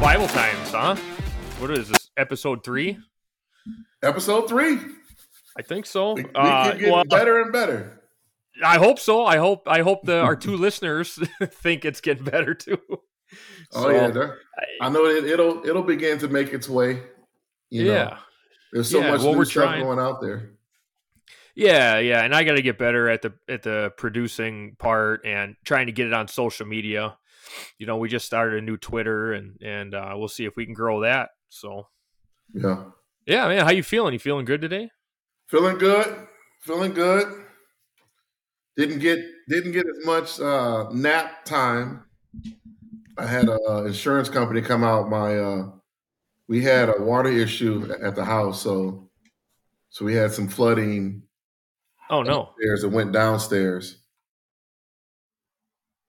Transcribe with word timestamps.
Bible 0.00 0.28
Times, 0.28 0.70
huh? 0.70 0.96
What 1.58 1.70
is 1.72 1.88
this? 1.88 2.10
Episode 2.16 2.62
three? 2.64 2.98
Episode 4.02 4.48
three. 4.48 4.78
I 5.58 5.62
think 5.62 5.86
so. 5.86 6.14
We, 6.14 6.22
we 6.22 6.30
Uh, 6.34 6.70
keep 6.70 6.78
getting 6.80 6.94
well, 6.94 7.04
better 7.04 7.40
and 7.42 7.52
better. 7.52 8.00
I 8.64 8.78
hope 8.78 8.98
so. 8.98 9.24
I 9.26 9.36
hope. 9.38 9.66
I 9.66 9.80
hope 9.82 10.04
the 10.04 10.20
our 10.20 10.36
two 10.36 10.56
listeners 10.66 11.18
think 11.44 11.84
it's 11.84 12.00
getting 12.00 12.24
better 12.24 12.54
too. 12.54 12.78
Oh 13.74 13.82
So, 13.82 13.90
yeah, 13.90 14.30
I 14.80 14.88
know 14.88 15.04
it, 15.04 15.24
it'll 15.24 15.62
it'll 15.68 15.82
begin 15.82 16.18
to 16.20 16.28
make 16.28 16.54
its 16.54 16.66
way. 16.66 17.02
You 17.68 17.84
know, 17.84 17.92
yeah, 17.92 18.18
there's 18.72 18.90
so 18.90 19.00
Yeah, 19.00 19.10
much 19.10 19.20
well, 19.20 19.34
new 19.34 19.44
stuff 19.44 19.64
trying. 19.64 19.84
going 19.84 19.98
out 19.98 20.22
there. 20.22 20.52
yeah, 21.54 21.98
yeah. 21.98 22.22
And 22.22 22.34
I 22.34 22.44
got 22.44 22.54
to 22.56 22.62
get 22.62 22.78
better 22.78 23.10
at 23.10 23.20
the 23.20 23.34
at 23.46 23.62
the 23.62 23.92
producing 23.98 24.76
part 24.78 25.26
and 25.26 25.56
trying 25.66 25.88
to 25.88 25.92
get 25.92 26.06
it 26.06 26.14
on 26.14 26.26
social 26.28 26.64
media. 26.66 27.18
You 27.78 27.86
know, 27.86 27.96
we 27.98 28.08
just 28.08 28.26
started 28.26 28.58
a 28.58 28.66
new 28.66 28.76
Twitter, 28.76 29.32
and 29.32 29.60
and 29.62 29.94
uh, 29.94 30.14
we'll 30.16 30.28
see 30.28 30.44
if 30.44 30.56
we 30.56 30.64
can 30.64 30.74
grow 30.74 31.02
that. 31.02 31.30
So 31.48 31.88
Yeah, 32.54 32.90
yeah, 33.26 33.48
man, 33.48 33.64
how 33.64 33.72
you 33.72 33.82
feeling? 33.82 34.12
You 34.12 34.18
feeling 34.18 34.44
good 34.44 34.60
today? 34.60 34.90
feeling 35.46 35.78
good, 35.78 36.28
feeling 36.60 36.92
good. 36.94 37.46
Didn't 38.76 39.00
get 39.00 39.18
didn't 39.48 39.72
get 39.72 39.84
as 39.86 40.06
much 40.06 40.40
uh, 40.40 40.88
nap 40.92 41.44
time. 41.44 42.04
I 43.16 43.26
had 43.26 43.48
a 43.48 43.84
insurance 43.86 44.28
company 44.28 44.62
come 44.62 44.84
out. 44.84 45.08
My 45.08 45.36
uh, 45.38 45.70
we 46.48 46.62
had 46.62 46.88
a 46.90 47.02
water 47.02 47.30
issue 47.30 47.92
at 48.02 48.14
the 48.16 48.24
house, 48.24 48.62
so 48.62 49.10
so 49.90 50.04
we 50.04 50.14
had 50.14 50.32
some 50.32 50.48
flooding 50.48 51.24
Oh 52.10 52.22
no! 52.22 52.54
upstairs 52.56 52.84
and 52.84 52.92
went 52.94 53.12
downstairs. 53.12 54.04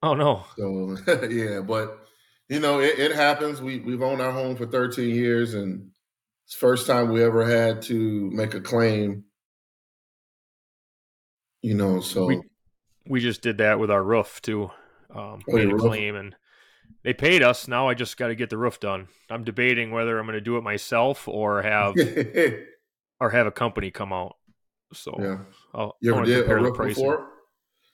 Oh 0.02 0.14
no! 0.14 0.44
So 0.56 0.96
yeah, 1.30 1.60
but 1.60 1.98
you 2.48 2.60
know, 2.60 2.80
it, 2.80 2.98
it 2.98 3.12
happens. 3.12 3.60
We 3.60 3.80
we've 3.80 4.02
owned 4.02 4.20
our 4.20 4.32
home 4.32 4.56
for 4.56 4.66
13 4.66 5.14
years, 5.14 5.54
and 5.54 5.90
it's 6.46 6.54
first 6.54 6.86
time 6.86 7.10
we 7.10 7.22
ever 7.22 7.44
had 7.46 7.82
to 7.82 8.30
make 8.30 8.54
a 8.54 8.60
claim. 8.60 9.24
You 11.62 11.74
know, 11.74 12.00
so 12.00 12.26
We- 12.26 12.40
We 13.06 13.20
just 13.20 13.42
did 13.42 13.58
that 13.58 13.78
with 13.78 13.90
our 13.90 14.02
roof 14.02 14.40
too. 14.42 14.70
Um, 15.10 15.42
Oh, 15.48 15.56
made 15.56 15.68
a 15.70 15.76
claim 15.76 16.14
and 16.16 16.34
they 17.02 17.12
paid 17.12 17.42
us. 17.42 17.66
Now 17.66 17.88
I 17.88 17.94
just 17.94 18.16
got 18.16 18.28
to 18.28 18.34
get 18.34 18.50
the 18.50 18.56
roof 18.58 18.78
done. 18.78 19.08
I'm 19.28 19.42
debating 19.42 19.90
whether 19.90 20.18
I'm 20.18 20.26
going 20.26 20.34
to 20.34 20.40
do 20.40 20.56
it 20.56 20.62
myself 20.62 21.26
or 21.26 21.62
have 21.62 21.94
or 23.20 23.30
have 23.30 23.46
a 23.46 23.50
company 23.50 23.90
come 23.90 24.12
out. 24.12 24.36
So 24.92 25.14
yeah. 25.18 25.38
I'll, 25.74 25.96
You 26.00 26.14
ever 26.14 26.24
did 26.24 26.48
a 26.48 26.54
roof 26.56 26.76
pricing. 26.76 26.94
before? 27.02 27.28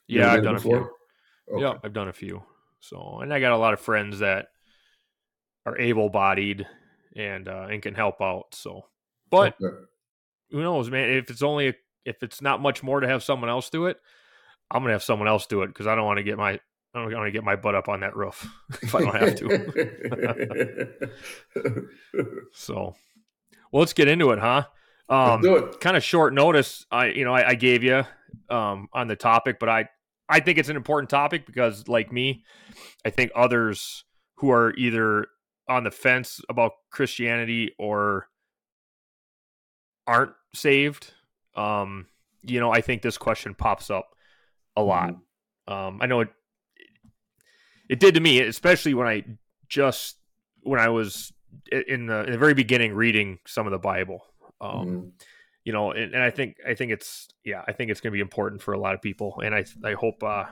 You 0.07 0.21
Yeah, 0.21 0.33
I've 0.33 0.43
done 0.43 0.57
it 0.57 0.63
few. 0.63 0.91
Okay. 1.51 1.63
Yeah, 1.63 1.75
I've 1.85 1.93
done 1.93 2.09
a 2.09 2.13
few. 2.13 2.43
So, 2.81 3.21
and 3.21 3.33
I 3.33 3.41
got 3.41 3.53
a 3.53 3.57
lot 3.57 3.73
of 3.73 3.81
friends 3.81 4.19
that 4.21 4.49
are 5.65 5.79
able-bodied 5.79 6.67
and 7.17 7.49
uh, 7.49 7.67
and 7.71 7.83
can 7.83 7.95
help 7.95 8.21
out. 8.21 8.47
So, 8.53 8.83
but 9.31 9.55
Okay. 9.61 9.77
who 10.51 10.63
knows, 10.63 10.91
man? 10.91 11.11
If 11.11 11.31
it's 11.31 11.43
only 11.43 11.75
if 12.05 12.23
it's 12.23 12.41
not 12.41 12.61
much 12.61 12.83
more 12.83 13.01
to 13.01 13.09
have 13.09 13.23
someone 13.23 13.51
else 13.51 13.71
do 13.71 13.87
it, 13.87 13.99
I'm 14.71 14.83
gonna 14.83 14.93
have 14.93 15.03
someone 15.03 15.29
else 15.29 15.47
do 15.47 15.63
it 15.63 15.69
because 15.69 15.87
I 15.87 15.95
don't 15.95 16.05
want 16.05 16.19
to 16.19 16.23
get 16.23 16.37
my 16.37 16.53
I 16.53 16.61
don't 16.95 17.13
want 17.13 17.27
to 17.27 17.33
get 17.33 17.45
my 17.45 17.57
butt 17.57 17.75
up 17.75 17.89
on 17.89 18.01
that 18.01 18.17
roof 18.17 18.47
if 18.83 18.95
I 18.95 19.01
don't 19.01 19.15
have 19.17 19.35
to. 19.37 21.09
so, 22.53 22.95
well, 23.73 23.81
let's 23.81 23.93
get 23.93 24.09
into 24.09 24.31
it, 24.31 24.39
huh? 24.39 24.65
Um, 25.09 25.41
do 25.41 25.57
it. 25.57 25.81
kind 25.81 25.97
of 25.97 26.03
short 26.05 26.35
notice. 26.35 26.85
I 26.91 27.07
you 27.07 27.25
know 27.25 27.33
I, 27.33 27.51
I 27.51 27.55
gave 27.55 27.83
you 27.83 28.05
um, 28.51 28.89
on 28.93 29.09
the 29.09 29.17
topic, 29.17 29.59
but 29.59 29.69
I 29.69 29.89
I 30.29 30.41
think 30.41 30.59
it's 30.59 30.69
an 30.69 30.77
important 30.77 31.09
topic 31.11 31.47
because, 31.47 31.87
like 31.89 32.13
me, 32.13 32.43
I 33.05 33.11
think 33.11 33.31
others 33.35 34.05
who 34.37 34.51
are 34.51 34.75
either 34.77 35.27
on 35.69 35.85
the 35.85 35.91
fence 35.91 36.41
about 36.49 36.73
Christianity 36.91 37.75
or 37.79 38.29
aren't 40.07 40.33
saved, 40.55 41.13
um, 41.55 42.07
you 42.43 42.61
know, 42.61 42.71
I 42.71 42.81
think 42.81 43.03
this 43.03 43.19
question 43.19 43.55
pops 43.55 43.91
up 43.91 44.11
a 44.77 44.83
lot. 44.83 45.17
Um, 45.69 45.99
I 46.01 46.07
know 46.07 46.21
it 46.21 46.29
it 47.89 48.01
did 48.01 48.15
to 48.15 48.21
me, 48.21 48.41
especially 48.41 48.95
when 48.95 49.07
I 49.07 49.25
just 49.69 50.17
when 50.63 50.81
I 50.81 50.89
was 50.89 51.33
in 51.73 52.07
the, 52.07 52.25
in 52.25 52.33
the 52.33 52.39
very 52.39 52.55
beginning 52.55 52.95
reading 52.95 53.39
some 53.47 53.67
of 53.67 53.73
the 53.73 53.79
Bible. 53.79 54.25
Um, 54.61 54.87
Mhm. 54.87 55.13
You 55.67 55.73
know, 55.73 55.91
and, 55.91 56.15
and 56.15 56.23
I 56.23 56.31
think 56.31 56.59
I 56.65 56.75
think 56.75 56.93
it's 56.93 57.27
yeah, 57.45 57.63
I 57.67 57.73
think 57.73 57.91
it's 57.91 58.01
going 58.01 58.13
to 58.13 58.17
be 58.17 58.21
important 58.21 58.63
for 58.63 58.73
a 58.73 58.79
lot 58.79 58.95
of 58.95 59.03
people, 59.03 59.41
and 59.45 59.53
I 59.53 59.65
I 59.85 59.95
hope 59.95 60.23
uh, 60.23 60.45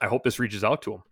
I 0.00 0.06
hope 0.06 0.22
this 0.22 0.38
reaches 0.38 0.62
out 0.62 0.82
to 0.82 0.90
them. 0.90 1.02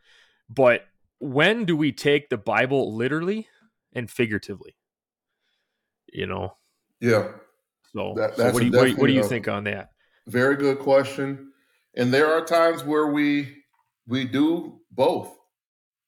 But 0.51 0.85
when 1.19 1.65
do 1.65 1.75
we 1.75 1.93
take 1.93 2.29
the 2.29 2.37
Bible 2.37 2.95
literally 2.95 3.49
and 3.95 4.11
figuratively? 4.11 4.77
You 6.13 6.27
know, 6.27 6.57
Yeah. 7.01 7.33
so, 7.95 8.15
That- 8.17 8.37
so 8.37 8.51
what 8.53 8.61
do 8.61 8.67
you 8.67 8.73
what, 8.73 8.85
do 8.85 8.91
you- 8.91 8.97
what 8.97 9.07
do 9.07 9.13
you 9.15 9.23
think 9.23 9.49
on 9.49 9.65
that? 9.65 9.93
Very 10.27 10.57
good 10.57 10.79
question. 10.79 11.53
And 11.97 12.13
there 12.13 12.27
are 12.27 12.45
times 12.45 12.85
where 12.85 13.07
we 13.07 13.65
we 14.07 14.25
do 14.27 14.81
both. 14.91 15.35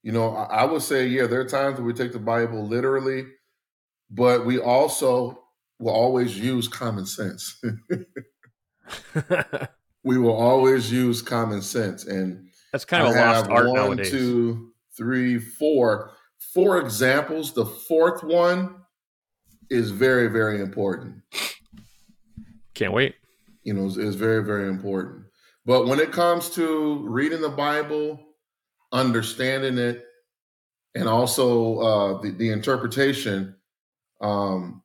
You 0.03 0.13
know, 0.13 0.35
I, 0.37 0.63
I 0.63 0.65
would 0.67 0.83
say, 0.83 1.07
yeah, 1.07 1.27
there 1.27 1.41
are 1.41 1.49
times 1.49 1.79
where 1.79 1.87
we 1.87 1.95
take 1.95 2.13
the 2.13 2.19
Bible 2.19 2.67
literally, 2.67 3.25
but 4.11 4.45
we 4.45 4.59
also 4.59 5.42
will 5.83 5.93
always 5.93 6.39
use 6.39 6.69
common 6.69 7.05
sense. 7.07 7.61
we 10.05 10.19
will 10.19 10.37
always 10.37 10.91
use 10.93 11.23
common 11.23 11.61
sense. 11.63 12.05
And 12.07 12.49
That's 12.73 12.85
kind 12.85 13.07
of 13.07 13.15
a 13.15 13.19
I 13.19 13.27
lost 13.27 13.47
have 13.47 13.51
art 13.51 13.67
one, 13.67 13.75
nowadays. 13.75 14.11
two, 14.11 14.73
three, 14.97 15.39
four. 15.39 16.13
Four 16.55 16.79
examples. 16.79 17.53
The 17.53 17.67
fourth 17.67 18.23
one 18.23 18.77
is 19.71 19.91
very, 19.91 20.29
very 20.29 20.61
important. 20.61 21.23
Can't 22.75 22.93
wait. 22.93 23.15
you 23.65 23.73
know, 23.75 23.87
is 23.87 24.15
very, 24.17 24.43
very 24.45 24.69
important. 24.69 25.25
But 25.65 25.87
when 25.87 26.01
it 26.01 26.11
comes 26.13 26.51
to 26.51 27.05
reading 27.09 27.41
the 27.41 27.49
Bible, 27.49 28.21
understanding 28.93 29.79
it, 29.79 30.05
and 30.95 31.09
also 31.09 31.79
uh, 31.79 32.21
the, 32.21 32.31
the 32.33 32.51
interpretation, 32.51 33.55
um, 34.21 34.82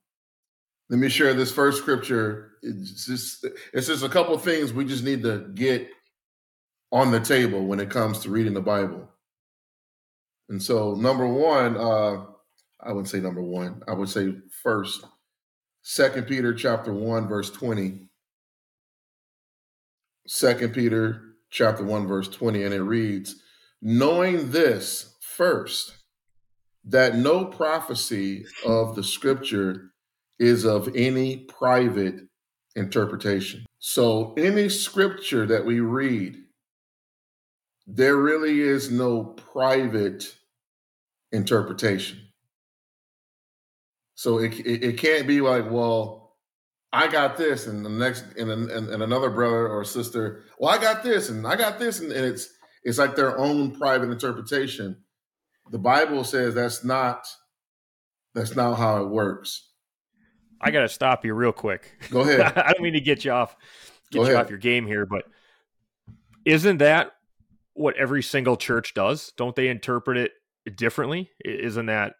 let 0.89 0.99
me 0.99 1.09
share 1.09 1.33
this 1.33 1.51
first 1.51 1.79
scripture. 1.79 2.51
It's 2.61 3.05
just, 3.05 3.45
it's 3.73 3.87
just 3.87 4.03
a 4.03 4.09
couple 4.09 4.37
things 4.37 4.73
we 4.73 4.85
just 4.85 5.03
need 5.03 5.23
to 5.23 5.49
get 5.53 5.89
on 6.91 7.11
the 7.11 7.19
table 7.19 7.65
when 7.65 7.79
it 7.79 7.89
comes 7.89 8.19
to 8.19 8.29
reading 8.29 8.53
the 8.53 8.61
Bible. 8.61 9.09
And 10.49 10.61
so, 10.61 10.93
number 10.93 11.27
one, 11.27 11.75
uh, 11.75 12.25
I 12.81 12.93
would 12.93 13.07
say 13.07 13.19
number 13.19 13.41
one, 13.41 13.81
I 13.87 13.93
would 13.93 14.09
say 14.09 14.33
first, 14.63 15.05
Second 15.81 16.27
Peter 16.27 16.53
chapter 16.53 16.93
one, 16.93 17.27
verse 17.27 17.49
twenty. 17.49 18.07
Second 20.27 20.73
Peter 20.73 21.27
chapter 21.49 21.83
1 21.83 22.07
verse 22.07 22.27
20 22.27 22.63
and 22.63 22.73
it 22.73 22.81
reads 22.81 23.35
knowing 23.81 24.51
this 24.51 25.15
first 25.21 25.95
that 26.83 27.15
no 27.15 27.45
prophecy 27.45 28.45
of 28.65 28.95
the 28.95 29.03
scripture 29.03 29.91
is 30.39 30.65
of 30.65 30.89
any 30.95 31.37
private 31.37 32.21
interpretation. 32.75 33.65
So 33.79 34.33
any 34.37 34.69
scripture 34.69 35.45
that 35.45 35.65
we 35.65 35.79
read 35.79 36.37
there 37.87 38.17
really 38.17 38.59
is 38.59 38.91
no 38.91 39.23
private 39.23 40.35
interpretation. 41.31 42.19
So 44.15 44.39
it, 44.39 44.59
it, 44.59 44.83
it 44.83 44.97
can't 44.97 45.25
be 45.25 45.39
like, 45.39 45.71
well, 45.71 46.35
I 46.91 47.07
got 47.07 47.37
this, 47.37 47.67
and 47.67 47.85
the 47.85 47.89
next, 47.89 48.25
and, 48.37 48.51
and, 48.51 48.69
and 48.69 49.03
another 49.03 49.29
brother 49.29 49.67
or 49.67 49.83
sister, 49.83 50.43
well, 50.59 50.73
I 50.73 50.81
got 50.81 51.03
this, 51.03 51.29
and 51.29 51.45
I 51.47 51.55
got 51.55 51.79
this, 51.79 51.99
and, 51.99 52.11
and 52.11 52.25
it's 52.25 52.49
it's 52.83 52.97
like 52.97 53.15
their 53.15 53.37
own 53.37 53.77
private 53.77 54.09
interpretation. 54.09 54.97
The 55.71 55.79
Bible 55.79 56.23
says 56.23 56.55
that's 56.55 56.83
not 56.83 57.27
that's 58.33 58.55
not 58.55 58.75
how 58.75 59.03
it 59.03 59.09
works. 59.09 59.69
I 60.61 60.71
got 60.71 60.81
to 60.81 60.89
stop 60.89 61.23
you 61.25 61.33
real 61.33 61.51
quick. 61.51 61.91
Go 62.09 62.21
ahead. 62.21 62.41
I 62.57 62.73
don't 62.73 62.81
mean 62.81 62.93
to 62.93 63.01
get 63.01 63.23
you 63.25 63.31
off 63.31 63.55
get 64.11 64.19
Go 64.19 64.25
you 64.25 64.31
ahead. 64.31 64.45
off 64.45 64.49
your 64.49 64.59
game 64.59 64.85
here, 64.85 65.05
but 65.05 65.25
isn't 66.45 66.77
that 66.77 67.11
what 67.73 67.95
every 67.97 68.23
single 68.23 68.57
church 68.57 68.93
does? 68.93 69.33
Don't 69.37 69.55
they 69.55 69.67
interpret 69.67 70.17
it 70.17 70.31
differently? 70.77 71.29
Isn't 71.43 71.87
that? 71.87 72.13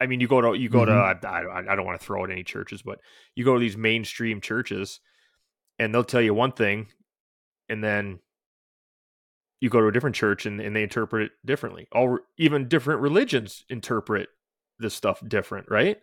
I 0.00 0.06
mean, 0.06 0.20
you 0.20 0.28
go 0.28 0.40
to 0.40 0.54
you 0.54 0.68
go 0.68 0.80
Mm-hmm. 0.84 1.20
to 1.20 1.28
I, 1.28 1.60
I, 1.60 1.72
I 1.72 1.76
don't 1.76 1.86
want 1.86 1.98
to 2.00 2.04
throw 2.04 2.22
out 2.22 2.30
any 2.30 2.44
churches, 2.44 2.82
but 2.82 2.98
you 3.34 3.44
go 3.44 3.54
to 3.54 3.60
these 3.60 3.76
mainstream 3.76 4.40
churches, 4.40 5.00
and 5.78 5.94
they'll 5.94 6.04
tell 6.04 6.20
you 6.20 6.34
one 6.34 6.52
thing, 6.52 6.88
and 7.68 7.82
then 7.82 8.18
you 9.60 9.70
go 9.70 9.80
to 9.80 9.86
a 9.86 9.92
different 9.92 10.16
church 10.16 10.44
and, 10.44 10.60
and 10.60 10.74
they 10.74 10.82
interpret 10.82 11.22
it 11.26 11.32
differently. 11.44 11.86
All 11.92 12.18
even 12.36 12.66
different 12.68 13.00
religions 13.00 13.64
interpret 13.68 14.28
this 14.80 14.92
stuff 14.92 15.22
different, 15.26 15.70
right? 15.70 15.98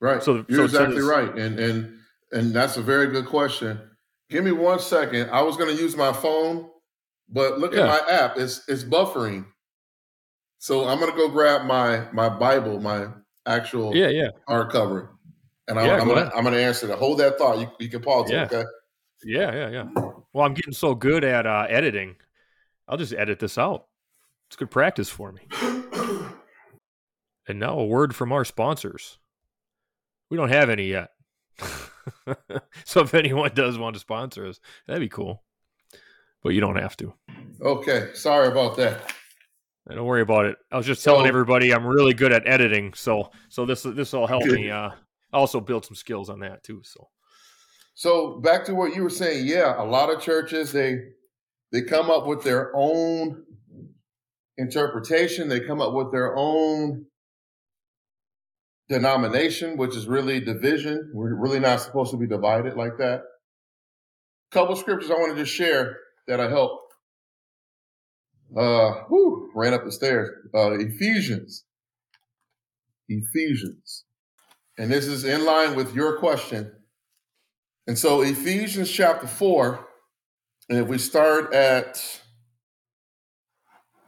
Right. 0.00 0.22
So- 0.22 0.44
you're 0.48 0.66
so- 0.68 0.74
so 0.78 0.84
exactly 0.84 0.96
this- 0.96 1.04
right, 1.04 1.34
and 1.36 1.58
and 1.58 1.98
and 2.32 2.52
that's 2.52 2.76
a 2.76 2.82
very 2.82 3.06
good 3.08 3.26
question. 3.26 3.80
Give 4.28 4.44
me 4.44 4.52
one 4.52 4.78
second. 4.80 5.30
I 5.30 5.42
was 5.42 5.56
going 5.56 5.74
to 5.74 5.80
use 5.80 5.96
my 5.96 6.12
phone, 6.12 6.68
but 7.28 7.58
look 7.60 7.72
Yeah. 7.72 7.82
at 7.82 8.06
my 8.08 8.12
app. 8.12 8.36
It's 8.36 8.68
it's 8.68 8.82
buffering. 8.84 9.46
So 10.58 10.86
I'm 10.88 10.98
gonna 10.98 11.12
go 11.16 11.28
grab 11.28 11.64
my 11.66 12.08
my 12.12 12.28
Bible, 12.28 12.80
my 12.80 13.08
actual 13.46 13.94
Yeah, 13.94 14.08
yeah, 14.08 14.30
hardcover, 14.48 15.10
and 15.68 15.78
I, 15.78 15.86
Yeah, 15.86 16.00
I'm 16.00 16.08
go 16.08 16.14
gonna. 16.14 16.30
I'm 16.34 16.42
gonna 16.44 16.56
answer 16.56 16.86
that. 16.88 16.98
Hold 16.98 17.18
that 17.20 17.38
thought. 17.38 17.58
You, 17.60 17.70
you 17.78 17.88
can 17.88 18.02
pause 18.02 18.30
Yeah. 18.30 18.44
it, 18.44 18.52
okay? 18.52 18.64
yeah, 19.24 19.54
yeah, 19.54 19.68
yeah. 19.68 19.88
Well, 20.32 20.44
I'm 20.44 20.54
getting 20.54 20.72
so 20.72 20.94
good 20.94 21.22
at 21.24 21.46
uh, 21.46 21.66
editing. 21.68 22.16
I'll 22.88 22.96
just 22.96 23.12
edit 23.12 23.38
this 23.38 23.56
out. 23.58 23.86
It's 24.48 24.56
good 24.56 24.70
practice 24.70 25.08
for 25.08 25.32
me. 25.32 25.42
And 27.48 27.60
now 27.60 27.78
a 27.78 27.84
word 27.86 28.14
from 28.16 28.32
our 28.32 28.44
sponsors. 28.44 29.18
We 30.30 30.36
don't 30.36 30.48
have 30.50 30.70
any 30.70 30.86
yet. 30.88 31.10
so 32.84 33.00
if 33.00 33.14
anyone 33.14 33.50
does 33.54 33.78
want 33.78 33.94
to 33.94 34.00
sponsor 34.00 34.46
us, 34.46 34.60
that'd 34.86 35.00
be 35.00 35.08
cool. 35.08 35.42
But 36.42 36.50
you 36.50 36.60
don't 36.60 36.76
have 36.76 36.96
to. 36.98 37.14
Okay, 37.60 38.10
sorry 38.14 38.48
about 38.48 38.76
that. 38.76 39.12
Don't 39.88 40.04
worry 40.04 40.20
about 40.22 40.46
it. 40.46 40.56
I 40.72 40.76
was 40.76 40.86
just 40.86 41.04
telling 41.04 41.24
So- 41.24 41.28
everybody 41.28 41.72
I'm 41.72 41.86
really 41.86 42.12
good 42.14 42.32
at 42.32 42.46
editing, 42.46 42.92
so 42.94 43.30
so 43.48 43.64
this 43.64 43.82
this 43.84 44.12
will 44.12 44.26
help 44.26 44.44
me 44.44 44.70
uh 44.70 44.90
also 45.32 45.60
build 45.60 45.84
some 45.84 45.94
skills 45.96 46.28
on 46.28 46.40
that 46.40 46.62
too. 46.64 46.82
So 46.84 47.08
So 47.94 48.40
back 48.40 48.64
to 48.66 48.74
what 48.74 48.94
you 48.96 49.02
were 49.02 49.10
saying, 49.10 49.46
yeah, 49.46 49.80
a 49.80 49.84
lot 49.84 50.10
of 50.12 50.20
churches 50.20 50.72
they 50.72 50.98
they 51.72 51.82
come 51.82 52.10
up 52.10 52.26
with 52.26 52.42
their 52.42 52.72
own 52.74 53.44
interpretation, 54.58 55.48
they 55.48 55.60
come 55.60 55.80
up 55.80 55.92
with 55.94 56.12
their 56.12 56.36
own 56.36 57.06
denomination, 58.88 59.76
which 59.76 59.96
is 59.96 60.06
really 60.06 60.40
division. 60.40 61.10
We're 61.12 61.34
really 61.34 61.60
not 61.60 61.80
supposed 61.80 62.10
to 62.12 62.16
be 62.16 62.26
divided 62.26 62.76
like 62.76 62.98
that. 62.98 63.20
A 63.20 64.54
couple 64.54 64.76
scriptures 64.76 65.10
I 65.10 65.14
want 65.14 65.36
to 65.36 65.42
just 65.42 65.54
share 65.54 65.98
that 66.28 66.40
I 66.40 66.48
help. 66.48 66.80
Uh, 68.56 68.92
whew, 69.08 69.50
ran 69.54 69.74
up 69.74 69.84
the 69.84 69.92
stairs. 69.92 70.30
Uh, 70.54 70.78
Ephesians. 70.78 71.64
Ephesians. 73.08 74.04
And 74.78 74.90
this 74.90 75.06
is 75.06 75.24
in 75.24 75.44
line 75.44 75.74
with 75.74 75.94
your 75.94 76.18
question. 76.18 76.70
And 77.86 77.98
so 77.98 78.22
Ephesians 78.22 78.90
chapter 78.90 79.26
4, 79.26 79.86
and 80.68 80.78
if 80.78 80.88
we 80.88 80.98
start 80.98 81.52
at 81.52 82.20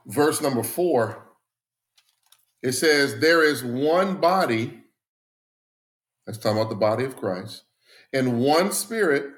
verse 0.07 0.41
number 0.41 0.63
4, 0.63 1.28
it 2.63 2.73
says, 2.73 3.21
There 3.21 3.45
is 3.45 3.63
one 3.63 4.21
body, 4.21 4.83
that's 6.27 6.39
talking 6.39 6.59
about 6.59 6.71
the 6.71 6.77
body 6.77 7.05
of 7.05 7.17
Christ, 7.17 7.65
and 8.13 8.41
one 8.41 8.73
spirit, 8.73 9.31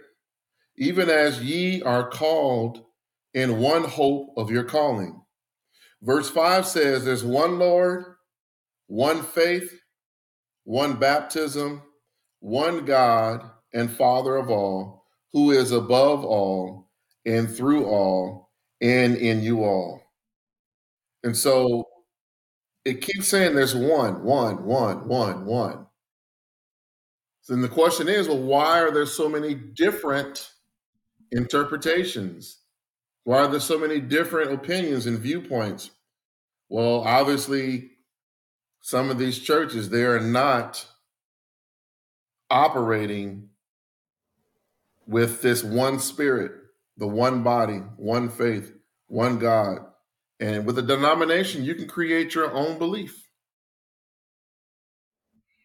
even 0.76 1.10
as 1.10 1.42
ye 1.42 1.82
are 1.82 2.08
called 2.08 2.84
in 3.34 3.58
one 3.58 3.84
hope 3.84 4.34
of 4.36 4.50
your 4.50 4.64
calling. 4.64 5.20
Verse 6.02 6.30
5 6.30 6.66
says, 6.66 7.04
There's 7.04 7.24
one 7.24 7.58
Lord, 7.58 8.04
one 8.86 9.22
faith, 9.22 9.80
one 10.64 10.98
baptism, 10.98 11.82
one 12.40 12.84
God 12.84 13.42
and 13.74 13.90
Father 13.90 14.36
of 14.36 14.50
all, 14.50 15.04
who 15.32 15.50
is 15.50 15.72
above 15.72 16.24
all 16.24 16.90
and 17.26 17.54
through 17.54 17.84
all 17.84 18.50
and 18.80 19.16
in 19.16 19.42
you 19.42 19.62
all. 19.62 20.02
And 21.22 21.36
so 21.36 21.89
it 22.90 23.02
keeps 23.02 23.28
saying 23.28 23.54
there's 23.54 23.74
one, 23.74 24.24
one, 24.24 24.64
one, 24.64 25.06
one, 25.06 25.44
one. 25.46 25.86
Then 27.48 27.62
the 27.62 27.68
question 27.68 28.08
is, 28.08 28.26
well, 28.26 28.42
why 28.42 28.80
are 28.80 28.90
there 28.90 29.06
so 29.06 29.28
many 29.28 29.54
different 29.54 30.50
interpretations? 31.30 32.58
Why 33.22 33.38
are 33.38 33.48
there 33.48 33.60
so 33.60 33.78
many 33.78 34.00
different 34.00 34.52
opinions 34.52 35.06
and 35.06 35.20
viewpoints? 35.20 35.90
Well, 36.68 37.02
obviously, 37.02 37.90
some 38.80 39.08
of 39.08 39.18
these 39.18 39.38
churches, 39.38 39.88
they 39.88 40.02
are 40.04 40.20
not 40.20 40.84
operating 42.50 43.50
with 45.06 45.42
this 45.42 45.62
one 45.62 46.00
spirit, 46.00 46.52
the 46.96 47.06
one 47.06 47.44
body, 47.44 47.82
one 47.96 48.28
faith, 48.28 48.72
one 49.06 49.38
God. 49.38 49.78
And 50.40 50.64
with 50.64 50.78
a 50.78 50.82
denomination, 50.82 51.64
you 51.64 51.74
can 51.74 51.86
create 51.86 52.34
your 52.34 52.52
own 52.52 52.78
belief. 52.78 53.28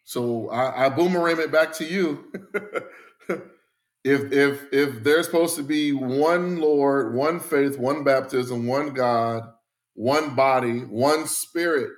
So 0.03 0.49
I, 0.49 0.85
I 0.85 0.89
boomerang 0.89 1.39
it 1.39 1.51
back 1.51 1.73
to 1.77 1.85
you. 1.85 2.31
if 4.03 4.31
if 4.31 4.71
if 4.71 5.03
there's 5.03 5.25
supposed 5.25 5.55
to 5.55 5.63
be 5.63 5.93
one 5.93 6.57
Lord, 6.57 7.15
one 7.15 7.39
faith, 7.39 7.79
one 7.79 8.03
baptism, 8.03 8.67
one 8.67 8.93
God, 8.93 9.43
one 9.95 10.35
body, 10.35 10.79
one 10.81 11.25
spirit, 11.25 11.89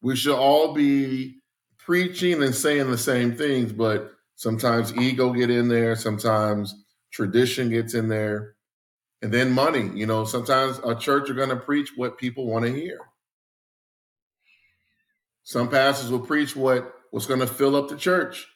we 0.00 0.16
should 0.16 0.36
all 0.36 0.72
be 0.72 1.40
preaching 1.78 2.42
and 2.42 2.54
saying 2.54 2.90
the 2.90 2.96
same 2.96 3.36
things, 3.36 3.72
but 3.72 4.12
sometimes 4.36 4.96
ego 4.96 5.32
get 5.32 5.50
in 5.50 5.68
there, 5.68 5.96
sometimes 5.96 6.74
tradition 7.12 7.68
gets 7.68 7.94
in 7.94 8.08
there, 8.08 8.54
and 9.24 9.32
then 9.32 9.50
money. 9.50 9.90
You 9.94 10.04
know, 10.04 10.26
sometimes 10.26 10.78
a 10.84 10.94
church 10.94 11.30
are 11.30 11.34
going 11.34 11.48
to 11.48 11.56
preach 11.56 11.92
what 11.96 12.18
people 12.18 12.46
want 12.46 12.66
to 12.66 12.70
hear. 12.70 13.00
Some 15.44 15.70
pastors 15.70 16.10
will 16.10 16.20
preach 16.20 16.54
what 16.54 16.92
what's 17.10 17.24
going 17.24 17.40
to 17.40 17.46
fill 17.46 17.74
up 17.74 17.88
the 17.88 17.96
church. 17.96 18.46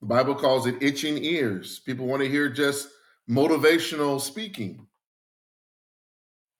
The 0.00 0.08
Bible 0.08 0.34
calls 0.34 0.66
it 0.66 0.82
itching 0.82 1.22
ears. 1.22 1.78
People 1.78 2.06
want 2.06 2.22
to 2.22 2.28
hear 2.28 2.48
just 2.48 2.88
motivational 3.30 4.20
speaking 4.20 4.88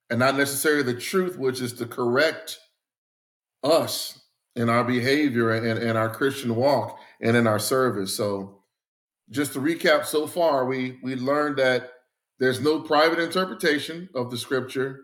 and 0.09 0.21
not 0.21 0.37
necessarily 0.37 0.85
the 0.85 1.01
truth, 1.01 1.37
which 1.37 1.61
is 1.61 1.73
to 1.75 1.87
correct 1.87 2.61
us 3.65 4.21
in 4.55 4.71
our 4.71 4.85
behavior 4.85 5.51
and, 5.51 5.77
and 5.77 5.99
our 5.99 6.09
Christian 6.09 6.55
walk 6.55 7.01
and 7.21 7.37
in 7.37 7.49
our 7.49 7.59
service. 7.59 8.15
So, 8.15 8.61
just 9.29 9.55
to 9.55 9.59
recap 9.59 10.05
so 10.05 10.29
far, 10.29 10.67
we 10.67 11.01
we 11.03 11.17
learned 11.17 11.56
that 11.56 11.94
there's 12.44 12.61
no 12.61 12.81
private 12.81 13.19
interpretation 13.19 14.08
of 14.14 14.31
the 14.31 14.37
scripture. 14.37 15.00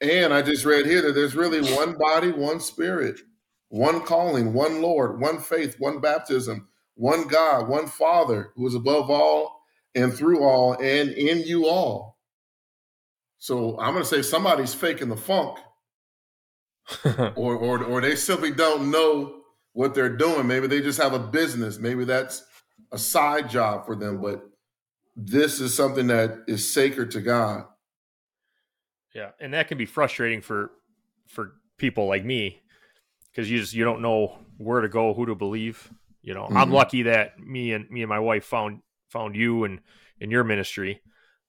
And 0.00 0.32
I 0.34 0.42
just 0.42 0.64
read 0.64 0.86
here 0.86 1.02
that 1.02 1.12
there's 1.12 1.36
really 1.36 1.60
one 1.76 1.96
body, 1.96 2.32
one 2.32 2.60
spirit, 2.60 3.20
one 3.68 4.00
calling, 4.00 4.52
one 4.52 4.82
Lord, 4.82 5.20
one 5.20 5.38
faith, 5.38 5.76
one 5.78 6.00
baptism, 6.00 6.68
one 6.94 7.28
God, 7.28 7.68
one 7.68 7.86
Father 7.86 8.52
who 8.56 8.66
is 8.66 8.74
above 8.74 9.10
all 9.10 9.62
and 9.94 10.12
through 10.12 10.42
all 10.42 10.72
and 10.74 11.10
in 11.10 11.42
you 11.42 11.66
all. 11.66 12.18
So 13.38 13.78
I'm 13.78 13.92
going 13.92 14.04
to 14.04 14.08
say 14.08 14.22
somebody's 14.22 14.74
faking 14.74 15.08
the 15.08 15.16
funk 15.16 15.58
or, 17.36 17.54
or 17.56 17.82
or 17.84 18.00
they 18.00 18.16
simply 18.16 18.50
don't 18.52 18.90
know 18.90 19.42
what 19.72 19.94
they're 19.94 20.16
doing. 20.16 20.46
Maybe 20.46 20.66
they 20.66 20.80
just 20.80 21.00
have 21.00 21.12
a 21.12 21.18
business. 21.18 21.78
Maybe 21.78 22.04
that's 22.04 22.44
a 22.92 22.98
side 22.98 23.48
job 23.50 23.86
for 23.86 23.96
them. 23.96 24.20
But 24.20 24.42
this 25.16 25.60
is 25.60 25.74
something 25.76 26.06
that 26.08 26.44
is 26.46 26.72
sacred 26.72 27.10
to 27.12 27.20
God. 27.20 27.66
Yeah, 29.14 29.30
and 29.40 29.52
that 29.54 29.68
can 29.68 29.78
be 29.78 29.86
frustrating 29.86 30.40
for 30.40 30.70
for 31.28 31.52
people 31.76 32.06
like 32.06 32.24
me 32.24 32.60
because 33.30 33.50
you 33.50 33.58
just 33.58 33.74
you 33.74 33.84
don't 33.84 34.00
know 34.02 34.38
where 34.56 34.80
to 34.80 34.88
go, 34.88 35.12
who 35.14 35.26
to 35.26 35.34
believe. 35.34 35.90
You 36.22 36.34
know, 36.34 36.46
I'm 36.46 36.70
Mhm. 36.70 36.72
lucky 36.72 37.02
that 37.02 37.38
me 37.38 37.72
and 37.72 37.88
me 37.90 38.02
and 38.02 38.08
my 38.08 38.20
wife 38.20 38.44
found 38.44 38.82
found 39.10 39.36
you 39.36 39.64
and 39.64 39.80
in 40.20 40.30
your 40.30 40.44
ministry. 40.44 41.02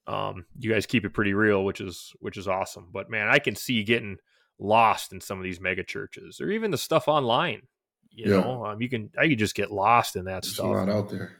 Um, 0.07 0.45
you 0.59 0.69
guys 0.71 0.85
keep 0.85 1.05
it 1.05 1.11
pretty 1.11 1.33
real, 1.33 1.63
which 1.63 1.79
is 1.79 2.11
which 2.19 2.35
is 2.37 2.47
awesome. 2.47 2.89
But 2.91 3.09
man, 3.09 3.29
I 3.29 3.39
can 3.39 3.55
see 3.55 3.83
getting 3.83 4.17
lost 4.59 5.13
in 5.13 5.21
some 5.21 5.37
of 5.37 5.43
these 5.43 5.61
mega 5.61 5.83
churches 5.83 6.41
or 6.41 6.49
even 6.49 6.71
the 6.71 6.77
stuff 6.77 7.07
online. 7.07 7.61
You 8.09 8.25
Yeah. 8.29 8.41
know, 8.41 8.65
um, 8.65 8.81
you 8.81 8.89
can 8.89 9.09
I 9.17 9.29
could 9.29 9.39
just 9.39 9.55
get 9.55 9.71
lost 9.71 10.17
in 10.17 10.25
that 10.25 10.43
There's 10.43 10.51
a 10.53 10.55
stuff. 10.55 10.65
lot 10.75 10.89
out 10.89 11.09
there. 11.09 11.37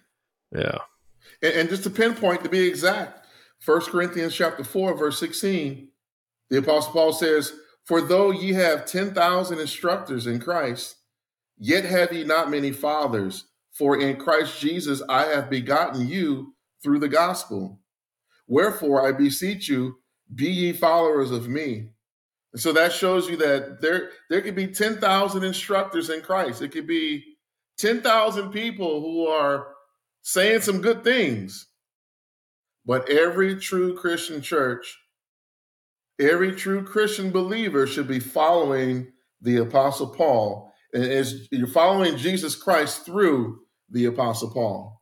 Yeah. 0.55 0.77
And, 1.41 1.53
and 1.53 1.69
just 1.69 1.83
to 1.83 1.89
pinpoint, 1.89 2.43
to 2.43 2.49
be 2.49 2.67
exact, 2.67 3.27
First 3.59 3.91
Corinthians 3.91 4.35
chapter 4.35 4.63
4, 4.63 4.97
verse 4.97 5.19
16, 5.19 5.87
the 6.49 6.57
Apostle 6.57 6.91
Paul 6.91 7.13
says, 7.13 7.53
For 7.85 8.01
though 8.01 8.31
ye 8.31 8.53
have 8.53 8.85
10,000 8.85 9.59
instructors 9.59 10.27
in 10.27 10.39
Christ, 10.39 10.97
yet 11.57 11.85
have 11.85 12.11
ye 12.11 12.23
not 12.23 12.51
many 12.51 12.71
fathers, 12.71 13.45
for 13.71 13.99
in 13.99 14.17
Christ 14.17 14.59
Jesus 14.59 15.01
I 15.07 15.25
have 15.25 15.49
begotten 15.49 16.07
you 16.07 16.55
through 16.83 16.99
the 16.99 17.07
gospel. 17.07 17.79
Wherefore 18.47 19.07
I 19.07 19.13
beseech 19.13 19.69
you, 19.69 19.95
be 20.33 20.49
ye 20.49 20.73
followers 20.73 21.31
of 21.31 21.47
me. 21.47 21.89
And 22.51 22.61
so 22.61 22.71
that 22.73 22.91
shows 22.91 23.29
you 23.29 23.37
that 23.37 23.81
there, 23.81 24.09
there 24.29 24.41
could 24.41 24.55
be 24.55 24.67
10,000 24.67 25.43
instructors 25.43 26.09
in 26.09 26.21
Christ. 26.21 26.61
It 26.61 26.71
could 26.71 26.85
be 26.85 27.23
10,000 27.79 28.51
people 28.51 29.01
who 29.01 29.25
are 29.27 29.72
saying 30.23 30.61
some 30.61 30.81
good 30.81 31.03
things. 31.03 31.67
But 32.85 33.09
every 33.09 33.55
true 33.59 33.95
Christian 33.95 34.41
church, 34.41 34.97
every 36.19 36.53
true 36.53 36.83
Christian 36.83 37.31
believer 37.31 37.85
should 37.85 38.07
be 38.07 38.19
following 38.19 39.11
the 39.41 39.57
Apostle 39.57 40.07
Paul. 40.07 40.73
And 40.93 41.03
as 41.03 41.47
you're 41.51 41.67
following 41.67 42.17
Jesus 42.17 42.55
Christ 42.55 43.05
through 43.05 43.59
the 43.89 44.05
Apostle 44.05 44.51
Paul. 44.51 45.01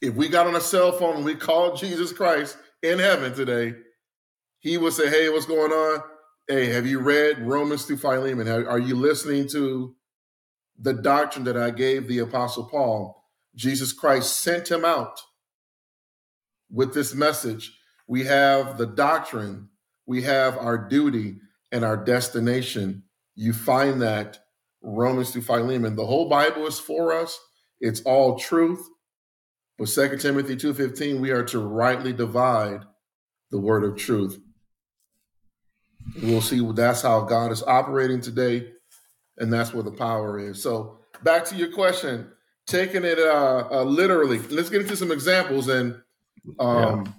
If 0.00 0.14
we 0.14 0.28
got 0.28 0.46
on 0.46 0.56
a 0.56 0.60
cell 0.60 0.92
phone 0.92 1.16
and 1.16 1.24
we 1.24 1.34
called 1.34 1.78
Jesus 1.78 2.12
Christ 2.12 2.58
in 2.82 2.98
heaven 2.98 3.32
today, 3.34 3.74
he 4.58 4.76
would 4.76 4.92
say, 4.92 5.08
Hey, 5.08 5.28
what's 5.28 5.46
going 5.46 5.72
on? 5.72 6.02
hey, 6.48 6.66
have 6.66 6.86
you 6.86 7.00
read 7.00 7.46
Romans 7.46 7.84
through 7.84 7.98
Philemon? 7.98 8.48
Are 8.48 8.78
you 8.78 8.96
listening 8.96 9.48
to 9.48 9.94
the 10.78 10.92
doctrine 10.92 11.44
that 11.44 11.56
I 11.56 11.70
gave 11.70 12.08
the 12.08 12.18
Apostle 12.18 12.64
Paul? 12.64 13.21
Jesus 13.54 13.92
Christ 13.92 14.40
sent 14.40 14.70
him 14.70 14.84
out 14.84 15.20
with 16.70 16.94
this 16.94 17.14
message. 17.14 17.78
We 18.06 18.24
have 18.24 18.78
the 18.78 18.86
doctrine, 18.86 19.68
we 20.06 20.22
have 20.22 20.56
our 20.56 20.76
duty 20.76 21.38
and 21.70 21.84
our 21.84 21.96
destination. 21.96 23.04
You 23.34 23.52
find 23.52 24.02
that 24.02 24.38
Romans 24.82 25.30
through 25.30 25.42
Philemon. 25.42 25.96
The 25.96 26.06
whole 26.06 26.28
Bible 26.28 26.66
is 26.66 26.78
for 26.78 27.12
us. 27.12 27.38
It's 27.80 28.02
all 28.02 28.38
truth. 28.38 28.86
But 29.78 29.88
2 29.88 30.18
Timothy 30.18 30.56
2:15, 30.56 31.20
we 31.20 31.30
are 31.30 31.44
to 31.44 31.58
rightly 31.58 32.12
divide 32.12 32.84
the 33.50 33.60
word 33.60 33.84
of 33.84 33.96
truth. 33.96 34.38
We'll 36.22 36.42
see 36.42 36.60
that's 36.72 37.02
how 37.02 37.22
God 37.22 37.52
is 37.52 37.62
operating 37.62 38.20
today, 38.20 38.72
and 39.38 39.52
that's 39.52 39.72
where 39.72 39.82
the 39.82 39.92
power 39.92 40.38
is. 40.38 40.62
So 40.62 41.00
back 41.22 41.44
to 41.46 41.56
your 41.56 41.72
question, 41.72 42.32
taking 42.72 43.04
it 43.04 43.18
uh, 43.18 43.68
uh 43.70 43.84
literally. 43.84 44.38
Let's 44.38 44.70
get 44.70 44.82
into 44.82 44.96
some 44.96 45.12
examples, 45.12 45.68
and 45.68 46.00
um, 46.58 47.04
yeah. 47.04 47.12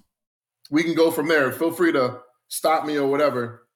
we 0.71 0.83
can 0.83 0.95
go 0.95 1.11
from 1.11 1.27
there. 1.27 1.51
Feel 1.51 1.71
free 1.71 1.91
to 1.93 2.19
stop 2.47 2.85
me 2.85 2.97
or 2.97 3.07
whatever. 3.07 3.67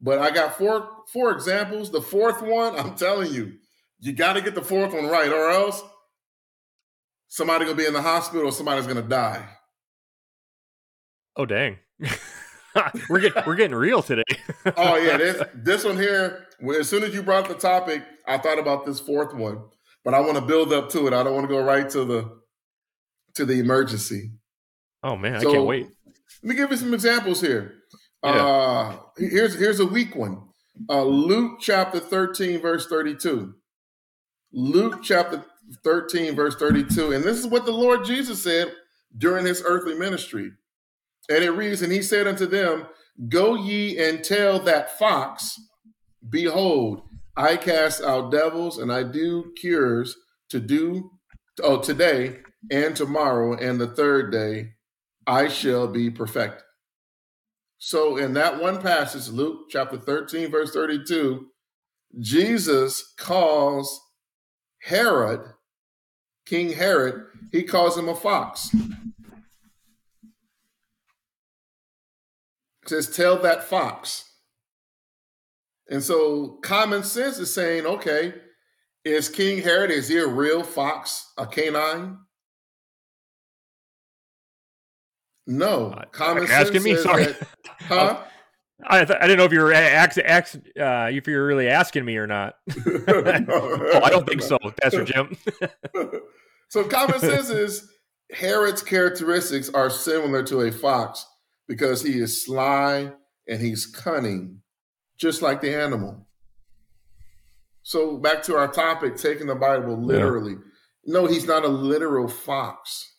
But 0.00 0.18
I 0.18 0.30
got 0.30 0.58
four 0.58 0.88
four 1.12 1.30
examples. 1.30 1.90
The 1.90 2.02
fourth 2.02 2.42
one, 2.42 2.74
I'm 2.78 2.94
telling 2.94 3.32
you, 3.32 3.54
you 4.00 4.12
got 4.12 4.34
to 4.34 4.42
get 4.42 4.54
the 4.54 4.62
fourth 4.62 4.92
one 4.92 5.06
right, 5.06 5.32
or 5.32 5.50
else 5.50 5.82
somebody 7.28 7.64
gonna 7.64 7.76
be 7.76 7.86
in 7.86 7.94
the 7.94 8.02
hospital 8.02 8.46
or 8.46 8.52
somebody's 8.52 8.86
gonna 8.86 9.02
die. 9.02 9.48
Oh 11.36 11.46
dang. 11.46 11.78
we're 13.08 13.20
getting 13.20 13.42
we're 13.46 13.54
getting 13.54 13.76
real 13.76 14.02
today. 14.02 14.22
oh 14.76 14.96
yeah, 14.96 15.16
this 15.16 15.42
this 15.54 15.84
one 15.84 15.96
here. 15.96 16.46
As 16.78 16.88
soon 16.88 17.02
as 17.04 17.14
you 17.14 17.22
brought 17.22 17.48
the 17.48 17.54
topic, 17.54 18.02
I 18.26 18.36
thought 18.36 18.58
about 18.58 18.84
this 18.84 19.00
fourth 19.00 19.34
one, 19.34 19.62
but 20.04 20.14
I 20.14 20.20
want 20.20 20.36
to 20.36 20.40
build 20.42 20.72
up 20.72 20.90
to 20.90 21.06
it. 21.06 21.12
I 21.12 21.22
don't 21.22 21.34
want 21.34 21.48
to 21.48 21.54
go 21.54 21.62
right 21.62 21.88
to 21.90 22.04
the 22.04 22.40
to 23.34 23.44
the 23.44 23.60
emergency. 23.60 24.32
Oh 25.02 25.16
man, 25.16 25.40
so, 25.40 25.50
I 25.50 25.52
can't 25.52 25.66
wait. 25.66 25.86
Let 26.42 26.48
me 26.48 26.54
give 26.54 26.70
you 26.70 26.76
some 26.76 26.94
examples 26.94 27.40
here. 27.40 27.74
Yeah. 28.24 28.30
Uh, 28.30 28.96
here's 29.16 29.58
here's 29.58 29.80
a 29.80 29.86
weak 29.86 30.14
one. 30.14 30.42
Uh, 30.88 31.04
Luke 31.04 31.60
chapter 31.60 32.00
13, 32.00 32.60
verse 32.60 32.86
32. 32.86 33.54
Luke 34.52 35.00
chapter 35.02 35.44
13, 35.84 36.34
verse 36.34 36.56
32. 36.56 37.12
And 37.12 37.22
this 37.22 37.38
is 37.38 37.46
what 37.46 37.64
the 37.64 37.72
Lord 37.72 38.04
Jesus 38.04 38.42
said 38.42 38.72
during 39.16 39.44
his 39.44 39.62
earthly 39.64 39.94
ministry. 39.94 40.52
And 41.28 41.44
it 41.44 41.50
reads, 41.50 41.82
And 41.82 41.92
he 41.92 42.02
said 42.02 42.26
unto 42.26 42.46
them, 42.46 42.86
Go 43.28 43.54
ye 43.54 43.98
and 43.98 44.24
tell 44.24 44.58
that 44.60 44.98
fox, 44.98 45.54
Behold, 46.28 47.02
I 47.40 47.56
cast 47.56 48.02
out 48.02 48.30
devils 48.30 48.76
and 48.76 48.92
I 48.92 49.02
do 49.02 49.54
cures 49.58 50.14
to 50.50 50.60
do 50.60 51.10
oh 51.62 51.80
today 51.80 52.40
and 52.70 52.94
tomorrow 52.94 53.54
and 53.56 53.80
the 53.80 53.86
third 53.86 54.30
day 54.30 54.72
I 55.26 55.48
shall 55.48 55.88
be 55.88 56.10
perfected. 56.10 56.64
So 57.78 58.18
in 58.18 58.34
that 58.34 58.60
one 58.60 58.82
passage, 58.82 59.28
Luke 59.28 59.70
chapter 59.70 59.96
13, 59.96 60.50
verse 60.50 60.74
32, 60.74 61.46
Jesus 62.18 63.14
calls 63.16 63.98
Herod, 64.82 65.40
King 66.44 66.74
Herod, 66.74 67.24
he 67.52 67.62
calls 67.62 67.96
him 67.96 68.10
a 68.10 68.14
fox. 68.14 68.68
says, 72.84 73.08
tell 73.08 73.38
that 73.38 73.64
fox. 73.64 74.29
And 75.90 76.02
so 76.02 76.58
common 76.62 77.02
sense 77.02 77.38
is 77.38 77.52
saying, 77.52 77.84
okay, 77.84 78.32
is 79.04 79.28
King 79.28 79.62
Herod, 79.62 79.90
is 79.90 80.08
he 80.08 80.18
a 80.18 80.26
real 80.26 80.62
fox, 80.62 81.32
a 81.36 81.46
canine? 81.46 82.18
No. 85.46 85.90
Uh, 85.90 86.04
common 86.12 86.46
sense 86.46 86.68
asking 86.68 86.84
me, 86.84 86.96
sorry. 86.96 87.24
That, 87.24 87.48
huh? 87.80 88.22
I, 88.86 89.04
th- 89.04 89.18
I 89.20 89.26
didn't 89.26 89.38
know 89.38 89.44
if 89.44 89.52
you 89.52 89.60
were 89.60 89.72
ax- 89.72 90.16
ax- 90.16 90.56
uh, 90.56 91.10
if 91.12 91.26
you 91.26 91.36
were 91.36 91.44
really 91.44 91.68
asking 91.68 92.04
me 92.04 92.16
or 92.16 92.26
not. 92.26 92.54
no, 92.68 92.84
oh, 93.08 94.00
I 94.02 94.10
don't 94.10 94.26
think 94.26 94.42
so, 94.42 94.58
Pastor 94.80 95.04
Jim. 95.04 95.36
so 96.68 96.84
common 96.84 97.18
sense 97.18 97.50
is 97.50 97.90
Herod's 98.32 98.82
characteristics 98.82 99.68
are 99.70 99.90
similar 99.90 100.42
to 100.44 100.60
a 100.60 100.72
fox 100.72 101.26
because 101.68 102.02
he 102.02 102.18
is 102.20 102.44
sly 102.44 103.12
and 103.48 103.60
he's 103.60 103.86
cunning, 103.86 104.62
just 105.20 105.42
like 105.42 105.60
the 105.60 105.74
animal. 105.74 106.26
So 107.82 108.16
back 108.16 108.42
to 108.44 108.56
our 108.56 108.68
topic, 108.68 109.16
taking 109.16 109.46
the 109.46 109.54
Bible 109.54 109.96
literally. 109.96 110.52
Yeah. 110.52 110.58
No, 111.12 111.26
he's 111.26 111.46
not 111.46 111.64
a 111.64 111.68
literal 111.68 112.28
fox. 112.28 113.16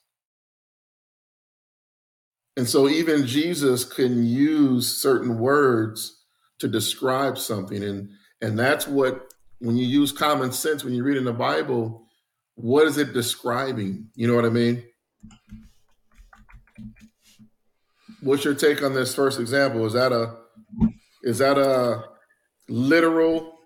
And 2.58 2.68
so 2.68 2.90
even 2.90 3.26
Jesus 3.26 3.84
can 3.84 4.26
use 4.26 5.02
certain 5.02 5.40
words 5.40 6.24
to 6.60 6.68
describe 6.68 7.38
something. 7.38 7.84
And 7.84 8.10
and 8.42 8.58
that's 8.58 8.88
what 8.88 9.32
when 9.60 9.78
you 9.78 9.86
use 9.86 10.12
common 10.12 10.52
sense, 10.52 10.84
when 10.84 10.94
you 10.94 11.04
read 11.04 11.18
in 11.18 11.26
the 11.26 11.34
Bible, 11.34 12.08
what 12.56 12.88
is 12.88 12.98
it 12.98 13.14
describing? 13.14 14.10
You 14.16 14.28
know 14.28 14.36
what 14.36 14.46
I 14.46 14.50
mean? 14.50 14.84
What's 18.22 18.44
your 18.44 18.54
take 18.54 18.84
on 18.84 18.94
this 18.94 19.16
first 19.16 19.40
example? 19.40 19.86
Is 19.86 19.94
that 19.94 20.12
a 20.12 20.36
is 21.24 21.38
that 21.40 21.58
a 21.58 22.04
literal 22.68 23.60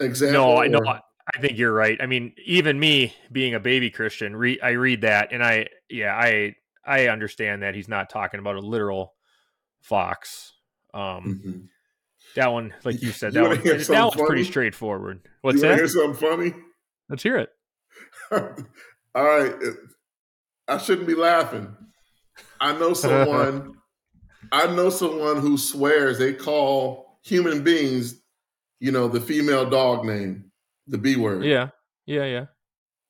example? 0.00 0.40
No, 0.40 0.56
I 0.56 0.68
know. 0.68 0.80
I 0.86 1.40
think 1.40 1.58
you're 1.58 1.72
right. 1.72 1.96
I 2.00 2.06
mean, 2.06 2.32
even 2.44 2.80
me 2.80 3.14
being 3.30 3.54
a 3.54 3.60
baby 3.60 3.90
Christian, 3.90 4.34
re- 4.34 4.60
I 4.60 4.70
read 4.70 5.02
that 5.02 5.32
and 5.32 5.44
I, 5.44 5.66
yeah, 5.88 6.14
I, 6.14 6.56
I 6.84 7.08
understand 7.08 7.62
that 7.62 7.74
he's 7.74 7.88
not 7.88 8.10
talking 8.10 8.40
about 8.40 8.56
a 8.56 8.60
literal 8.60 9.14
fox. 9.80 10.54
Um, 10.92 11.00
mm-hmm. 11.02 11.58
That 12.36 12.52
one, 12.52 12.74
like 12.84 13.02
you 13.02 13.10
said, 13.10 13.32
that, 13.34 13.42
you 13.42 13.48
one, 13.48 13.62
that 13.62 14.14
one's 14.16 14.26
pretty 14.26 14.44
straightforward. 14.44 15.20
What's 15.42 15.60
that? 15.60 15.66
you 15.66 15.72
that? 15.72 15.78
Hear 15.78 15.88
something 15.88 16.14
funny? 16.14 16.54
Let's 17.08 17.22
hear 17.22 17.38
it. 17.38 17.50
All 18.32 19.24
right, 19.24 19.54
I 20.68 20.78
shouldn't 20.78 21.08
be 21.08 21.16
laughing. 21.16 21.74
I 22.60 22.78
know 22.78 22.92
someone. 22.94 23.74
I 24.52 24.66
know 24.66 24.90
someone 24.90 25.38
who 25.38 25.56
swears 25.56 26.18
they 26.18 26.32
call 26.32 27.18
human 27.22 27.62
beings, 27.62 28.20
you 28.80 28.92
know, 28.92 29.08
the 29.08 29.20
female 29.20 29.68
dog 29.68 30.04
name, 30.04 30.50
the 30.86 30.98
B 30.98 31.16
word. 31.16 31.44
Yeah, 31.44 31.68
yeah, 32.06 32.24
yeah. 32.24 32.46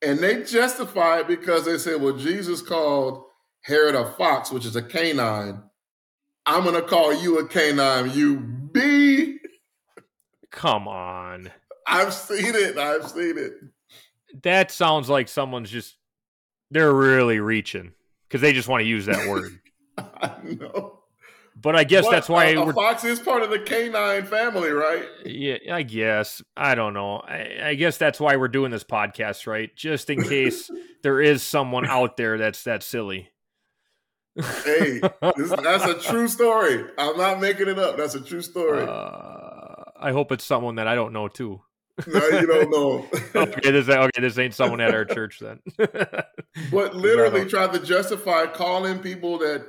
And 0.03 0.19
they 0.19 0.43
justify 0.43 1.21
it 1.21 1.29
because 1.29 1.65
they 1.65 1.79
say, 1.79 1.97
well, 1.97 2.17
Jesus 2.17 2.63
called 2.63 3.25
Herod 3.63 3.95
a 3.95 4.11
fox, 4.13 4.51
which 4.51 4.65
is 4.65 4.77
a 4.77 4.83
canine. 4.83 5.63
I'm 6.47 6.65
going 6.65 6.75
to 6.75 6.83
call 6.83 7.13
you 7.13 7.39
a 7.39 7.47
canine, 7.47 8.11
you 8.11 8.37
B. 8.39 9.39
Come 10.51 10.89
on. 10.89 11.51
I've 11.87 12.15
seen 12.15 12.55
it. 12.55 12.79
I've 12.79 13.09
seen 13.09 13.37
it. 13.37 13.53
That 14.43 14.71
sounds 14.71 15.09
like 15.09 15.29
someone's 15.29 15.71
just, 15.71 15.97
they're 16.71 16.93
really 16.93 17.41
reaching 17.41 17.93
because 18.27 18.41
they 18.41 18.53
just 18.53 18.69
want 18.69 18.81
to 18.81 18.87
use 18.87 19.07
that 19.07 19.29
word. 19.29 19.61
I 19.99 20.37
know. 20.43 21.00
But 21.61 21.77
I 21.77 21.85
guess 21.85 22.09
that's 22.09 22.29
why 22.29 22.47
a, 22.47 22.63
a 22.63 22.73
fox 22.73 23.05
is 23.05 23.21
part 23.21 23.43
of 23.43 23.51
the 23.51 23.59
canine 23.59 24.25
family, 24.25 24.71
right? 24.71 25.05
Yeah, 25.25 25.57
I 25.71 25.83
guess. 25.83 26.43
I 26.57 26.75
don't 26.75 26.95
know. 26.95 27.19
I, 27.19 27.59
I 27.63 27.75
guess 27.75 27.99
that's 27.99 28.19
why 28.19 28.37
we're 28.37 28.49
doing 28.49 28.71
this 28.71 28.85
podcast, 28.85 29.47
right? 29.47 29.75
Just 29.77 30.09
in 30.09 30.23
case 30.23 30.71
there 31.03 31.21
is 31.21 31.43
someone 31.43 31.87
out 31.87 32.17
there 32.17 32.39
that's 32.39 32.63
that 32.65 32.83
silly 32.83 33.31
hey, 34.37 35.01
this, 35.37 35.51
that's 35.51 35.85
a 35.85 35.95
true 35.95 36.29
story. 36.29 36.85
I'm 36.99 37.17
not 37.17 37.41
making 37.41 37.69
it 37.69 37.79
up. 37.79 37.97
That's 37.97 38.15
a 38.15 38.21
true 38.21 38.43
story. 38.43 38.87
Uh, 38.89 39.85
I 39.99 40.13
hope 40.13 40.33
it's 40.33 40.45
someone 40.45 40.77
that 40.77 40.87
I 40.89 40.95
don't 40.95 41.13
know 41.13 41.29
too. 41.29 41.61
no, 42.07 42.29
you 42.29 42.47
don't 42.47 42.71
know. 42.71 43.07
okay, 43.35 43.71
this 43.71 43.89
okay. 43.89 44.21
This 44.21 44.39
ain't 44.39 44.55
someone 44.55 44.81
at 44.81 44.95
our 44.95 45.05
church 45.05 45.41
then. 45.41 45.61
but 46.71 46.95
literally 46.95 47.45
tried 47.45 47.73
to 47.75 47.81
justify 47.81 48.47
calling 48.47 49.01
people 49.01 49.39
that 49.39 49.67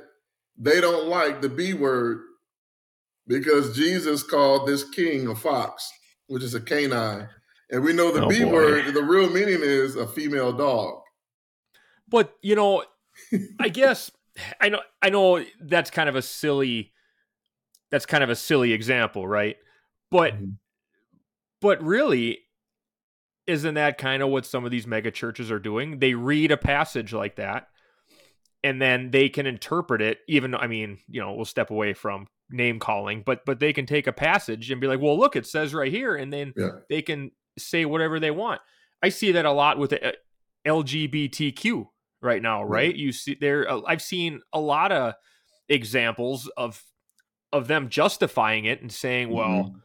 they 0.58 0.80
don't 0.80 1.08
like 1.08 1.40
the 1.40 1.48
B 1.48 1.74
word 1.74 2.20
because 3.26 3.76
Jesus 3.76 4.22
called 4.22 4.66
this 4.66 4.84
king 4.84 5.28
a 5.28 5.34
fox, 5.34 5.90
which 6.26 6.42
is 6.42 6.54
a 6.54 6.60
canine, 6.60 7.28
and 7.70 7.82
we 7.82 7.92
know 7.92 8.12
the 8.12 8.24
oh, 8.24 8.28
B 8.28 8.44
boy. 8.44 8.52
word. 8.52 8.94
The 8.94 9.02
real 9.02 9.30
meaning 9.30 9.60
is 9.60 9.96
a 9.96 10.06
female 10.06 10.52
dog. 10.52 11.00
But 12.08 12.36
you 12.42 12.54
know, 12.54 12.84
I 13.58 13.68
guess 13.70 14.10
I 14.60 14.68
know 14.68 14.80
I 15.00 15.10
know 15.10 15.44
that's 15.60 15.90
kind 15.90 16.08
of 16.08 16.16
a 16.16 16.22
silly 16.22 16.92
that's 17.90 18.06
kind 18.06 18.24
of 18.24 18.30
a 18.30 18.36
silly 18.36 18.72
example, 18.72 19.26
right? 19.26 19.56
But 20.10 20.34
mm-hmm. 20.34 20.50
but 21.60 21.82
really 21.82 22.38
isn't 23.46 23.74
that 23.74 23.98
kind 23.98 24.22
of 24.22 24.28
what 24.28 24.46
some 24.46 24.64
of 24.64 24.70
these 24.70 24.86
mega 24.86 25.10
churches 25.10 25.50
are 25.50 25.58
doing? 25.58 25.98
They 25.98 26.14
read 26.14 26.52
a 26.52 26.56
passage 26.56 27.12
like 27.12 27.36
that 27.36 27.68
and 28.64 28.80
then 28.80 29.10
they 29.10 29.28
can 29.28 29.46
interpret 29.46 30.00
it 30.00 30.18
even 30.28 30.54
I 30.54 30.66
mean, 30.66 30.98
you 31.08 31.20
know, 31.20 31.32
we'll 31.34 31.44
step 31.44 31.70
away 31.70 31.94
from 31.94 32.26
name 32.50 32.78
calling, 32.78 33.22
but 33.24 33.44
but 33.46 33.60
they 33.60 33.72
can 33.72 33.86
take 33.86 34.06
a 34.06 34.12
passage 34.12 34.70
and 34.70 34.80
be 34.80 34.86
like, 34.86 35.00
well, 35.00 35.18
look, 35.18 35.36
it 35.36 35.46
says 35.46 35.72
right 35.74 35.90
here, 35.92 36.14
and 36.16 36.32
then 36.32 36.52
Yeah. 36.56 36.70
they 36.88 37.02
can 37.02 37.30
say 37.58 37.84
whatever 37.84 38.20
they 38.20 38.30
want. 38.30 38.60
I 39.02 39.08
see 39.08 39.32
that 39.32 39.44
a 39.44 39.52
lot 39.52 39.78
with 39.78 39.90
the 39.90 40.08
uh, 40.08 40.12
LGBTQ 40.66 41.86
right 42.20 42.40
now, 42.42 42.62
right? 42.62 42.94
You 42.94 43.12
see 43.12 43.36
there, 43.40 43.68
uh, 43.70 43.80
I've 43.86 44.02
seen 44.02 44.40
a 44.52 44.60
lot 44.60 44.92
of 44.92 45.14
examples 45.68 46.48
of 46.56 46.82
of 47.52 47.68
them 47.68 47.88
justifying 47.88 48.64
it 48.64 48.80
and 48.80 48.90
saying, 48.92 49.28
well, 49.30 49.64
Mhm. 49.64 49.80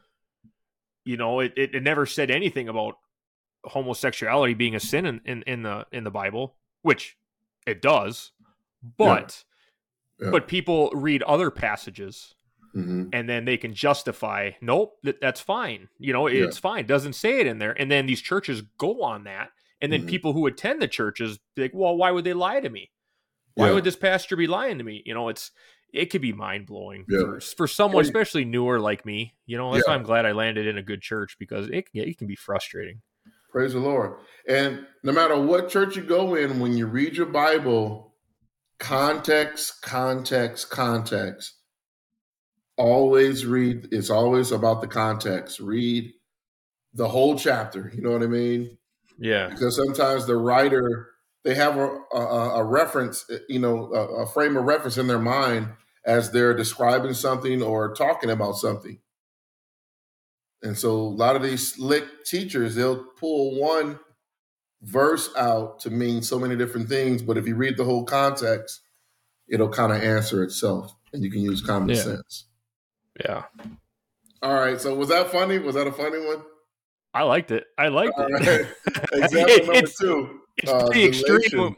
you 1.03 1.17
know, 1.17 1.39
it, 1.41 1.53
it, 1.57 1.75
it 1.75 1.83
never 1.83 2.05
said 2.05 2.29
anything 2.31 2.69
about 2.69 2.95
homosexuality 3.65 4.53
being 4.53 4.75
a 4.75 4.79
sin 4.79 5.05
in, 5.05 5.21
in, 5.25 5.41
in 5.43 5.63
the 5.63 5.85
in 5.91 6.03
the 6.03 6.11
Bible, 6.11 6.57
which 6.83 7.17
it 7.65 7.81
does. 7.81 8.31
But 8.81 9.43
Yeah. 10.19 10.31
but 10.31 10.47
people 10.47 10.89
read 10.93 11.21
other 11.23 11.51
passages 11.51 12.33
Mhm. 12.75 13.09
and 13.13 13.29
then 13.29 13.45
they 13.45 13.57
can 13.57 13.73
justify, 13.73 14.51
nope, 14.61 14.97
that, 15.03 15.21
that's 15.21 15.41
fine. 15.41 15.89
You 15.99 16.13
know, 16.13 16.27
Yeah. 16.27 16.45
it's 16.45 16.57
fine. 16.57 16.85
Doesn't 16.85 17.13
say 17.13 17.39
it 17.39 17.47
in 17.47 17.59
there. 17.59 17.79
And 17.79 17.91
then 17.91 18.05
these 18.07 18.21
churches 18.21 18.61
go 18.77 19.01
on 19.03 19.23
that. 19.25 19.51
And 19.79 19.91
then 19.91 20.03
Mhm. 20.03 20.09
people 20.09 20.33
who 20.33 20.47
attend 20.47 20.81
the 20.81 20.87
churches 20.87 21.39
be 21.55 21.63
like, 21.63 21.71
well, 21.73 21.95
why 21.95 22.11
would 22.11 22.23
they 22.23 22.33
lie 22.33 22.59
to 22.59 22.69
me? 22.69 22.91
Why 23.53 23.67
Yeah. 23.67 23.73
would 23.75 23.83
this 23.83 23.95
pastor 23.95 24.35
be 24.35 24.47
lying 24.47 24.77
to 24.79 24.83
me? 24.83 25.01
You 25.05 25.13
know, 25.13 25.29
it's 25.29 25.51
it 25.93 26.07
could 26.07 26.21
be 26.21 26.33
mind 26.33 26.65
blowing 26.67 27.05
Yeah. 27.07 27.19
for, 27.21 27.39
for 27.39 27.67
someone, 27.67 28.03
especially 28.03 28.43
newer 28.43 28.77
like 28.79 29.05
me. 29.05 29.35
You 29.45 29.57
know, 29.57 29.73
that's 29.73 29.87
why 29.87 29.95
I'm 29.95 30.03
glad 30.03 30.25
I 30.25 30.33
landed 30.33 30.67
in 30.67 30.77
a 30.77 30.83
good 30.83 31.01
church 31.01 31.37
because 31.39 31.67
it 31.69 31.89
can, 31.89 32.01
it 32.09 32.17
can 32.17 32.27
be 32.27 32.35
frustrating. 32.35 33.01
Praise 33.49 33.71
the 33.73 33.79
Lord. 33.79 34.19
And 34.49 34.85
no 35.03 35.13
matter 35.13 35.39
what 35.39 35.69
church 35.69 35.95
you 35.95 36.03
go 36.03 36.35
in, 36.35 36.59
when 36.59 36.75
you 36.75 36.87
read 36.87 37.15
your 37.15 37.25
Bible, 37.27 38.13
context, 38.79 39.81
context, 39.81 40.69
context. 40.69 41.53
Always 42.77 43.45
read, 43.45 43.87
it's 43.91 44.09
always 44.09 44.51
about 44.51 44.81
the 44.81 44.87
context. 44.87 45.59
Read 45.59 46.13
the 46.93 47.07
whole 47.07 47.37
chapter. 47.37 47.91
You 47.93 48.01
know 48.01 48.11
what 48.11 48.23
I 48.23 48.27
mean? 48.27 48.77
Yeah. 49.17 49.49
Because 49.49 49.75
sometimes 49.75 50.25
the 50.25 50.35
writer, 50.35 51.09
they 51.43 51.55
have 51.55 51.77
a, 51.77 51.99
a, 52.13 52.59
a 52.59 52.63
reference, 52.63 53.25
eh, 53.31 53.39
you 53.49 53.59
know, 53.59 53.91
a, 53.93 54.23
a 54.23 54.27
frame 54.27 54.57
of 54.57 54.65
reference 54.65 54.97
in 54.97 55.07
their 55.07 55.19
mind 55.19 55.69
as 56.05 56.31
they're 56.31 56.53
describing 56.55 57.13
something 57.13 57.61
or 57.61 57.93
talking 57.93 58.29
about 58.29 58.55
something. 58.55 58.99
And 60.61 60.77
so 60.77 60.91
a 60.91 60.93
lot 60.93 61.35
of 61.35 61.43
these 61.43 61.73
slick 61.73 62.25
teachers, 62.25 62.75
they'll 62.75 63.03
pull 63.19 63.59
one 63.59 63.99
verse 64.81 65.29
out 65.35 65.79
to 65.81 65.89
mean 65.89 66.21
so 66.21 66.37
many 66.39 66.55
different 66.55 66.87
things, 66.89 67.21
but 67.21 67.37
if 67.37 67.47
you 67.47 67.55
read 67.55 67.77
the 67.77 67.83
whole 67.83 68.03
context, 68.03 68.81
it'll 69.49 69.69
kind 69.69 69.91
of 69.91 70.01
answer 70.01 70.43
itself 70.43 70.93
and 71.13 71.23
you 71.23 71.31
can 71.31 71.41
use 71.41 71.61
common 71.61 71.89
Yeah. 71.89 71.95
sense. 71.95 72.45
Yeah. 73.23 73.43
All 74.41 74.53
right. 74.53 74.79
So 74.79 74.93
was 74.95 75.09
that 75.09 75.31
funny? 75.31 75.57
Was 75.57 75.75
that 75.75 75.87
a 75.87 75.91
funny 75.91 76.19
one? 76.25 76.43
I 77.13 77.23
liked 77.23 77.49
it. 77.51 77.65
I 77.77 77.87
liked 77.87 78.13
All 78.17 78.27
it. 78.29 78.31
right. 78.47 78.67
Example 79.23 79.55
It- 79.55 79.65
number 79.65 79.73
it's, 79.79 79.97
two. 79.97 80.39
it's 80.57 80.71
uh, 80.71 80.85
pretty 80.85 81.05
extreme. 81.05 81.75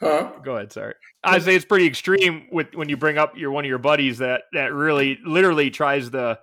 Huh? 0.00 0.32
Go 0.44 0.56
ahead. 0.56 0.72
Sorry. 0.72 0.94
I 1.24 1.38
say 1.38 1.54
it's 1.54 1.64
pretty 1.64 1.86
extreme 1.86 2.48
with 2.50 2.74
when 2.74 2.88
you 2.88 2.96
bring 2.96 3.16
up 3.18 3.36
your 3.38 3.52
one 3.52 3.64
of 3.64 3.68
your 3.68 3.78
buddies 3.78 4.18
that 4.18 4.42
that 4.52 4.72
really 4.72 5.18
literally 5.24 5.70
tries 5.70 6.10
to 6.10 6.20
uh, 6.20 6.34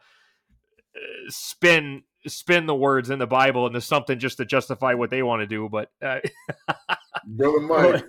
spin 1.27 2.03
spin 2.27 2.65
the 2.65 2.75
words 2.75 3.09
in 3.09 3.19
the 3.19 3.27
Bible 3.27 3.67
into 3.67 3.81
something 3.81 4.19
just 4.19 4.37
to 4.37 4.45
justify 4.45 4.93
what 4.93 5.09
they 5.09 5.23
want 5.23 5.41
to 5.41 5.47
do. 5.47 5.69
But 5.69 5.89
uh, 6.01 6.19
Brother 7.25 7.59
Mike. 7.61 8.05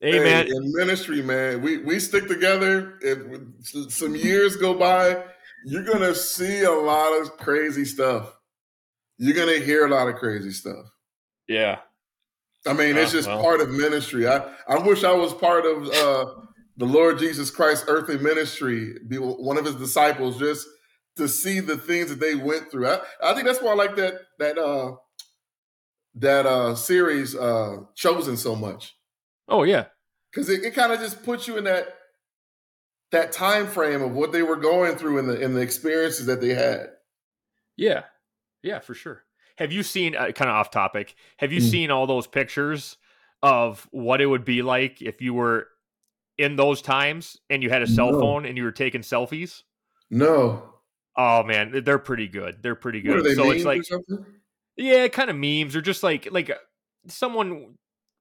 hey, 0.00 0.46
in 0.48 0.72
ministry, 0.74 1.22
man, 1.22 1.62
we 1.62 1.78
we 1.78 1.98
stick 2.00 2.26
together. 2.28 2.98
If 3.02 3.92
some 3.92 4.16
years 4.16 4.56
go 4.56 4.74
by, 4.74 5.22
you're 5.64 5.84
gonna 5.84 6.14
see 6.14 6.62
a 6.62 6.72
lot 6.72 7.20
of 7.20 7.36
crazy 7.36 7.84
stuff. 7.84 8.34
You're 9.18 9.36
gonna 9.36 9.58
hear 9.64 9.86
a 9.86 9.90
lot 9.90 10.08
of 10.08 10.16
crazy 10.16 10.50
stuff. 10.50 10.86
yeah, 11.46 11.78
I 12.66 12.72
mean, 12.72 12.96
it's 12.96 13.10
Ah, 13.10 13.16
just 13.16 13.28
well. 13.28 13.42
part 13.42 13.60
of 13.60 13.70
ministry. 13.70 14.26
I 14.26 14.38
I 14.68 14.78
wish 14.78 15.04
I 15.04 15.12
was 15.12 15.32
part 15.34 15.64
of 15.66 15.86
uh, 15.88 16.32
the 16.78 16.86
Lord 16.86 17.18
Jesus 17.18 17.50
Christ 17.50 17.84
earthly 17.88 18.18
ministry, 18.18 18.94
be 19.08 19.16
one 19.18 19.58
of 19.58 19.64
His 19.64 19.76
disciples, 19.76 20.38
just 20.38 20.66
to 21.16 21.28
see 21.28 21.60
the 21.60 21.76
things 21.76 22.08
that 22.08 22.20
they 22.20 22.34
went 22.34 22.70
through. 22.70 22.88
I, 22.88 23.00
I 23.22 23.34
think 23.34 23.46
that's 23.46 23.60
why 23.62 23.72
I 23.72 23.74
like 23.74 23.96
that 23.96 24.14
that 24.38 24.58
uh, 24.58 24.96
that 26.14 26.46
uh, 26.46 26.74
series 26.74 27.34
uh, 27.34 27.78
chosen 27.94 28.36
so 28.36 28.54
much 28.54 28.96
oh 29.48 29.62
yeah, 29.62 29.86
because 30.30 30.48
it, 30.48 30.64
it 30.64 30.74
kind 30.74 30.92
of 30.92 31.00
just 31.00 31.22
puts 31.22 31.48
you 31.48 31.56
in 31.56 31.64
that 31.64 31.96
that 33.10 33.32
time 33.32 33.66
frame 33.66 34.02
of 34.02 34.12
what 34.12 34.32
they 34.32 34.42
were 34.42 34.56
going 34.56 34.96
through 34.96 35.18
and 35.18 35.28
the 35.28 35.40
in 35.40 35.54
the 35.54 35.60
experiences 35.60 36.26
that 36.26 36.40
they 36.40 36.54
had. 36.54 36.90
yeah, 37.76 38.04
yeah, 38.62 38.78
for 38.80 38.94
sure. 38.94 39.24
Have 39.58 39.70
you 39.72 39.82
seen 39.82 40.16
uh, 40.16 40.32
kind 40.32 40.50
of 40.50 40.56
off 40.56 40.70
topic? 40.70 41.14
Have 41.38 41.52
you 41.52 41.60
Mm. 41.60 41.70
seen 41.70 41.90
all 41.90 42.06
those 42.06 42.26
pictures 42.26 42.96
of 43.42 43.86
what 43.90 44.20
it 44.20 44.26
would 44.26 44.44
be 44.44 44.62
like 44.62 45.02
if 45.02 45.20
you 45.20 45.34
were 45.34 45.68
in 46.38 46.56
those 46.56 46.80
times 46.80 47.36
and 47.50 47.62
you 47.62 47.68
had 47.70 47.82
a 47.82 47.86
cell 47.86 48.12
No. 48.12 48.20
phone 48.20 48.46
and 48.46 48.56
you 48.56 48.64
were 48.64 48.72
taking 48.72 49.02
selfies? 49.02 49.62
No, 50.10 50.74
Oh 51.16 51.42
man, 51.42 51.82
they're 51.84 51.98
pretty 51.98 52.28
good. 52.28 52.62
They're 52.62 52.74
pretty 52.74 53.02
good. 53.02 53.24
they 53.24 53.34
So 53.34 53.50
it's 53.50 53.64
like 53.64 53.82
yeah, 54.76 55.08
kind 55.08 55.30
of 55.30 55.36
memes 55.36 55.76
or 55.76 55.82
just 55.82 56.02
like 56.02 56.28
like 56.30 56.50
uh, 56.50 56.54
someone 57.08 57.74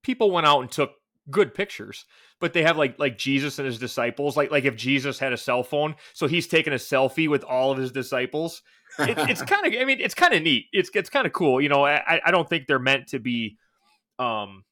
people 0.04 0.32
went 0.32 0.48
out 0.48 0.62
and 0.62 0.72
took 0.72 0.92
good 1.30 1.54
pictures, 1.54 2.06
but 2.40 2.54
they 2.54 2.64
have 2.64 2.78
like 2.78 3.00
like 3.00 3.18
Jesus 3.18 3.60
and 3.60 3.66
his 3.66 3.80
disciples. 3.80 4.36
Like 4.36 4.52
like 4.52 4.66
if 4.66 4.76
Jesus 4.76 5.20
had 5.20 5.34
a 5.34 5.38
cell 5.38 5.64
phone, 5.64 5.96
so 6.14 6.28
he's 6.28 6.48
taking 6.48 6.74
a 6.74 6.78
selfie 6.78 7.30
with 7.30 7.44
all 7.44 7.72
of 7.72 7.78
his 7.78 7.92
disciples. 7.92 8.62
It, 9.00 9.18
it's 9.18 9.42
kind 9.44 9.66
of 9.66 9.80
I 9.80 9.86
mean 9.86 10.00
it's 10.02 10.16
kind 10.16 10.34
of 10.34 10.44
neat. 10.44 10.66
It's 10.74 10.90
it's 10.94 11.10
kind 11.10 11.26
of 11.26 11.34
cool. 11.34 11.62
You 11.62 11.70
know, 11.70 11.86
I 11.86 12.20
I 12.26 12.32
don't 12.32 12.50
think 12.50 12.68
they're 12.68 12.80
meant 12.80 13.08
to 13.10 13.20
be 13.20 13.58
um 14.20 14.64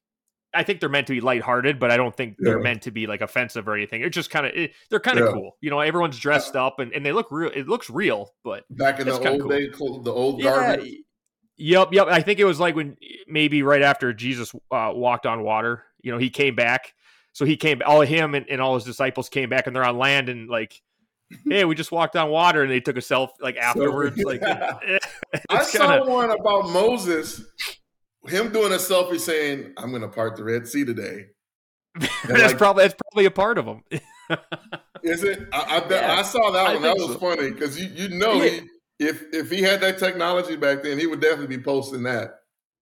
I 0.53 0.63
think 0.63 0.79
they're 0.79 0.89
meant 0.89 1.07
to 1.07 1.13
be 1.13 1.21
lighthearted, 1.21 1.79
but 1.79 1.91
I 1.91 1.97
don't 1.97 2.15
think 2.15 2.35
they're 2.39 2.57
Yeah. 2.57 2.63
meant 2.63 2.81
to 2.83 2.91
be 2.91 3.05
like 3.07 3.21
offensive 3.21 3.67
or 3.67 3.75
anything. 3.75 4.01
It's 4.01 4.15
just 4.15 4.31
kind 4.31 4.45
of 4.45 4.69
they're 4.89 4.99
kind 4.99 5.19
of 5.19 5.27
Yeah. 5.27 5.33
cool. 5.33 5.57
You 5.61 5.69
know, 5.69 5.79
everyone's 5.79 6.17
dressed 6.17 6.55
up 6.55 6.79
and, 6.79 6.91
and 6.93 7.05
they 7.05 7.11
look 7.11 7.27
real. 7.31 7.51
It 7.53 7.67
looks 7.67 7.89
real, 7.89 8.33
but 8.43 8.63
back 8.71 8.99
in 8.99 9.07
the 9.07 9.13
old 9.13 9.41
cool. 9.41 9.49
day, 9.49 9.67
the 9.69 10.11
old 10.11 10.39
yeah. 10.41 10.49
garbage. 10.49 10.93
Yep, 11.57 11.89
yep. 11.91 12.07
I 12.07 12.21
think 12.21 12.39
it 12.39 12.45
was 12.45 12.59
like 12.59 12.75
when 12.75 12.95
maybe 13.27 13.63
right 13.63 13.81
after 13.81 14.13
Jesus 14.13 14.55
uh, 14.71 14.91
walked 14.93 15.25
on 15.25 15.43
water. 15.43 15.83
You 16.01 16.11
know, 16.11 16.17
he 16.17 16.29
came 16.29 16.55
back. 16.55 16.93
So 17.33 17.45
he 17.45 17.57
came, 17.57 17.81
all 17.85 18.01
of 18.01 18.09
him 18.09 18.33
and, 18.33 18.45
and 18.49 18.59
all 18.59 18.75
his 18.75 18.85
disciples 18.85 19.29
came 19.29 19.49
back, 19.49 19.67
and 19.67 19.75
they're 19.75 19.85
on 19.85 19.97
land, 19.97 20.29
and 20.29 20.49
like, 20.49 20.81
hey, 21.47 21.63
we 21.63 21.75
just 21.75 21.91
walked 21.91 22.15
on 22.15 22.29
water, 22.29 22.63
and 22.63 22.71
they 22.71 22.79
took 22.79 22.97
a 22.97 23.01
self 23.01 23.31
like 23.39 23.55
afterwards. 23.57 24.17
Like, 24.17 24.41
I 25.49 25.63
saw 25.63 25.87
kind 25.87 26.01
of 26.01 26.07
one 26.07 26.31
about 26.31 26.69
Moses, 26.69 27.43
him 28.27 28.51
doing 28.51 28.71
a 28.73 28.77
selfie 28.77 29.19
saying, 29.19 29.73
"I'm 29.77 29.89
going 29.91 30.01
to 30.01 30.07
part 30.07 30.35
the 30.35 30.43
Red 30.43 30.67
Sea 30.67 30.85
today." 30.85 31.27
that's 31.99 32.29
like- 32.29 32.57
probably 32.57 32.83
that's 32.83 32.95
probably 33.11 33.25
a 33.25 33.31
part 33.31 33.57
of 33.57 33.65
him. 33.65 33.83
Is 35.03 35.23
it? 35.23 35.47
I, 35.53 35.81
I, 35.83 35.89
Yeah, 35.89 36.15
I 36.19 36.21
saw 36.23 36.51
that 36.51 36.67
I 36.67 36.73
one. 36.73 36.81
That 36.83 36.95
was 36.97 37.13
so. 37.13 37.17
funny 37.19 37.51
because 37.51 37.79
you 37.79 37.87
you 37.87 38.09
know 38.09 38.33
Yeah. 38.33 38.49
he, 38.49 38.61
if 38.99 39.23
if 39.33 39.49
he 39.49 39.61
had 39.61 39.79
that 39.81 39.97
technology 39.97 40.55
back 40.55 40.83
then, 40.83 40.99
he 40.99 41.07
would 41.07 41.21
definitely 41.21 41.55
be 41.57 41.63
posting 41.63 42.03
that. 42.03 42.35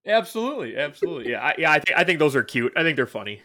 absolutely, 0.05 0.75
absolutely. 0.77 1.31
Yeah, 1.31 1.41
I, 1.45 1.55
yeah. 1.57 1.71
I 1.71 1.79
think 1.79 1.97
I 1.97 2.03
think 2.03 2.19
those 2.19 2.35
are 2.35 2.43
cute. 2.43 2.73
I 2.75 2.81
think 2.83 2.95
they're 2.95 3.05
funny. 3.05 3.41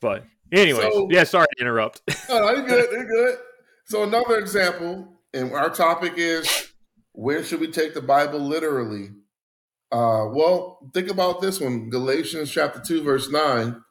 But 0.00 0.24
anyways, 0.52 0.92
So- 0.92 1.08
yeah. 1.10 1.24
Sorry 1.24 1.46
to 1.56 1.60
interrupt. 1.62 2.00
Oh, 2.30 2.50
you're 2.56 2.66
good. 2.66 2.90
You're 2.92 3.06
good. 3.06 3.38
So 3.86 4.02
another 4.04 4.38
example, 4.38 5.08
and 5.34 5.52
our 5.52 5.68
topic 5.70 6.14
is 6.16 6.68
when 7.12 7.44
should 7.44 7.60
we 7.60 7.70
take 7.70 7.92
the 7.94 8.00
Bible 8.00 8.38
literally? 8.40 9.10
Uh, 9.92 10.26
well, 10.30 10.90
think 10.94 11.08
about 11.10 11.40
this 11.40 11.60
one, 11.60 11.90
Galatians 11.90 12.50
chapter 12.50 12.80
two, 12.80 13.02
verse 13.02 13.30
nine, 13.30 13.82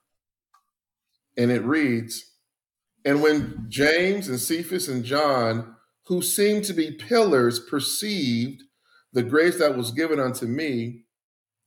and 1.38 1.52
it 1.52 1.64
reads, 1.64 2.24
"And 3.04 3.22
when 3.22 3.66
James 3.70 4.28
and 4.30 4.40
Cephas 4.40 4.88
and 4.88 5.04
John, 5.04 5.76
who 6.08 6.22
seemed 6.22 6.64
to 6.66 6.74
be 6.74 6.92
pillars, 6.92 7.60
perceived 7.60 8.64
the 9.12 9.24
grace 9.24 9.58
that 9.58 9.78
was 9.78 9.92
given 9.92 10.20
unto 10.20 10.46
me, 10.46 11.06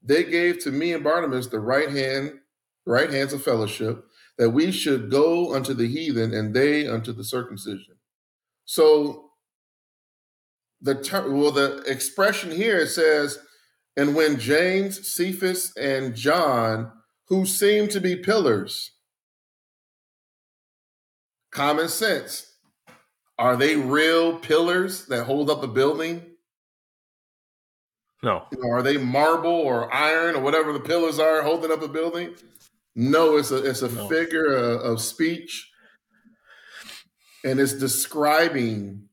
they 0.03 0.25
gave 0.25 0.59
to 0.61 0.71
me 0.71 0.93
and 0.93 1.05
Barnabas 1.05 1.49
the 1.49 1.61
right 1.61 1.91
hand, 1.91 2.41
right 2.87 3.11
hands 3.11 3.33
of 3.33 3.43
fellowship." 3.43 4.05
that 4.39 4.51
we 4.51 4.73
should 4.73 5.11
go 5.11 5.55
unto 5.55 5.75
the 5.75 5.87
heathen 5.87 6.33
and 6.33 6.55
they 6.55 6.87
unto 6.89 7.13
the 7.13 7.25
circumcision. 7.25 7.97
So 8.65 9.31
the 10.81 10.95
term, 10.95 11.39
well, 11.39 11.53
the 11.53 11.83
expression 11.87 12.51
here 12.51 12.87
says, 12.87 13.39
and 13.97 14.15
when 14.15 14.39
James, 14.39 15.07
Cephas, 15.09 15.77
and 15.77 16.15
John, 16.15 16.93
who 17.29 17.45
seem 17.47 17.89
to 17.89 18.01
be 18.01 18.17
pillars, 18.17 18.93
common 21.51 21.89
sense, 21.89 22.57
are 23.39 23.57
they 23.57 23.77
real 23.77 24.39
pillars 24.39 25.07
that 25.07 25.25
hold 25.25 25.51
up 25.51 25.63
a 25.63 25.69
building? 25.69 26.23
No. 28.23 28.47
You 28.53 28.59
know, 28.63 28.71
are 28.71 28.83
they 28.83 28.97
marble 28.99 29.51
or 29.51 29.93
iron 29.93 30.37
or 30.37 30.43
whatever 30.43 30.73
the 30.73 30.81
pillars 30.81 31.19
are 31.19 31.43
holding 31.43 31.73
up 31.73 31.83
a 31.83 31.89
building? 31.89 32.35
No, 32.95 33.37
it's 33.37 33.51
a 33.51 33.57
it's 33.69 33.83
a 33.83 33.89
No. 33.91 34.09
figure 34.09 34.47
of, 34.47 34.81
of 34.83 35.01
speech. 35.01 35.69
and 37.45 37.59
it's 37.59 37.73
describing 37.73 39.09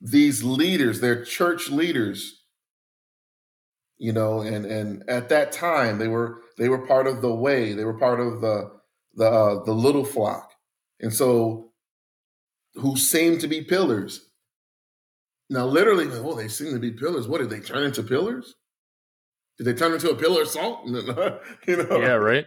these 0.00 0.42
leaders, 0.42 1.00
their 1.00 1.22
church 1.22 1.68
leaders, 1.68 2.39
you 4.00 4.14
know, 4.14 4.40
and 4.40 4.64
and 4.64 5.08
at 5.08 5.28
that 5.28 5.52
time 5.52 5.98
they 5.98 6.08
were 6.08 6.40
they 6.56 6.70
were 6.70 6.86
part 6.86 7.06
of 7.06 7.20
the 7.20 7.32
way, 7.32 7.74
they 7.74 7.84
were 7.84 7.98
part 7.98 8.18
of 8.18 8.40
the 8.40 8.70
the 9.14 9.26
uh, 9.26 9.64
the 9.64 9.72
little 9.72 10.04
flock, 10.04 10.50
and 10.98 11.12
so 11.12 11.72
who 12.74 12.96
seemed 12.96 13.42
to 13.42 13.46
be 13.46 13.62
pillars. 13.62 14.26
Now, 15.50 15.66
literally, 15.66 16.06
oh, 16.10 16.34
they 16.34 16.48
seem 16.48 16.72
to 16.72 16.78
be 16.78 16.92
pillars. 16.92 17.28
What 17.28 17.38
did 17.38 17.50
they 17.50 17.60
turn 17.60 17.82
into 17.82 18.02
pillars? 18.02 18.54
Did 19.58 19.64
they 19.64 19.74
turn 19.74 19.92
into 19.92 20.10
a 20.10 20.14
pillar 20.14 20.42
of 20.42 20.48
salt? 20.48 20.86
you 20.86 21.76
know? 21.76 21.98
Yeah, 22.00 22.14
right. 22.14 22.46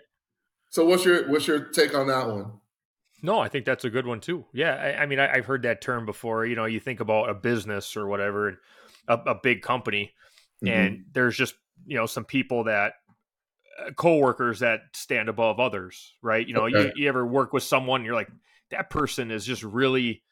So, 0.71 0.85
what's 0.85 1.05
your 1.05 1.29
what's 1.29 1.45
your 1.45 1.65
take 1.65 1.93
on 1.93 2.07
that 2.07 2.27
one? 2.27 2.53
No, 3.21 3.39
I 3.39 3.47
think 3.47 3.65
that's 3.65 3.85
a 3.85 3.89
good 3.91 4.07
one 4.07 4.21
too. 4.21 4.45
Yeah, 4.53 4.73
I, 4.73 5.03
I 5.03 5.05
mean, 5.05 5.19
I, 5.19 5.35
have 5.35 5.45
heard 5.45 5.63
that 5.63 5.81
term 5.81 6.05
before. 6.05 6.45
You 6.45 6.55
know, 6.55 6.65
you 6.65 6.79
think 6.79 6.99
about 6.99 7.29
a 7.29 7.33
business 7.33 7.95
or 7.95 8.07
whatever, 8.07 8.59
a, 9.07 9.13
a 9.27 9.35
big 9.35 9.61
company, 9.61 10.13
mm-hmm. 10.63 10.73
and 10.73 11.05
there's 11.13 11.35
just 11.35 11.55
you 11.85 11.97
know 11.97 12.05
some 12.05 12.25
people 12.25 12.65
that 12.65 12.93
uh, 13.79 13.91
co-workers 13.91 14.59
that 14.59 14.81
stand 14.93 15.29
above 15.29 15.59
others, 15.59 16.13
right? 16.21 16.47
You 16.47 16.53
know, 16.53 16.65
okay. 16.65 16.91
you, 16.95 17.03
you 17.03 17.09
ever 17.09 17.25
work 17.25 17.53
with 17.53 17.63
someone, 17.63 18.05
you're 18.05 18.13
like, 18.13 18.29
that 18.71 18.89
person 18.89 19.31
is 19.31 19.45
just 19.45 19.63
really, 19.63 20.23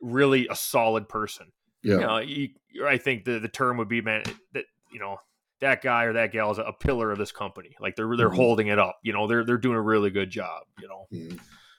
really 0.00 0.48
a 0.48 0.56
solid 0.56 1.08
person. 1.08 1.52
Yeah, 1.82 1.94
you 1.94 2.00
know, 2.00 2.18
you, 2.18 2.48
I 2.86 2.98
think 2.98 3.24
the 3.24 3.38
the 3.38 3.48
term 3.48 3.76
would 3.78 3.88
be 3.88 4.00
man 4.00 4.22
that 4.52 4.64
you 4.92 5.00
know 5.00 5.18
that 5.60 5.82
guy 5.82 6.04
or 6.04 6.12
that 6.14 6.32
gal 6.32 6.50
is 6.50 6.58
a 6.58 6.72
pillar 6.72 7.10
of 7.10 7.18
this 7.18 7.32
company. 7.32 7.74
Like 7.80 7.96
they're 7.96 8.16
they're 8.16 8.28
mm-hmm. 8.28 8.36
holding 8.36 8.66
it 8.68 8.78
up. 8.78 8.98
You 9.02 9.12
know, 9.12 9.26
they're 9.26 9.44
they're 9.44 9.58
doing 9.58 9.76
a 9.76 9.82
really 9.82 10.10
good 10.10 10.30
job. 10.30 10.62
You 10.80 10.88
know. 10.88 11.06
Mm-hmm. 11.12 11.36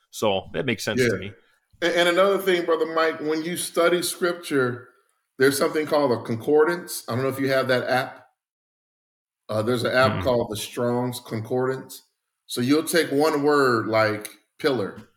So 0.10 0.50
that 0.54 0.66
makes 0.66 0.84
sense 0.84 1.02
yeah. 1.02 1.08
to 1.08 1.18
me. 1.18 1.32
And 1.82 2.08
another 2.08 2.38
thing, 2.38 2.66
brother 2.66 2.86
Mike, 2.94 3.20
when 3.20 3.44
you 3.44 3.58
study 3.58 4.02
scripture, 4.04 4.90
there's 5.40 5.58
something 5.58 5.86
called 5.86 6.12
a 6.12 6.24
concordance. 6.24 7.04
I 7.08 7.16
don't 7.16 7.24
know 7.24 7.30
if 7.30 7.40
you 7.40 7.50
have 7.50 7.68
that 7.70 7.90
app. 7.90 8.28
Uh, 9.50 9.62
there's 9.62 9.84
an 9.84 9.94
app 9.94 10.12
mm-hmm. 10.12 10.22
called 10.24 10.50
the 10.50 10.58
Strong's 10.58 11.20
Concordance. 11.20 12.04
So 12.46 12.62
you'll 12.62 12.84
take 12.84 13.12
one 13.12 13.44
word 13.44 13.88
like 13.88 14.30
pillar, 14.60 15.10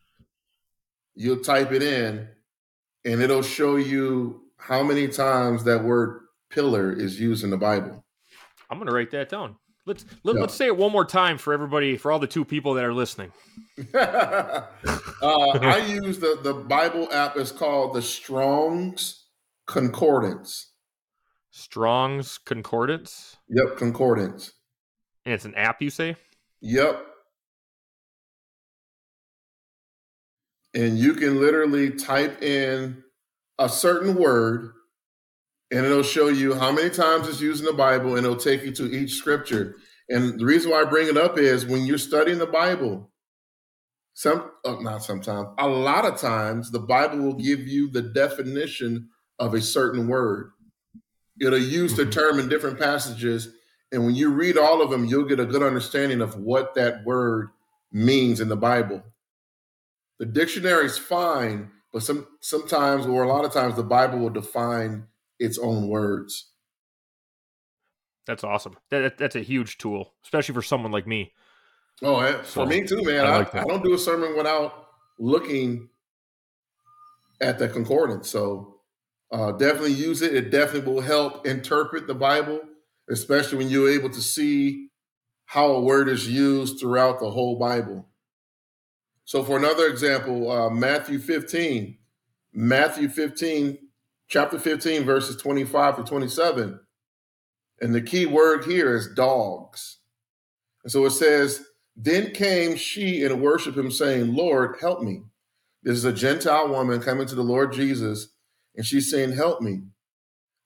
you'll 1.14 1.40
type 1.40 1.72
it 1.72 1.82
in, 1.82 2.28
and 3.04 3.22
it'll 3.22 3.42
show 3.42 3.76
you 3.76 4.42
how 4.56 4.82
many 4.82 5.08
times 5.08 5.64
that 5.64 5.84
word 5.84 6.22
pillar 6.50 6.92
is 6.92 7.20
used 7.20 7.44
in 7.44 7.50
the 7.50 7.56
Bible. 7.56 8.04
I'm 8.70 8.78
going 8.78 8.88
to 8.88 8.94
write 8.94 9.10
that 9.12 9.28
down. 9.28 9.56
Let's 9.86 10.04
let, 10.24 10.34
us 10.34 10.40
let 10.40 10.48
us 10.50 10.54
say 10.56 10.66
it 10.66 10.76
one 10.76 10.90
more 10.90 11.04
time 11.04 11.38
for 11.38 11.52
everybody, 11.52 11.96
for 11.96 12.10
all 12.10 12.18
the 12.18 12.26
two 12.26 12.44
people 12.44 12.74
that 12.74 12.84
are 12.84 12.92
listening. 12.92 13.30
uh, 13.94 14.62
I 15.22 15.86
use 16.02 16.18
the 16.18 16.40
the 16.42 16.54
Bible 16.54 17.08
app. 17.12 17.36
It's 17.36 17.52
called 17.52 17.94
the 17.94 18.02
Strong's 18.02 19.25
Concordance. 19.66 20.72
Strong's 21.50 22.38
Concordance. 22.38 23.36
Yep, 23.48 23.76
Concordance. 23.76 24.52
And 25.24 25.34
it's 25.34 25.44
an 25.44 25.54
app, 25.54 25.82
you 25.82 25.90
say? 25.90 26.16
Yep. 26.60 27.04
And 30.74 30.98
you 30.98 31.14
can 31.14 31.40
literally 31.40 31.90
type 31.90 32.42
in 32.42 33.02
a 33.58 33.68
certain 33.68 34.14
word 34.14 34.72
and 35.70 35.84
it'll 35.84 36.02
show 36.02 36.28
you 36.28 36.54
how 36.54 36.70
many 36.70 36.90
times 36.90 37.28
it's 37.28 37.40
used 37.40 37.60
in 37.60 37.66
the 37.66 37.72
Bible, 37.72 38.16
and 38.16 38.24
it'll 38.24 38.36
take 38.36 38.62
you 38.62 38.72
to 38.72 38.84
each 38.84 39.14
scripture. 39.14 39.76
And 40.08 40.38
the 40.38 40.44
reason 40.44 40.70
why 40.70 40.82
I 40.82 40.84
bring 40.84 41.08
it 41.08 41.16
up 41.16 41.38
is 41.38 41.66
when 41.66 41.84
you're 41.84 41.98
studying 41.98 42.38
the 42.38 42.46
Bible, 42.46 43.10
some 44.14 44.50
uh, 44.64 44.76
not 44.80 45.02
sometimes, 45.02 45.48
a 45.58 45.66
lot 45.66 46.04
of 46.04 46.20
times 46.20 46.70
the 46.70 46.78
Bible 46.78 47.18
will 47.18 47.34
give 47.34 47.60
you 47.66 47.90
the 47.90 48.02
definition 48.02 49.08
of 49.38 49.54
a 49.54 49.60
certain 49.60 50.08
word. 50.08 50.52
It'll 51.40 51.58
use 51.58 51.94
the 51.94 52.02
mm-hmm. 52.02 52.10
term 52.10 52.38
in 52.38 52.48
different 52.48 52.78
passages, 52.78 53.52
and 53.92 54.04
when 54.04 54.14
you 54.14 54.30
read 54.30 54.56
all 54.56 54.82
of 54.82 54.90
them, 54.90 55.04
you'll 55.04 55.28
get 55.28 55.40
a 55.40 55.46
good 55.46 55.62
understanding 55.62 56.20
of 56.20 56.36
what 56.36 56.74
that 56.74 57.04
word 57.04 57.50
means 57.92 58.40
in 58.40 58.48
the 58.48 58.56
Bible. 58.56 59.02
The 60.18 60.26
dictionary 60.26 60.86
is 60.86 60.98
fine, 60.98 61.70
but 61.92 62.02
some 62.02 62.26
sometimes 62.40 63.06
or 63.06 63.22
a 63.22 63.28
lot 63.28 63.44
of 63.44 63.52
times 63.52 63.76
the 63.76 63.82
Bible 63.82 64.18
will 64.18 64.30
define 64.30 65.06
its 65.38 65.58
own 65.58 65.88
words. 65.88 66.52
That's 68.26 68.42
awesome. 68.42 68.76
That, 68.90 69.18
that's 69.18 69.36
a 69.36 69.40
huge 69.40 69.78
tool, 69.78 70.14
especially 70.24 70.54
for 70.54 70.62
someone 70.62 70.90
like 70.90 71.06
me. 71.06 71.32
Oh, 72.02 72.20
for 72.38 72.44
so, 72.44 72.66
me 72.66 72.84
too, 72.84 73.02
man. 73.02 73.24
I, 73.24 73.38
like 73.38 73.54
I, 73.54 73.60
I, 73.60 73.64
don't 73.64 73.84
do 73.84 73.94
a 73.94 73.98
sermon 73.98 74.36
without 74.36 74.88
looking 75.18 75.88
at 77.40 77.58
the 77.58 77.68
concordance. 77.68 78.28
So 78.28 78.75
uh, 79.30 79.52
definitely 79.52 79.92
use 79.92 80.22
it. 80.22 80.34
It 80.34 80.50
definitely 80.50 80.92
will 80.92 81.00
help 81.00 81.46
interpret 81.46 82.06
the 82.06 82.14
Bible, 82.14 82.60
especially 83.10 83.58
when 83.58 83.68
you're 83.68 83.90
able 83.90 84.10
to 84.10 84.22
see 84.22 84.88
how 85.46 85.66
a 85.68 85.80
word 85.80 86.08
is 86.08 86.28
used 86.28 86.80
throughout 86.80 87.20
the 87.20 87.30
whole 87.30 87.58
Bible. 87.58 88.08
So, 89.24 89.42
for 89.42 89.56
another 89.56 89.86
example, 89.86 90.50
uh, 90.50 90.70
Matthew 90.70 91.18
15, 91.18 91.98
Matthew 92.52 93.08
15 93.08 93.78
chapter 94.28 94.58
15, 94.58 95.04
verses 95.04 95.36
25 95.36 95.96
to 95.96 96.04
27. 96.04 96.80
And 97.80 97.94
the 97.94 98.00
key 98.00 98.26
word 98.26 98.64
here 98.64 98.96
is 98.96 99.14
dogs. 99.14 99.98
And 100.82 100.90
so 100.90 101.04
it 101.04 101.10
says, 101.10 101.66
Then 101.96 102.32
came 102.32 102.76
she 102.76 103.24
and 103.24 103.42
worshiped 103.42 103.76
him, 103.76 103.90
saying, 103.90 104.34
Lord, 104.34 104.76
help 104.80 105.02
me. 105.02 105.22
This 105.82 105.96
is 105.96 106.04
a 106.04 106.12
Gentile 106.12 106.68
woman 106.68 107.00
coming 107.00 107.26
to 107.26 107.34
the 107.34 107.42
Lord 107.42 107.72
Jesus, 107.72 108.28
and 108.76 108.84
she's 108.86 109.10
saying, 109.10 109.32
Help 109.32 109.60
me. 109.60 109.82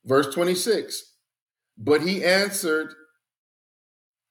Verse 0.04 0.32
26. 0.34 1.14
But 1.78 2.02
he 2.02 2.24
answered 2.24 2.92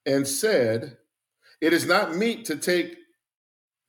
and 0.06 0.28
said, 0.28 0.98
It 1.62 1.74
is 1.74 1.86
not 1.86 2.16
meet 2.16 2.46
to 2.46 2.56
take 2.56 2.96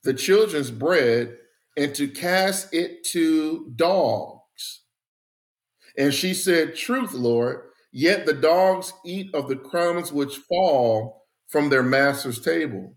the 0.02 0.14
children's 0.14 0.70
bread 0.70 1.36
and 1.76 1.94
to 1.94 2.08
cast 2.08 2.72
it 2.74 3.04
to 3.04 3.72
dogs. 3.76 4.82
And 5.96 6.14
she 6.14 6.34
said, 6.34 6.76
Truth, 6.76 7.12
Lord, 7.12 7.62
yet 7.92 8.26
the 8.26 8.32
dogs 8.32 8.92
eat 9.04 9.34
of 9.34 9.48
the 9.48 9.56
crumbs 9.56 10.12
which 10.12 10.36
fall 10.48 11.26
from 11.48 11.68
their 11.68 11.82
master's 11.82 12.40
table. 12.40 12.96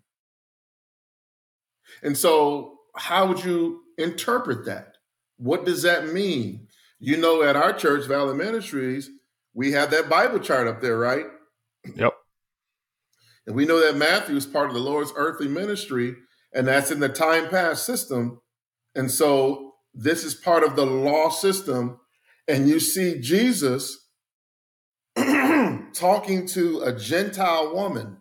And 2.01 2.17
so, 2.17 2.77
how 2.95 3.27
would 3.27 3.43
you 3.43 3.81
interpret 3.97 4.65
that? 4.65 4.95
What 5.37 5.65
does 5.65 5.81
that 5.81 6.13
mean? 6.13 6.67
You 7.03 7.17
know, 7.17 7.43
at 7.43 7.55
our 7.55 7.73
church, 7.73 8.05
Valley 8.07 8.35
Ministries, 8.35 9.09
we 9.53 9.73
have 9.73 9.91
that 9.91 10.09
Bible 10.09 10.39
chart 10.39 10.67
up 10.67 10.81
there, 10.81 10.97
right? 10.97 11.25
Yep. 11.95 12.13
And 13.45 13.55
we 13.55 13.65
know 13.65 13.85
that 13.85 13.97
Matthew 13.97 14.35
is 14.37 14.45
part 14.45 14.69
of 14.69 14.73
the 14.73 14.79
Lord's 14.79 15.11
earthly 15.15 15.49
ministry, 15.49 16.15
and 16.53 16.65
that's 16.65 16.91
in 16.91 17.01
the 17.01 17.09
time 17.09 17.49
past 17.49 17.85
system. 17.85 18.39
And 18.95 19.11
so, 19.11 19.73
this 19.93 20.23
is 20.23 20.33
part 20.33 20.63
of 20.63 20.75
the 20.75 20.85
law 20.85 21.29
system 21.29 21.99
and 22.47 22.67
you 22.67 22.79
see 22.79 23.19
Jesus 23.19 24.07
talking 25.93 26.45
to 26.47 26.81
a 26.81 26.93
Gentile 26.93 27.73
woman. 27.73 28.17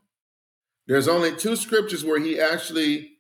There's 0.86 1.08
only 1.08 1.34
two 1.34 1.56
scriptures 1.56 2.04
where 2.04 2.20
he 2.20 2.40
actually 2.40 3.11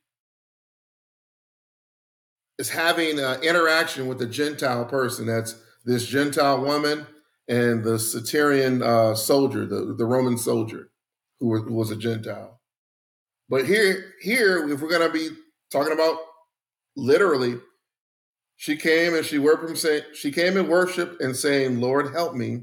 is 2.58 2.70
having 2.70 3.18
an 3.18 3.42
interaction 3.42 4.06
with 4.06 4.20
a 4.22 4.26
Gentile 4.26 4.84
person. 4.84 5.26
That's 5.26 5.56
this 5.84 6.06
Gentile 6.06 6.60
woman 6.60 7.06
and 7.48 7.84
the 7.84 7.98
Centurion 7.98 8.82
uh, 8.82 9.14
soldier, 9.14 9.66
the, 9.66 9.94
the 9.96 10.06
Roman 10.06 10.38
soldier 10.38 10.90
who 11.40 11.48
was, 11.48 11.62
who 11.62 11.74
was 11.74 11.90
a 11.90 11.96
Gentile. 11.96 12.60
But 13.48 13.66
here, 13.66 14.14
here, 14.20 14.68
if 14.70 14.80
we're 14.80 14.88
going 14.88 15.06
to 15.06 15.12
be 15.12 15.30
talking 15.70 15.92
about 15.92 16.18
literally, 16.96 17.56
she 18.56 18.76
came 18.76 19.14
and 19.14 19.26
she 19.26 19.38
worshiped 19.38 19.70
him 19.70 19.76
saying 19.76 20.02
she 20.14 20.30
came 20.30 20.56
and 20.56 20.68
worshiped 20.68 21.20
and 21.20 21.36
saying, 21.36 21.80
Lord, 21.80 22.12
help 22.12 22.34
me. 22.34 22.62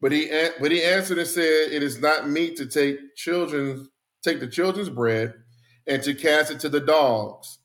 But 0.00 0.12
he 0.12 0.28
but 0.60 0.72
he 0.72 0.82
answered 0.82 1.18
and 1.18 1.26
said, 1.26 1.72
It 1.72 1.82
is 1.82 2.00
not 2.00 2.28
meet 2.28 2.56
to 2.56 2.66
take 2.66 3.14
children, 3.14 3.88
take 4.22 4.40
the 4.40 4.48
children's 4.48 4.90
bread 4.90 5.34
and 5.86 6.02
to 6.02 6.14
cast 6.14 6.50
it 6.50 6.60
to 6.60 6.68
the 6.68 6.80
dogs. 6.80 7.58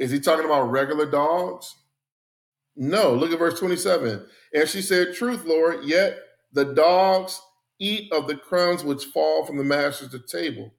Is 0.00 0.10
he 0.10 0.18
talking 0.18 0.46
about 0.46 0.70
regular 0.70 1.08
dogs? 1.08 1.76
No, 2.74 3.12
look 3.12 3.30
at 3.30 3.38
verse 3.38 3.58
27. 3.60 4.26
And 4.54 4.68
she 4.68 4.80
said, 4.80 5.14
Truth, 5.14 5.44
Lord, 5.44 5.84
yet 5.84 6.18
the 6.52 6.64
dogs 6.64 7.38
eat 7.78 8.10
of 8.10 8.26
the 8.26 8.34
crumbs 8.34 8.82
which 8.82 9.04
fall 9.04 9.44
from 9.44 9.58
the 9.58 9.64
master's 9.64 10.16
table. 10.32 10.72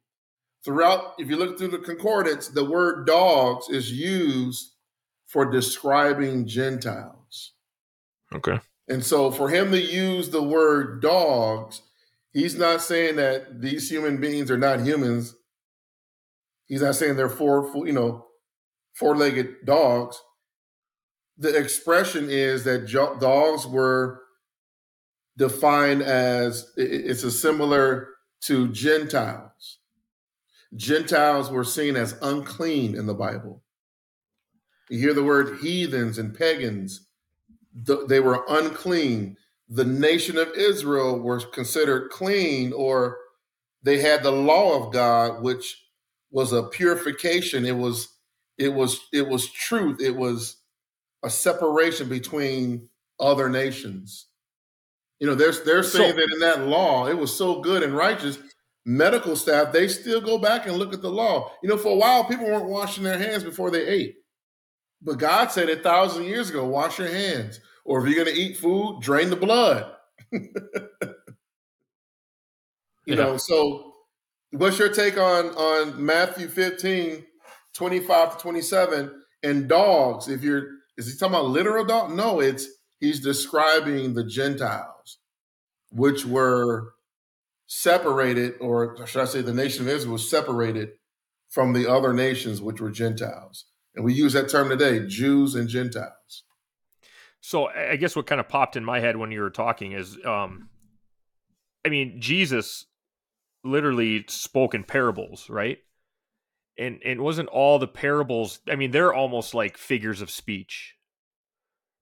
Throughout, 0.66 1.14
if 1.20 1.30
you 1.30 1.38
look 1.38 1.58
through 1.58 1.70
the 1.70 1.78
concordance, 1.78 2.48
the 2.48 2.66
word 2.66 3.06
dogs 3.06 3.70
is 3.70 3.92
used 3.92 4.72
for 5.28 5.46
describing 5.46 6.48
Gentiles. 6.48 7.54
Okay. 8.34 8.60
And 8.88 9.06
so 9.06 9.30
for 9.30 9.50
him 9.50 9.72
to 9.72 9.80
use 9.80 10.32
the 10.32 10.42
word 10.44 11.00
dogs, 11.00 11.84
he's 12.34 12.58
not 12.58 12.82
saying 12.82 13.18
that 13.18 13.62
these 13.62 13.90
human 13.90 14.20
beings 14.20 14.50
are 14.50 14.58
not 14.58 14.82
humans. 14.82 15.36
He's 16.66 16.82
not 16.82 16.96
saying 16.96 17.18
they're 17.18 17.30
four, 17.30 17.72
you 17.86 17.94
know, 17.94 18.26
four-legged 18.94 19.66
dogs. 19.66 20.22
the 21.38 21.56
expression 21.58 22.30
is 22.30 22.64
that 22.66 22.86
jo- 22.86 23.18
dogs 23.20 23.66
were 23.66 24.22
defined 25.38 26.02
as 26.04 26.72
it's 26.78 27.24
a 27.24 27.32
similar 27.32 28.10
to 28.42 28.68
Gentiles. 28.70 29.80
Gentiles 30.76 31.50
were 31.50 31.64
seen 31.64 31.96
as 31.96 32.16
unclean 32.22 32.96
in 32.96 33.08
the 33.08 33.14
Bible. 33.16 33.64
You 34.90 35.00
hear 35.00 35.14
the 35.14 35.24
word 35.24 35.60
heathens 35.62 36.18
and 36.20 36.38
pagans, 36.38 37.08
they 38.08 38.20
were 38.20 38.46
unclean. 38.50 39.38
The 39.70 39.86
nation 39.86 40.38
of 40.38 40.50
Israel 40.56 41.20
were 41.20 41.40
considered 41.40 42.12
clean, 42.12 42.74
or 42.74 43.18
they 43.84 44.00
had 44.00 44.22
the 44.22 44.32
law 44.32 44.86
of 44.86 44.94
God, 44.94 45.42
which 45.42 45.82
was 46.30 46.52
a 46.52 46.64
purification. 46.64 47.66
It 47.66 47.78
was, 47.78 48.10
it 48.62 48.74
was, 48.74 49.00
it 49.12 49.28
was 49.28 49.50
truth. 49.52 50.02
It 50.02 50.16
was 50.16 50.58
a 51.24 51.30
separation 51.30 52.10
between 52.10 52.90
other 53.20 53.50
nations. 53.50 54.28
You 55.20 55.28
know, 55.28 55.36
they're 55.36 55.52
they're 55.52 55.84
saying 55.84 56.14
so, 56.14 56.16
that 56.16 56.32
in 56.34 56.40
that 56.40 56.68
law, 56.68 57.08
it 57.08 57.16
was 57.18 57.32
so 57.36 57.62
good 57.62 57.84
and 57.84 57.96
righteous. 57.96 58.40
Medical 58.84 59.36
staff, 59.36 59.72
they 59.72 59.88
still 59.88 60.20
go 60.20 60.40
back 60.40 60.66
and 60.66 60.78
look 60.78 60.96
at 60.96 61.04
the 61.04 61.12
law. 61.12 61.52
You 61.62 61.70
know, 61.70 61.78
for 61.78 61.90
a 61.90 61.96
while, 61.96 62.24
people 62.24 62.48
weren't 62.48 62.66
washing 62.66 63.04
their 63.04 63.20
hands 63.20 63.44
before 63.44 63.70
they 63.70 63.86
ate. 63.86 64.16
But 65.00 65.20
God 65.20 65.52
said 65.52 65.70
a 65.70 65.76
thousand 65.76 66.24
years 66.24 66.50
ago, 66.50 66.66
wash 66.66 66.98
your 66.98 67.08
hands. 67.08 67.60
Or 67.86 68.00
if 68.00 68.08
you're 68.08 68.24
going 68.24 68.36
to 68.36 68.42
eat 68.42 68.58
food, 68.58 69.00
drain 69.02 69.30
the 69.30 69.36
blood. 69.36 69.92
you 70.32 70.50
yeah. 73.06 73.16
know, 73.16 73.38
so 73.38 73.94
what's 74.52 74.80
your 74.80 74.90
take 74.90 75.18
on, 75.18 75.50
on 75.50 76.04
Matthew 76.04 76.48
15, 76.48 77.24
25 77.74 78.38
to 78.38 78.42
27? 78.42 79.22
And 79.44 79.68
dogs, 79.68 80.28
if 80.28 80.44
you're, 80.44 80.68
is 80.98 81.12
he 81.12 81.18
talking 81.18 81.36
about 81.36 81.50
literal 81.50 81.86
dog? 81.86 82.12
No, 82.12 82.40
it's, 82.40 82.68
he's 83.00 83.20
describing 83.20 84.14
the 84.14 84.24
Gentiles, 84.24 85.20
which 85.92 86.26
were 86.26 86.94
separated, 87.68 88.54
or 88.60 89.06
should 89.08 89.22
I 89.22 89.26
say, 89.26 89.42
the 89.42 89.54
nation 89.54 89.88
of 89.88 89.94
Israel 89.94 90.14
was 90.14 90.30
separated 90.30 90.90
from 91.50 91.74
the 91.74 91.90
other 91.90 92.14
nations, 92.14 92.62
which 92.62 92.80
were 92.80 92.92
Gentiles. 92.92 93.66
And 93.96 94.06
we 94.06 94.14
use 94.14 94.34
that 94.34 94.50
term 94.50 94.70
today 94.70 95.06
Jews 95.06 95.56
and 95.56 95.68
Gentiles. 95.68 96.44
So 97.42 97.68
I 97.68 97.96
guess 97.96 98.16
what 98.16 98.28
kind 98.28 98.40
of 98.40 98.48
popped 98.48 98.76
in 98.76 98.86
my 98.86 99.00
head 99.00 99.18
when 99.18 99.32
you 99.32 99.42
were 99.42 99.50
talking 99.50 99.94
is, 99.94 100.18
um, 100.26 100.70
I 101.86 101.90
mean, 101.90 102.22
Jesus 102.22 102.86
literally 103.64 104.26
spoke 104.28 104.74
in 104.74 104.84
parables, 104.84 105.50
right? 105.50 105.80
And 106.78 107.00
and 107.06 107.22
wasn't 107.22 107.50
all 107.50 107.80
the 107.80 107.88
parables. 107.88 108.60
I 108.70 108.76
mean, 108.76 108.92
they're 108.92 109.14
almost 109.14 109.54
like 109.54 109.78
figures 109.78 110.22
of 110.22 110.32
speech, 110.32 110.96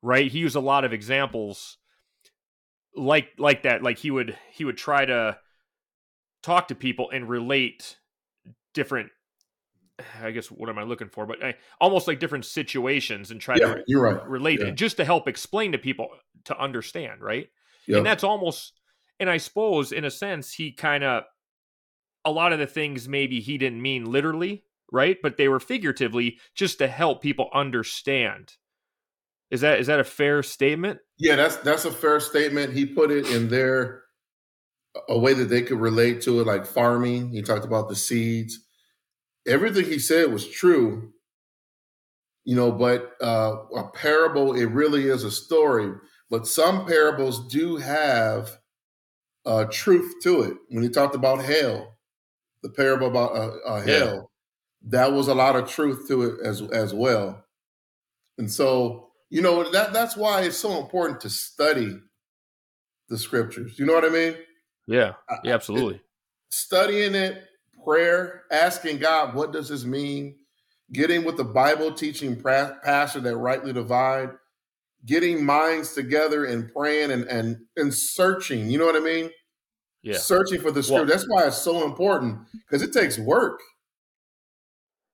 right? 0.01 0.31
He 0.31 0.39
used 0.39 0.55
a 0.55 0.61
lot 0.61 0.85
of 0.85 0.93
examples 0.93 1.77
like 2.95 3.29
like 3.37 3.63
that. 3.63 3.83
Like 3.83 3.97
he 3.97 4.11
would 4.11 4.37
he 4.51 4.65
would 4.65 4.77
try 4.77 5.05
to 5.05 5.37
talk 6.43 6.69
to 6.69 6.75
people 6.75 7.09
and 7.09 7.27
relate 7.27 7.97
different 8.73 9.09
I 10.21 10.31
guess 10.31 10.47
what 10.47 10.69
am 10.69 10.77
I 10.77 10.83
looking 10.83 11.09
for? 11.09 11.25
But 11.25 11.43
I, 11.43 11.55
almost 11.79 12.07
like 12.07 12.19
different 12.19 12.45
situations 12.45 13.31
and 13.31 13.41
try 13.41 13.55
yeah, 13.55 13.75
to 13.75 13.83
you're 13.87 14.01
right. 14.01 14.27
relate 14.27 14.59
yeah. 14.59 14.67
it 14.67 14.75
just 14.75 14.97
to 14.97 15.05
help 15.05 15.27
explain 15.27 15.71
to 15.73 15.77
people 15.77 16.09
to 16.45 16.57
understand, 16.57 17.21
right? 17.21 17.49
Yeah. 17.85 17.97
And 17.97 18.05
that's 18.05 18.23
almost, 18.23 18.73
and 19.19 19.29
I 19.29 19.37
suppose 19.37 19.91
in 19.91 20.05
a 20.05 20.11
sense 20.11 20.53
he 20.53 20.71
kind 20.71 21.03
of 21.03 21.23
a 22.29 22.31
lot 22.31 22.53
of 22.53 22.59
the 22.59 22.67
things 22.67 23.07
maybe 23.07 23.39
he 23.39 23.57
didn't 23.57 23.81
mean 23.81 24.05
literally, 24.05 24.63
right? 24.91 25.17
But 25.21 25.37
they 25.37 25.47
were 25.47 25.59
figuratively 25.59 26.39
just 26.55 26.77
to 26.79 26.87
help 26.87 27.21
people 27.21 27.49
understand. 27.53 28.53
Is 29.51 29.61
that 29.61 29.79
is 29.79 29.87
that 29.87 29.99
a 29.99 30.03
fair 30.03 30.43
statement? 30.43 30.99
Yeah, 31.17 31.35
that's 31.35 31.57
that's 31.57 31.85
a 31.85 31.91
fair 31.91 32.19
statement. 32.19 32.73
He 32.73 32.85
put 32.85 33.11
it 33.11 33.29
in 33.31 33.49
there 33.49 34.03
a 35.07 35.17
way 35.17 35.33
that 35.33 35.49
they 35.49 35.61
could 35.61 35.79
relate 35.79 36.21
to 36.23 36.39
it, 36.39 36.47
like 36.47 36.65
farming. 36.65 37.31
He 37.31 37.41
talked 37.41 37.65
about 37.65 37.89
the 37.89 37.95
seeds 37.95 38.59
everything 39.49 39.85
he 39.85 39.99
said 39.99 40.31
was 40.31 40.47
true, 40.47 41.11
you 42.45 42.55
know, 42.55 42.71
but 42.71 43.13
uh, 43.21 43.55
a 43.75 43.89
parable, 43.89 44.55
it 44.55 44.65
really 44.65 45.07
is 45.07 45.23
a 45.23 45.31
story. 45.31 45.91
But 46.29 46.47
some 46.47 46.85
parables 46.85 47.47
do 47.47 47.77
have 47.77 48.57
uh, 49.45 49.65
truth 49.65 50.13
to 50.23 50.41
it. 50.43 50.57
When 50.69 50.83
he 50.83 50.89
talked 50.89 51.15
about 51.15 51.43
hell, 51.43 51.97
the 52.63 52.69
parable 52.69 53.07
about 53.07 53.31
uh, 53.31 53.51
uh, 53.65 53.81
hell, 53.81 54.15
yeah. 54.15 54.89
that 54.89 55.13
was 55.13 55.27
a 55.27 55.35
lot 55.35 55.55
of 55.55 55.69
truth 55.69 56.07
to 56.07 56.23
it 56.23 56.45
as 56.45 56.61
as 56.61 56.93
well. 56.93 57.43
And 58.37 58.51
so, 58.51 59.11
you 59.29 59.41
know, 59.41 59.69
that 59.71 59.93
that's 59.93 60.15
why 60.15 60.41
it's 60.41 60.57
so 60.57 60.79
important 60.79 61.21
to 61.21 61.29
study 61.29 61.99
the 63.09 63.17
scriptures. 63.17 63.77
You 63.77 63.85
know 63.85 63.93
what 63.93 64.05
I 64.05 64.09
mean? 64.09 64.35
Yeah, 64.87 65.13
yeah, 65.43 65.53
absolutely. 65.53 65.95
It, 65.95 66.01
studying 66.49 67.15
it 67.15 67.43
prayer, 67.83 68.43
asking 68.51 68.99
God, 68.99 69.35
what 69.35 69.51
does 69.51 69.69
this 69.69 69.85
mean? 69.85 70.35
Getting 70.91 71.23
with 71.23 71.37
the 71.37 71.43
Bible 71.43 71.93
teaching 71.93 72.41
pastor 72.41 73.19
that 73.19 73.37
rightly 73.37 73.73
divide, 73.73 74.29
getting 75.05 75.45
minds 75.45 75.93
together 75.93 76.45
and 76.45 76.71
praying 76.73 77.11
and 77.11 77.25
and 77.25 77.57
and 77.75 77.93
searching. 77.93 78.69
You 78.69 78.79
know 78.79 78.85
what 78.85 78.95
I 78.95 78.99
mean? 78.99 79.29
Yeah. 80.01 80.17
Searching 80.17 80.61
for 80.61 80.71
the 80.71 80.81
scripture. 80.81 81.05
Well, 81.05 81.09
That's 81.09 81.27
why 81.27 81.47
it's 81.47 81.57
so 81.57 81.85
important 81.85 82.39
because 82.67 82.81
it 82.81 82.93
takes 82.93 83.19
work. 83.19 83.59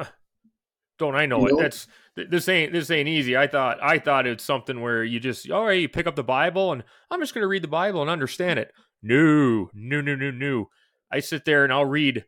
Don't 0.99 1.17
I 1.17 1.27
know 1.27 1.41
you 1.41 1.47
it? 1.47 1.53
Know? 1.53 1.63
That's 1.63 1.87
this 2.15 2.49
ain't 2.49 2.73
this 2.73 2.91
ain't 2.91 3.09
easy. 3.09 3.37
I 3.37 3.47
thought 3.47 3.79
I 3.83 3.99
thought 3.99 4.27
it's 4.27 4.45
something 4.45 4.81
where 4.81 5.03
you 5.03 5.19
just 5.19 5.51
all 5.51 5.67
right, 5.67 5.81
you 5.81 5.89
pick 5.89 6.07
up 6.07 6.15
the 6.15 6.23
Bible 6.23 6.73
and 6.73 6.85
I'm 7.11 7.21
just 7.21 7.35
going 7.35 7.43
to 7.43 7.49
read 7.49 7.63
the 7.63 7.69
Bible 7.69 8.03
and 8.03 8.11
understand 8.11 8.59
it. 8.59 8.73
No, 9.03 9.69
no, 9.75 10.01
no, 10.01 10.15
no, 10.15 10.31
no. 10.31 10.69
I 11.11 11.21
sit 11.21 11.45
there 11.45 11.65
and 11.65 11.73
I'll 11.73 11.85
read 11.85 12.25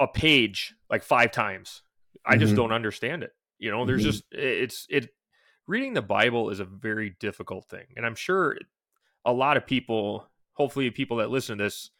a 0.00 0.08
page 0.08 0.74
like 0.88 1.02
five 1.02 1.32
times. 1.32 1.82
I 2.24 2.36
just 2.36 2.52
mm-hmm. 2.52 2.62
don't 2.62 2.72
understand 2.72 3.22
it. 3.22 3.32
You 3.58 3.70
know, 3.70 3.84
there's 3.84 4.02
mm-hmm. 4.02 4.10
just 4.10 4.24
it's 4.32 4.86
it 4.88 5.10
reading 5.66 5.94
the 5.94 6.02
Bible 6.02 6.50
is 6.50 6.60
a 6.60 6.64
very 6.64 7.16
difficult 7.20 7.66
thing. 7.66 7.86
And 7.96 8.06
I'm 8.06 8.14
sure 8.14 8.56
a 9.24 9.32
lot 9.32 9.56
of 9.56 9.66
people, 9.66 10.26
hopefully 10.54 10.90
people 10.90 11.18
that 11.18 11.30
listen 11.30 11.58
to 11.58 11.64
this 11.64 11.90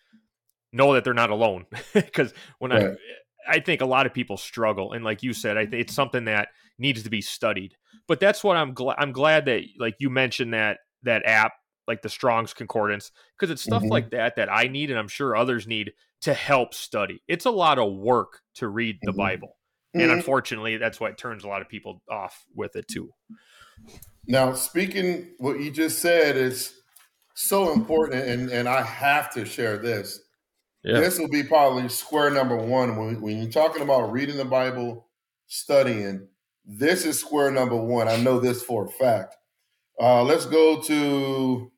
know 0.72 0.94
that 0.94 1.04
they're 1.04 1.14
not 1.14 1.30
alone 1.30 1.66
because 1.94 2.32
when 2.58 2.72
right. 2.72 2.90
I 2.90 2.96
I 3.46 3.60
think 3.60 3.80
a 3.80 3.86
lot 3.86 4.06
of 4.06 4.14
people 4.14 4.36
struggle 4.36 4.92
and 4.92 5.04
like 5.04 5.22
you 5.22 5.32
said, 5.32 5.56
I 5.56 5.66
think 5.66 5.82
it's 5.82 5.94
something 5.94 6.24
that 6.24 6.48
needs 6.78 7.02
to 7.02 7.10
be 7.10 7.20
studied. 7.20 7.74
But 8.08 8.20
that's 8.20 8.42
what 8.42 8.56
I'm 8.56 8.74
glad 8.74 8.96
I'm 8.98 9.12
glad 9.12 9.46
that 9.46 9.62
like 9.78 9.96
you 9.98 10.10
mentioned 10.10 10.54
that 10.54 10.78
that 11.02 11.24
app 11.26 11.52
like 11.86 12.02
the 12.02 12.08
Strong's 12.08 12.54
Concordance 12.54 13.12
because 13.38 13.50
it's 13.50 13.62
stuff 13.62 13.82
mm-hmm. 13.82 13.92
like 13.92 14.10
that 14.10 14.36
that 14.36 14.50
I 14.50 14.68
need 14.68 14.90
and 14.90 14.98
I'm 14.98 15.08
sure 15.08 15.36
others 15.36 15.66
need 15.66 15.92
to 16.22 16.34
help 16.34 16.74
study. 16.74 17.22
It's 17.28 17.44
a 17.44 17.50
lot 17.50 17.78
of 17.78 17.92
work 17.92 18.40
to 18.56 18.68
read 18.68 18.98
the 19.02 19.10
mm-hmm. 19.10 19.18
Bible. 19.18 19.56
And 19.92 20.04
mm-hmm. 20.04 20.12
unfortunately, 20.12 20.76
that's 20.78 20.98
why 20.98 21.10
it 21.10 21.18
turns 21.18 21.44
a 21.44 21.48
lot 21.48 21.62
of 21.62 21.68
people 21.68 22.02
off 22.10 22.44
with 22.54 22.74
it 22.76 22.88
too. 22.88 23.10
Now, 24.26 24.54
speaking 24.54 25.34
what 25.38 25.60
you 25.60 25.70
just 25.70 26.00
said 26.00 26.36
is 26.36 26.74
so 27.34 27.72
important, 27.72 28.24
and, 28.24 28.50
and 28.50 28.68
I 28.68 28.82
have 28.82 29.32
to 29.34 29.44
share 29.44 29.76
this. 29.76 30.20
Yeah. 30.82 31.00
This 31.00 31.18
will 31.18 31.28
be 31.28 31.42
probably 31.42 31.88
square 31.88 32.30
number 32.30 32.56
one 32.56 32.96
when, 32.96 33.20
when 33.20 33.38
you're 33.38 33.50
talking 33.50 33.82
about 33.82 34.12
reading 34.12 34.36
the 34.36 34.44
Bible, 34.44 35.08
studying. 35.46 36.28
This 36.64 37.04
is 37.04 37.18
square 37.18 37.50
number 37.50 37.76
one. 37.76 38.08
I 38.08 38.16
know 38.16 38.38
this 38.38 38.62
for 38.62 38.86
a 38.86 38.88
fact. 38.88 39.36
Uh, 40.00 40.22
let's 40.22 40.46
go 40.46 40.80
to 40.82 41.70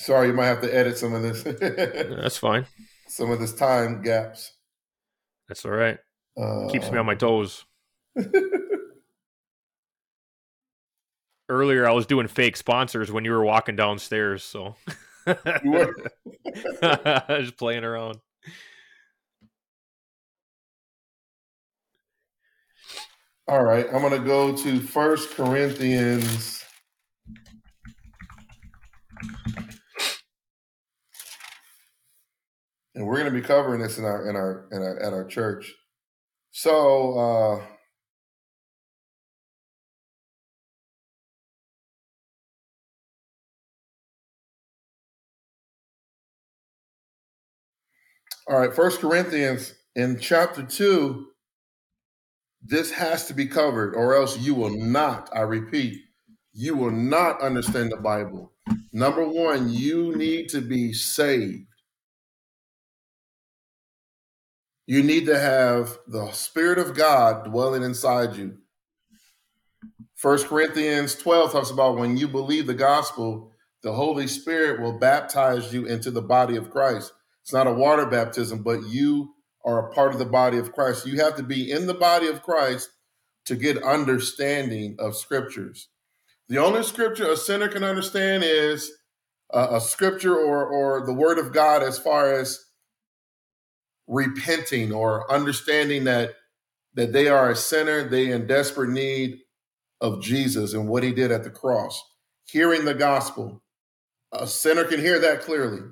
Sorry, 0.00 0.28
you 0.28 0.32
might 0.32 0.46
have 0.46 0.62
to 0.62 0.74
edit 0.74 0.96
some 0.96 1.12
of 1.12 1.20
this. 1.20 1.42
That's 2.22 2.38
fine. 2.38 2.64
Some 3.06 3.30
of 3.30 3.38
this 3.38 3.52
time 3.52 4.00
gaps. 4.00 4.50
That's 5.46 5.66
all 5.66 5.72
right. 5.72 5.98
Uh, 6.40 6.68
Keeps 6.70 6.90
me 6.90 6.96
on 6.96 7.04
my 7.04 7.14
toes. 7.14 7.66
Earlier, 11.50 11.86
I 11.88 11.92
was 11.92 12.06
doing 12.06 12.28
fake 12.28 12.56
sponsors 12.56 13.10
when 13.10 13.24
you 13.24 13.32
were 13.32 13.44
walking 13.44 13.76
downstairs, 13.76 14.42
so 14.42 14.76
just 17.28 17.56
playing 17.56 17.84
around. 17.84 18.18
All 23.48 23.64
right, 23.64 23.86
I'm 23.92 24.00
going 24.00 24.12
to 24.12 24.26
go 24.26 24.56
to 24.56 24.80
First 24.80 25.30
Corinthians 25.32 26.60
and 33.00 33.08
we're 33.08 33.16
going 33.16 33.32
to 33.32 33.40
be 33.40 33.46
covering 33.46 33.80
this 33.80 33.98
in 33.98 34.04
our 34.04 34.28
in 34.28 34.36
our 34.36 34.68
in 34.72 34.82
our 34.82 34.98
at 35.00 35.12
our 35.12 35.24
church. 35.24 35.74
So 36.50 37.18
uh, 37.18 37.62
all 48.50 48.58
right, 48.58 48.74
First 48.74 49.00
Corinthians 49.00 49.74
in 49.94 50.18
chapter 50.18 50.64
two, 50.64 51.28
this 52.60 52.90
has 52.90 53.26
to 53.26 53.34
be 53.34 53.46
covered, 53.46 53.94
or 53.94 54.16
else 54.16 54.36
you 54.38 54.56
will 54.56 54.76
not, 54.76 55.30
I 55.32 55.42
repeat, 55.42 55.96
you 56.52 56.74
will 56.74 56.90
not 56.90 57.40
understand 57.40 57.92
the 57.92 57.96
Bible. 57.96 58.52
Number 58.92 59.24
one, 59.24 59.72
you 59.72 60.16
need 60.16 60.48
to 60.48 60.60
be 60.60 60.92
saved. 60.92 61.68
You 64.84 65.04
need 65.04 65.26
to 65.26 65.38
have 65.38 65.96
the 66.08 66.32
Spirit 66.32 66.78
of 66.78 66.96
God 66.96 67.44
dwelling 67.44 67.84
inside 67.84 68.34
you. 68.34 68.58
First 70.16 70.48
Corinthians 70.48 71.14
12 71.14 71.52
talks 71.52 71.70
about 71.70 71.98
when 71.98 72.16
you 72.16 72.26
believe 72.26 72.66
the 72.66 72.74
gospel, 72.74 73.52
the 73.84 73.92
Holy 73.92 74.26
Spirit 74.26 74.80
will 74.80 74.98
baptize 74.98 75.72
you 75.72 75.86
into 75.86 76.10
the 76.10 76.20
body 76.20 76.56
of 76.56 76.72
Christ. 76.72 77.12
It's 77.42 77.52
not 77.52 77.66
a 77.66 77.72
water 77.72 78.06
baptism, 78.06 78.62
but 78.62 78.82
you 78.88 79.34
are 79.64 79.88
a 79.88 79.94
part 79.94 80.12
of 80.12 80.18
the 80.18 80.24
body 80.24 80.58
of 80.58 80.72
Christ. 80.72 81.06
You 81.06 81.20
have 81.20 81.36
to 81.36 81.42
be 81.42 81.70
in 81.70 81.86
the 81.86 81.94
body 81.94 82.26
of 82.28 82.42
Christ 82.42 82.90
to 83.46 83.56
get 83.56 83.82
understanding 83.82 84.96
of 84.98 85.16
scriptures. 85.16 85.88
The 86.48 86.58
only 86.58 86.82
scripture 86.82 87.30
a 87.30 87.36
sinner 87.36 87.68
can 87.68 87.84
understand 87.84 88.42
is 88.44 88.90
a, 89.52 89.76
a 89.76 89.80
scripture 89.80 90.36
or, 90.36 90.66
or 90.66 91.06
the 91.06 91.14
word 91.14 91.38
of 91.38 91.52
God 91.52 91.82
as 91.82 91.98
far 91.98 92.32
as 92.32 92.64
repenting 94.06 94.92
or 94.92 95.30
understanding 95.32 96.04
that 96.04 96.34
that 96.94 97.12
they 97.12 97.28
are 97.28 97.50
a 97.50 97.56
sinner, 97.56 98.08
they 98.08 98.32
in 98.32 98.48
desperate 98.48 98.90
need 98.90 99.38
of 100.00 100.20
Jesus 100.20 100.74
and 100.74 100.88
what 100.88 101.04
he 101.04 101.12
did 101.12 101.30
at 101.30 101.44
the 101.44 101.50
cross. 101.50 102.02
Hearing 102.46 102.84
the 102.84 102.94
gospel. 102.94 103.62
A 104.32 104.46
sinner 104.46 104.84
can 104.84 104.98
hear 104.98 105.20
that 105.20 105.42
clearly. 105.42 105.82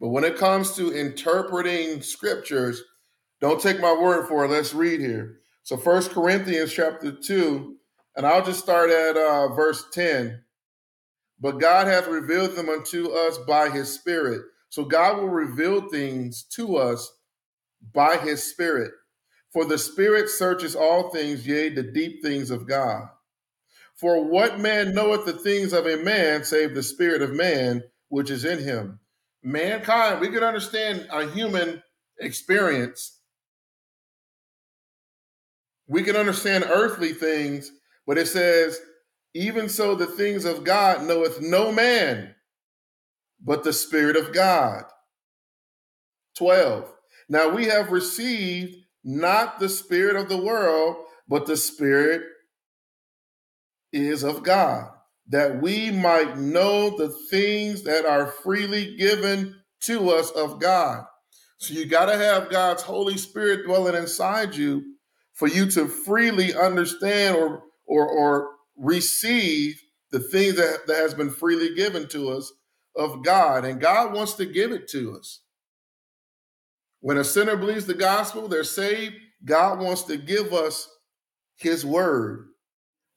But 0.00 0.08
when 0.08 0.24
it 0.24 0.36
comes 0.36 0.74
to 0.76 0.92
interpreting 0.92 2.00
scriptures, 2.00 2.82
don't 3.40 3.60
take 3.60 3.80
my 3.80 3.92
word 3.92 4.28
for 4.28 4.44
it. 4.44 4.50
Let's 4.50 4.74
read 4.74 5.00
here. 5.00 5.40
So 5.62 5.76
First 5.76 6.10
Corinthians 6.12 6.72
chapter 6.72 7.12
2, 7.12 7.76
and 8.16 8.26
I'll 8.26 8.44
just 8.44 8.62
start 8.62 8.90
at 8.90 9.16
uh, 9.16 9.48
verse 9.54 9.84
10. 9.92 10.42
But 11.38 11.58
God 11.58 11.86
hath 11.86 12.06
revealed 12.06 12.54
them 12.54 12.68
unto 12.68 13.10
us 13.10 13.38
by 13.46 13.70
his 13.70 13.92
Spirit. 13.92 14.42
So 14.68 14.84
God 14.84 15.18
will 15.18 15.28
reveal 15.28 15.88
things 15.88 16.44
to 16.54 16.76
us 16.76 17.10
by 17.92 18.16
his 18.18 18.42
Spirit. 18.42 18.92
For 19.52 19.64
the 19.64 19.78
Spirit 19.78 20.28
searches 20.28 20.76
all 20.76 21.10
things, 21.10 21.46
yea, 21.46 21.70
the 21.70 21.82
deep 21.82 22.22
things 22.22 22.50
of 22.50 22.68
God. 22.68 23.08
For 23.96 24.24
what 24.24 24.60
man 24.60 24.94
knoweth 24.94 25.26
the 25.26 25.32
things 25.32 25.72
of 25.72 25.86
a 25.86 25.96
man 25.96 26.44
save 26.44 26.74
the 26.74 26.82
Spirit 26.82 27.20
of 27.20 27.32
man 27.32 27.82
which 28.08 28.30
is 28.30 28.44
in 28.44 28.60
him? 28.60 28.99
Mankind, 29.42 30.20
we 30.20 30.28
can 30.28 30.42
understand 30.42 31.08
a 31.10 31.26
human 31.26 31.82
experience. 32.18 33.18
We 35.86 36.02
can 36.02 36.16
understand 36.16 36.64
earthly 36.68 37.12
things, 37.12 37.72
but 38.06 38.18
it 38.18 38.28
says, 38.28 38.78
even 39.34 39.68
so, 39.68 39.94
the 39.94 40.06
things 40.06 40.44
of 40.44 40.64
God 40.64 41.04
knoweth 41.04 41.40
no 41.40 41.72
man 41.72 42.34
but 43.42 43.64
the 43.64 43.72
Spirit 43.72 44.16
of 44.16 44.32
God. 44.32 44.84
12. 46.36 46.92
Now 47.28 47.48
we 47.48 47.66
have 47.66 47.92
received 47.92 48.76
not 49.04 49.58
the 49.58 49.68
Spirit 49.68 50.16
of 50.16 50.28
the 50.28 50.36
world, 50.36 50.96
but 51.28 51.46
the 51.46 51.56
Spirit 51.56 52.22
is 53.92 54.22
of 54.22 54.42
God, 54.42 54.90
that 55.30 55.60
we 55.60 55.90
might 55.90 56.38
know 56.38 56.96
the 56.96 57.08
things 57.30 57.82
that 57.84 58.04
are 58.04 58.26
freely 58.26 58.96
given 58.96 59.56
to 59.82 60.10
us 60.10 60.30
of 60.30 60.60
God. 60.60 61.04
So 61.58 61.74
you 61.74 61.86
got 61.86 62.06
to 62.06 62.16
have 62.16 62.50
God's 62.50 62.82
Holy 62.82 63.16
Spirit 63.16 63.64
dwelling 63.66 63.94
inside 63.94 64.54
you 64.54 64.82
for 65.34 65.48
you 65.48 65.70
to 65.70 65.88
freely 65.88 66.54
understand 66.54 67.36
or 67.36 67.62
or, 67.90 68.06
or 68.08 68.50
receive 68.76 69.82
the 70.12 70.20
things 70.20 70.56
that, 70.56 70.86
that 70.86 70.96
has 70.96 71.12
been 71.12 71.30
freely 71.30 71.74
given 71.74 72.06
to 72.08 72.30
us 72.30 72.52
of 72.96 73.24
God. 73.24 73.64
And 73.64 73.80
God 73.80 74.14
wants 74.14 74.34
to 74.34 74.46
give 74.46 74.70
it 74.70 74.88
to 74.90 75.16
us. 75.16 75.42
When 77.00 77.18
a 77.18 77.24
sinner 77.24 77.56
believes 77.56 77.86
the 77.86 77.94
gospel, 77.94 78.46
they're 78.46 78.62
saved. 78.62 79.16
God 79.44 79.80
wants 79.80 80.02
to 80.04 80.16
give 80.16 80.52
us 80.52 80.88
his 81.56 81.84
word. 81.84 82.46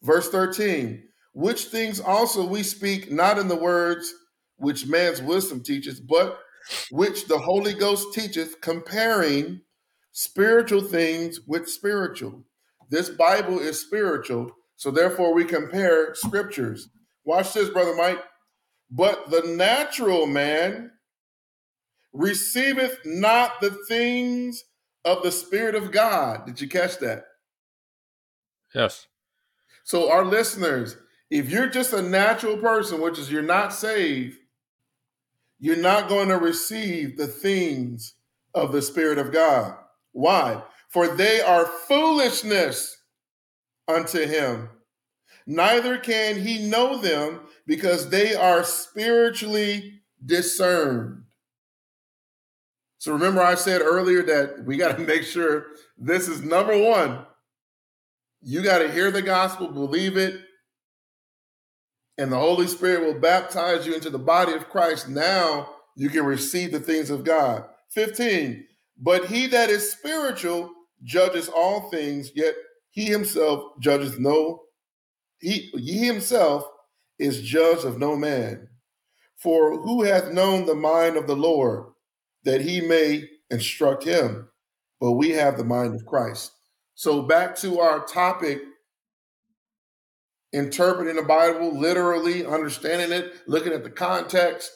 Verse 0.02 0.30
13, 0.30 1.04
which 1.34 1.66
things 1.66 2.00
also 2.00 2.46
we 2.46 2.64
speak 2.64 3.12
not 3.12 3.38
in 3.38 3.48
the 3.48 3.56
words 3.56 4.14
which 4.58 4.88
man's 4.88 5.22
wisdom 5.22 5.62
teaches, 5.62 6.00
but 6.00 6.40
which 6.92 7.28
the 7.28 7.38
Holy 7.38 7.74
Ghost 7.74 8.14
teacheth, 8.14 8.62
comparing 8.62 9.62
spiritual 10.12 10.82
things 10.82 11.42
with 11.48 11.68
spiritual. 11.68 12.44
This 12.90 13.10
Bible 13.10 13.60
is 13.60 13.80
spiritual, 13.80 14.52
so 14.76 14.92
therefore 14.92 15.34
we 15.34 15.44
compare 15.44 16.16
scriptures. 16.16 16.90
Watch 17.26 17.54
this, 17.54 17.70
Brother 17.70 17.96
Mike. 17.96 18.24
But 18.92 19.32
the 19.32 19.42
natural 19.58 20.28
man 20.28 20.92
receiveth 22.14 23.00
not 23.06 23.60
the 23.60 23.72
things 23.88 24.64
of 25.04 25.24
the 25.24 25.32
Spirit 25.32 25.76
of 25.76 25.92
God. 25.92 26.46
Did 26.46 26.62
you 26.62 26.68
catch 26.68 27.00
that? 27.00 27.26
Yes. 28.76 29.08
So, 29.84 30.12
our 30.12 30.24
listeners, 30.24 30.96
if 31.34 31.50
you're 31.50 31.68
just 31.68 31.94
a 31.94 32.02
natural 32.02 32.58
person, 32.58 33.02
which 33.02 33.18
is 33.18 33.32
you're 33.32 33.42
not 33.42 33.74
saved, 33.74 34.38
you're 35.60 35.76
not 35.76 36.08
going 36.08 36.30
to 36.30 36.38
receive 36.38 37.18
the 37.18 37.26
things 37.26 38.14
of 38.54 38.72
the 38.72 38.84
Spirit 38.84 39.18
of 39.18 39.32
God. 39.32 39.76
Why? 40.12 40.62
For 40.90 41.08
they 41.08 41.42
are 41.42 41.66
foolishness 41.66 42.96
unto 43.88 44.28
him. 44.28 44.70
Neither 45.48 45.98
can 45.98 46.40
he 46.40 46.70
know 46.70 46.98
them 46.98 47.40
because 47.66 48.12
they 48.12 48.36
are 48.36 48.64
spiritually 48.64 50.02
discerned. 50.24 51.24
So 53.00 53.12
remember, 53.12 53.42
I 53.42 53.56
said 53.56 53.82
earlier 53.82 54.22
that 54.22 54.66
we 54.66 54.78
got 54.78 54.98
to 54.98 55.04
make 55.08 55.24
sure 55.24 55.66
this 55.98 56.28
is 56.28 56.44
number 56.44 56.78
one. 56.78 57.26
You 58.44 58.62
got 58.62 58.80
to 58.80 58.92
hear 58.92 59.10
the 59.10 59.24
gospel, 59.24 59.70
believe 59.70 60.16
it, 60.16 60.40
and 62.18 62.32
the 62.32 62.40
Holy 62.40 62.68
Spirit 62.68 63.06
will 63.06 63.20
baptize 63.20 63.86
you 63.86 63.94
into 63.94 64.10
the 64.10 64.20
body 64.20 64.54
of 64.54 64.70
Christ. 64.70 65.10
Now 65.10 65.70
you 65.96 66.10
can 66.10 66.26
receive 66.26 66.72
the 66.72 66.80
things 66.80 67.10
of 67.10 67.24
God. 67.24 67.66
15. 67.92 68.66
But 68.98 69.26
he 69.26 69.48
that 69.48 69.70
is 69.70 69.92
spiritual 69.92 70.72
judges 71.04 71.50
all 71.50 71.90
things, 71.90 72.32
yet 72.36 72.54
he 72.92 73.06
himself 73.06 73.64
judges 73.80 74.20
no, 74.20 74.62
he, 75.40 75.72
he 75.76 76.06
himself 76.06 76.66
is 77.20 77.42
judge 77.42 77.84
of 77.84 78.00
no 78.00 78.16
man. 78.16 78.68
For 79.38 79.78
who 79.82 80.04
hath 80.04 80.32
known 80.32 80.66
the 80.66 80.76
mind 80.76 81.18
of 81.18 81.28
the 81.28 81.36
Lord? 81.36 81.94
that 82.44 82.62
he 82.62 82.82
may 82.82 83.30
instruct 83.50 84.04
him. 84.04 84.50
But 85.00 85.14
we 85.14 85.32
have 85.32 85.58
the 85.58 85.64
mind 85.64 85.96
of 85.96 86.06
Christ. 86.06 86.52
So 86.96 87.24
back 87.24 87.56
to 87.58 87.80
our 87.80 88.06
topic 88.06 88.62
interpreting 90.54 91.16
the 91.16 91.24
Bible 91.24 91.78
literally, 91.78 92.46
understanding 92.46 93.12
it, 93.12 93.34
looking 93.48 93.74
at 93.74 93.84
the 93.84 93.90
context. 93.90 94.72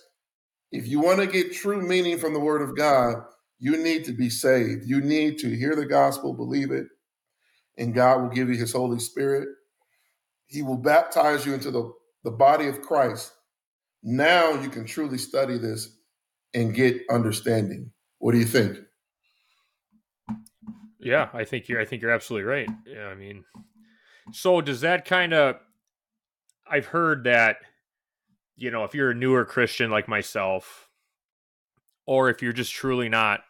If 0.72 0.88
you 0.88 1.00
want 1.00 1.20
to 1.20 1.28
get 1.28 1.54
true 1.54 1.82
meaning 1.82 2.18
from 2.18 2.34
the 2.34 2.40
Word 2.40 2.62
of 2.62 2.76
God, 2.76 3.16
you 3.60 3.78
need 3.78 4.04
to 4.06 4.12
be 4.12 4.30
saved. 4.30 4.84
You 4.86 5.02
need 5.02 5.38
to 5.40 5.50
hear 5.50 5.76
the 5.76 5.86
gospel, 5.86 6.34
believe 6.34 6.72
it, 6.72 6.88
and 7.78 7.94
God 7.94 8.22
will 8.22 8.30
give 8.30 8.50
you 8.50 8.58
His 8.58 8.74
Holy 8.74 9.00
Spirit. 9.00 9.48
He 10.48 10.62
will 10.62 10.78
baptize 10.78 11.46
you 11.46 11.54
into 11.54 11.72
the, 11.72 11.92
the 12.24 12.32
body 12.32 12.68
of 12.68 12.82
Christ. 12.82 13.34
Now 14.04 14.52
you 14.62 14.70
can 14.70 14.86
truly 14.86 15.18
study 15.18 15.58
this 15.58 15.96
and 16.54 16.74
get 16.74 17.02
understanding. 17.10 17.92
What 18.20 18.32
do 18.32 18.40
you 18.40 18.46
think? 18.46 18.78
Yeah, 21.00 21.30
I 21.34 21.46
think 21.46 21.70
you're 21.70 21.80
I 21.80 21.86
think 21.86 22.02
you're 22.02 22.12
absolutely 22.12 22.50
right. 22.50 22.70
Yeah, 22.86 23.08
I 23.08 23.16
mean, 23.16 23.44
so 24.32 24.62
does 24.62 24.82
that 24.82 25.06
kind 25.06 25.34
of 25.34 25.58
I've 26.70 26.88
heard 26.88 27.26
that 27.26 27.58
you 28.58 28.72
know, 28.72 28.84
if 28.84 28.96
you're 28.96 29.12
a 29.12 29.16
newer 29.16 29.46
Christian 29.46 29.92
like 29.92 30.08
myself 30.08 30.90
or 32.06 32.30
if 32.30 32.42
you're 32.42 32.54
just 32.54 32.74
truly 32.74 33.08
not 33.08 33.42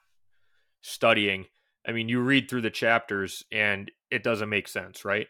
studying, 0.82 1.46
I 1.88 1.94
mean, 1.94 2.10
you 2.10 2.20
read 2.20 2.50
through 2.50 2.62
the 2.62 2.70
chapters 2.70 3.44
and 3.52 3.90
it 4.12 4.22
doesn't 4.22 4.50
make 4.50 4.68
sense, 4.68 5.06
right? 5.06 5.28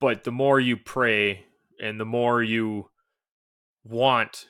But 0.00 0.24
the 0.24 0.32
more 0.32 0.58
you 0.58 0.76
pray 0.78 1.44
and 1.80 2.00
the 2.00 2.06
more 2.06 2.42
you 2.42 2.88
want 3.84 4.46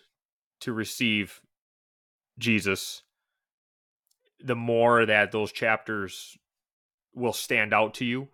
to 0.61 0.73
receive 0.73 1.41
Jesus, 2.39 3.03
the 4.41 4.55
more 4.55 5.05
that 5.05 5.33
those 5.33 5.51
chapters 5.51 6.39
will 7.13 7.33
stand 7.33 7.75
out 7.75 7.95
to 7.95 8.05
you. 8.05 8.29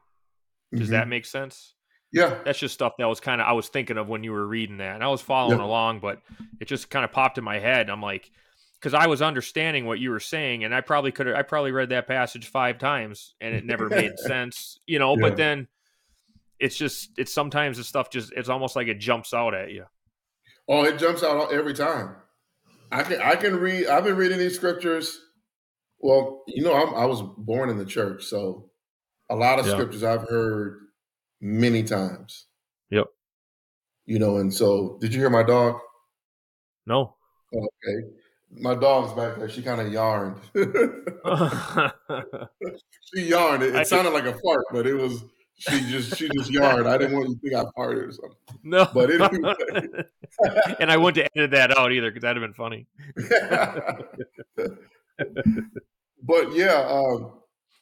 Does 0.71 0.83
mm-hmm. 0.83 0.93
that 0.93 1.09
make 1.09 1.25
sense? 1.25 1.74
Yeah. 2.15 2.39
That's 2.45 2.61
just 2.61 2.75
stuff 2.75 2.93
that 2.99 3.09
was 3.09 3.19
kind 3.19 3.41
of 3.41 3.49
I 3.49 3.53
was 3.53 3.69
thinking 3.69 3.99
of 3.99 4.09
when 4.09 4.23
you 4.23 4.31
were 4.31 4.47
reading 4.47 4.77
that. 4.77 4.95
And 4.95 5.03
I 5.03 5.09
was 5.09 5.21
following 5.21 5.59
yeah. 5.59 5.65
along, 5.65 5.99
but 5.99 6.23
it 6.61 6.67
just 6.67 6.89
kind 6.89 7.05
of 7.05 7.11
popped 7.11 7.39
in 7.39 7.45
my 7.45 7.59
head. 7.59 7.91
I'm 7.91 8.01
like, 8.01 8.31
because 8.81 8.95
I 8.95 9.09
was 9.09 9.21
understanding 9.21 9.85
what 9.85 9.99
you 9.99 10.11
were 10.11 10.21
saying, 10.21 10.63
and 10.63 10.73
I 10.73 10.81
probably 10.81 11.11
could 11.11 11.27
have 11.27 11.35
I 11.35 11.43
probably 11.43 11.73
read 11.73 11.89
that 11.89 12.07
passage 12.07 12.47
five 12.47 12.79
times 12.79 13.35
and 13.41 13.53
it 13.53 13.65
never 13.65 13.89
made 13.89 14.17
sense, 14.19 14.79
you 14.87 15.01
know. 15.01 15.17
Yeah. 15.17 15.29
But 15.29 15.37
then 15.37 15.67
it's 16.61 16.77
just 16.77 17.11
it's 17.19 17.35
sometimes 17.35 17.79
the 17.79 17.85
stuff 17.85 18.11
just 18.11 18.33
it's 18.37 18.49
almost 18.49 18.77
like 18.77 18.87
it 18.87 19.01
jumps 19.01 19.35
out 19.35 19.53
at 19.53 19.73
you. 19.73 19.85
Oh, 20.69 20.85
it 20.85 21.01
jumps 21.01 21.25
out 21.25 21.53
every 21.53 21.75
time. 21.75 22.15
I 22.93 23.03
can 23.03 23.21
I 23.21 23.35
can 23.35 23.57
read. 23.57 23.89
I've 23.89 24.05
been 24.05 24.17
reading 24.17 24.39
these 24.39 24.55
scriptures. 24.55 25.21
Well, 25.99 26.45
you 26.47 26.63
know, 26.63 26.75
I'm, 26.75 26.95
I 26.95 27.07
was 27.07 27.23
born 27.39 27.71
in 27.71 27.79
the 27.79 27.85
church, 27.85 28.25
so 28.25 28.71
a 29.29 29.35
lot 29.35 29.59
of 29.59 29.67
Yeah. 29.67 29.73
scriptures 29.73 30.05
I've 30.05 30.29
heard 30.29 30.84
many 31.41 31.83
times. 31.83 32.47
Yep. 32.91 33.07
You 34.07 34.19
know, 34.19 34.37
and 34.39 34.53
so 34.53 34.99
did 35.01 35.13
you 35.15 35.21
hear 35.21 35.31
my 35.31 35.43
dog? 35.43 35.79
No. 36.87 37.17
Okay, 37.55 38.09
my 38.51 38.75
dog's 38.75 39.13
back 39.15 39.39
there. 39.39 39.49
She 39.49 39.63
kind 39.63 39.81
of 39.81 39.93
yarned. 39.93 40.37
she 43.15 43.23
yarned. 43.29 43.63
It, 43.63 43.75
I- 43.75 43.81
it 43.83 43.87
sounded 43.87 44.13
like 44.13 44.25
a 44.27 44.33
fart, 44.39 44.65
but 44.73 44.87
it 44.87 44.95
was 44.95 45.25
she 45.57 45.81
just 45.83 46.17
she 46.17 46.29
just 46.37 46.51
yarned. 46.51 46.89
I 46.89 46.99
didn't 46.99 47.15
want 47.17 47.29
you 47.29 47.35
to 47.37 47.41
think 47.41 47.55
I 47.55 47.65
farted 47.81 48.09
or 48.09 48.13
something. 48.13 48.37
no. 48.65 48.89
But 48.93 49.11
anyway. 49.11 49.55
and 50.81 50.91
I 50.91 50.97
wouldn't 50.97 51.19
have 51.19 51.31
edited 51.37 51.53
that 51.53 51.79
out 51.79 51.93
either 51.93 52.11
because 52.11 52.23
that'd 52.23 52.43
have 52.43 52.47
been 52.47 52.55
funny. 52.55 52.87
but 56.23 56.53
yeah, 56.55 56.85
um, 56.89 57.33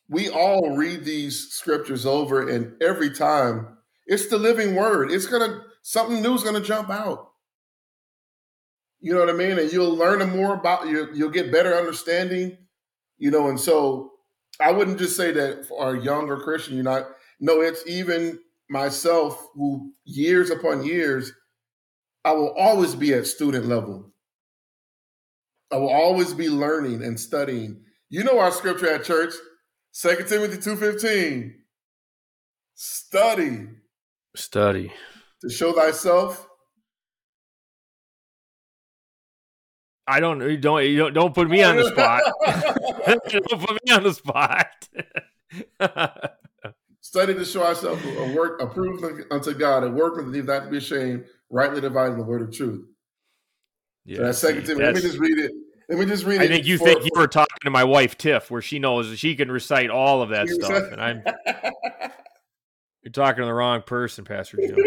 we 0.09 0.29
all 0.29 0.77
read 0.77 1.05
these 1.05 1.49
scriptures 1.51 2.05
over, 2.05 2.49
and 2.49 2.81
every 2.83 3.11
time 3.11 3.79
it's 4.07 4.29
the 4.29 4.39
living 4.39 4.75
word. 4.75 5.11
It's 5.11 5.27
gonna 5.27 5.65
something 5.83 6.23
new 6.23 6.35
is 6.35 6.45
gonna 6.45 6.61
jump 6.61 6.91
out. 6.91 7.31
You 9.01 9.13
know 9.13 9.21
what 9.21 9.31
I 9.31 9.33
mean? 9.33 9.59
And 9.59 9.73
you'll 9.73 9.97
learn 9.97 10.29
more 10.37 10.55
about 10.55 10.87
you. 10.87 11.09
You'll 11.15 11.31
get 11.31 11.53
better 11.53 11.75
understanding. 11.75 12.57
You 13.19 13.31
know, 13.31 13.49
and 13.49 13.59
so 13.59 14.13
I 14.61 14.73
wouldn't 14.73 14.99
just 14.99 15.17
say 15.17 15.33
that 15.33 15.67
for 15.67 15.95
a 15.95 16.01
younger 16.01 16.37
Christian, 16.39 16.75
you're 16.75 16.85
not. 16.85 17.07
No, 17.41 17.61
it's 17.61 17.87
even 17.87 18.39
myself 18.69 19.49
who 19.55 19.93
years 20.05 20.51
upon 20.51 20.85
years, 20.85 21.33
I 22.25 22.33
will 22.33 22.55
always 22.57 22.95
be 22.95 23.13
at 23.15 23.27
student 23.27 23.67
level. 23.67 24.13
I 25.73 25.77
will 25.77 25.91
always 25.91 26.35
be 26.35 26.49
learning 26.49 27.03
and 27.03 27.19
studying. 27.19 27.83
You 28.11 28.25
know 28.25 28.39
our 28.39 28.53
scripture 28.53 28.91
at 28.91 29.05
church, 29.05 29.35
2 29.95 30.17
Timothy 30.27 30.57
2.15. 30.59 31.53
Study 32.75 33.69
Study. 34.35 34.93
to 35.43 35.51
show 35.51 35.73
thyself. 35.73 36.49
I 40.07 40.21
don't 40.21 40.41
you 40.41 40.57
don't 40.57 40.85
you 40.85 40.97
don't 40.99 41.13
don't 41.13 41.35
put 41.35 41.49
me 41.49 41.63
on 41.63 41.77
the 41.77 41.85
spot. 41.89 42.23
don't 43.07 43.61
put 43.61 43.79
me 43.85 43.93
on 43.93 44.03
the 44.03 44.15
spot. 44.15 44.89
Study 47.01 47.35
to 47.35 47.45
show 47.45 47.63
ourselves 47.63 48.03
a 48.05 48.33
work 48.35 48.61
approved 48.61 49.05
unto 49.31 49.53
God, 49.53 49.85
a 49.85 49.91
workman 49.91 50.27
that 50.27 50.39
need 50.39 50.47
not 50.47 50.65
to 50.65 50.71
be 50.71 50.79
ashamed, 50.79 51.25
rightly 51.51 51.81
dividing 51.81 52.17
the 52.17 52.25
word 52.25 52.43
of 52.43 52.53
truth. 52.53 52.85
yeah, 54.05 54.17
So 54.17 54.23
that's 54.25 54.39
see, 54.39 54.47
Second 54.49 54.67
Timothy. 54.67 54.85
Let 54.85 54.95
me 54.95 55.01
just 55.03 55.19
read 55.19 55.39
it. 55.39 55.53
Let 55.89 55.99
me 55.99 56.07
just 56.07 56.25
read 56.25 56.41
I 56.41 56.49
think 56.49 56.67
you 56.67 56.79
for- 56.79 56.85
think 56.85 57.05
you 57.05 57.11
were 57.15 57.27
talking 57.27 57.59
to 57.63 57.71
my 57.71 57.85
wife 57.85 58.17
Tiff, 58.17 58.51
where 58.51 58.63
she 58.63 58.79
knows 58.79 59.19
she 59.19 59.35
can 59.37 59.51
recite 59.51 59.91
all 59.91 60.23
of 60.23 60.31
that 60.31 60.49
stuff, 60.49 60.93
and 60.93 61.01
I'm 61.01 61.23
you're 63.03 63.13
talking 63.13 63.43
to 63.43 63.47
the 63.47 63.55
wrong 63.55 63.83
person, 63.83 64.25
Pastor 64.25 64.59
Jim. 64.59 64.77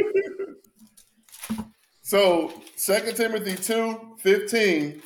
So, 2.08 2.54
2 2.86 3.14
Timothy 3.14 3.56
2 3.56 4.18
15, 4.20 5.02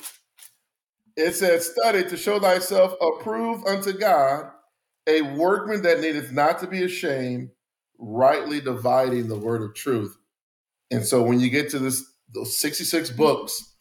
it 1.16 1.34
says, 1.34 1.70
Study 1.70 2.04
to 2.04 2.14
show 2.14 2.38
thyself 2.38 2.92
approved 3.00 3.66
unto 3.66 3.94
God, 3.94 4.50
a 5.06 5.22
workman 5.22 5.80
that 5.80 6.00
needeth 6.00 6.30
not 6.30 6.58
to 6.58 6.66
be 6.66 6.84
ashamed, 6.84 7.52
rightly 7.98 8.60
dividing 8.60 9.28
the 9.28 9.38
word 9.38 9.62
of 9.62 9.74
truth. 9.74 10.14
And 10.90 11.02
so, 11.02 11.22
when 11.22 11.40
you 11.40 11.48
get 11.48 11.70
to 11.70 11.78
this, 11.78 12.04
those 12.34 12.58
66 12.58 13.08
books, 13.12 13.76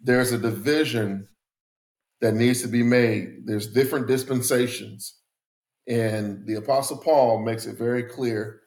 there's 0.00 0.32
a 0.32 0.38
division 0.38 1.28
that 2.20 2.34
needs 2.34 2.62
to 2.62 2.68
be 2.68 2.82
made. 2.82 3.46
There's 3.46 3.72
different 3.72 4.06
dispensations. 4.06 5.20
And 5.86 6.46
the 6.46 6.54
Apostle 6.54 6.96
Paul 6.98 7.42
makes 7.42 7.66
it 7.66 7.76
very 7.76 8.04
clear 8.04 8.60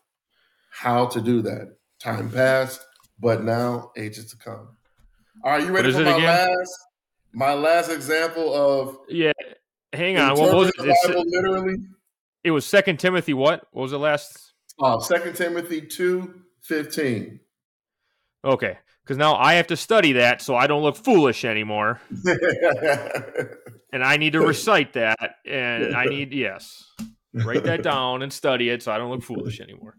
how 0.69 1.07
to 1.07 1.21
do 1.21 1.41
that. 1.41 1.75
Time 1.99 2.29
past, 2.29 2.85
but 3.19 3.43
now 3.43 3.91
ages 3.97 4.29
to 4.31 4.37
come. 4.37 4.77
All 5.43 5.51
right, 5.51 5.63
you 5.65 5.71
ready 5.71 5.91
for 5.91 6.01
my 6.03 6.11
again? 6.15 6.23
last 6.25 6.71
my 7.33 7.53
last 7.53 7.89
example 7.89 8.53
of 8.53 8.97
Yeah, 9.09 9.31
hang 9.93 10.17
on. 10.17 10.37
What 10.37 10.55
was 10.55 10.69
it? 10.69 10.75
the 10.77 10.83
Bible 11.07 11.21
It's, 11.21 11.31
literally? 11.35 11.75
it 12.43 12.51
was 12.51 12.65
Second 12.65 12.99
Timothy. 12.99 13.33
What? 13.33 13.65
What 13.71 13.81
was 13.83 13.91
the 13.91 13.99
last? 13.99 14.53
Uh, 14.79 14.99
2 14.99 15.33
Timothy 15.33 15.81
2 15.81 16.33
15. 16.61 17.39
Okay, 18.45 18.77
because 19.07 19.17
now 19.17 19.35
I 19.35 19.53
have 19.53 19.67
to 19.67 19.77
study 19.77 20.13
that 20.13 20.41
so 20.41 20.55
I 20.55 20.67
don't 20.67 20.81
look 20.81 20.97
foolish 20.97 21.45
anymore, 21.45 22.01
and 23.93 24.03
I 24.03 24.17
need 24.17 24.33
to 24.33 24.41
recite 24.41 24.93
that, 24.93 25.35
and 25.45 25.95
I 25.95 26.05
need 26.05 26.33
yes, 26.33 26.91
write 27.33 27.63
that 27.63 27.83
down 27.83 28.21
and 28.21 28.33
study 28.33 28.69
it 28.69 28.83
so 28.83 28.91
I 28.91 28.97
don't 28.97 29.09
look 29.09 29.23
foolish 29.23 29.61
anymore. 29.61 29.95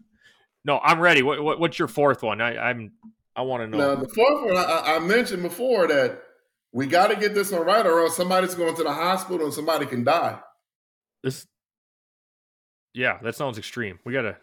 No, 0.63 0.79
I'm 0.83 0.99
ready. 0.99 1.23
What, 1.23 1.43
what 1.43 1.59
what's 1.59 1.79
your 1.79 1.87
fourth 1.87 2.21
one? 2.21 2.39
I, 2.39 2.55
I'm 2.57 2.91
I 3.35 3.41
want 3.41 3.63
to 3.63 3.67
know. 3.67 3.95
now, 3.95 4.01
the 4.01 4.09
fourth 4.09 4.45
one, 4.45 4.57
I, 4.57 4.95
I 4.95 4.99
mentioned 4.99 5.41
before 5.41 5.87
that 5.87 6.21
we 6.71 6.85
got 6.85 7.07
to 7.07 7.15
get 7.15 7.33
this 7.33 7.51
one 7.51 7.65
right, 7.65 7.85
or 7.85 8.01
else 8.01 8.15
somebody's 8.15 8.53
going 8.53 8.75
to 8.75 8.83
the 8.83 8.93
hospital 8.93 9.45
and 9.45 9.53
somebody 9.53 9.87
can 9.87 10.03
die. 10.03 10.39
This, 11.23 11.47
yeah, 12.93 13.17
that 13.23 13.35
sounds 13.35 13.57
extreme. 13.57 13.97
We 14.05 14.13
gotta. 14.13 14.37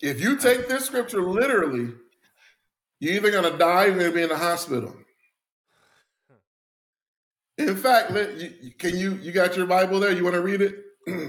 If 0.00 0.20
you 0.20 0.38
take 0.38 0.68
this 0.68 0.86
scripture 0.86 1.20
literally, 1.22 1.92
you're 3.00 3.14
either 3.14 3.30
going 3.30 3.50
to 3.50 3.58
die 3.58 3.84
or 3.84 3.88
you're 3.88 3.98
going 3.98 4.10
to 4.10 4.16
be 4.16 4.22
in 4.22 4.28
the 4.28 4.36
hospital. 4.38 4.94
In 7.58 7.76
fact, 7.76 8.10
let, 8.10 8.36
you, 8.38 8.52
you- 8.62 8.70
can 8.74 8.96
you 8.96 9.14
you 9.14 9.32
got 9.32 9.56
your 9.56 9.66
Bible 9.66 9.98
there? 10.00 10.12
You 10.12 10.22
want 10.24 10.34
to 10.34 10.42
read 10.42 10.60
it? 10.60 10.74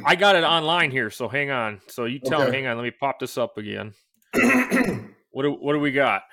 I 0.06 0.16
got 0.16 0.36
it 0.36 0.44
online 0.44 0.90
here, 0.92 1.10
so 1.12 1.28
hang 1.28 1.52
on. 1.52 1.82
So 1.88 2.06
you 2.06 2.20
tell 2.20 2.46
me, 2.46 2.52
hang 2.52 2.66
on. 2.68 2.78
Let 2.78 2.84
me 2.84 2.92
pop 2.92 3.20
this 3.20 3.38
up 3.38 3.58
again. 3.58 3.94
What 5.32 5.44
do 5.44 5.52
what 5.52 5.74
do 5.74 5.80
we 5.80 5.92
got? 5.92 6.24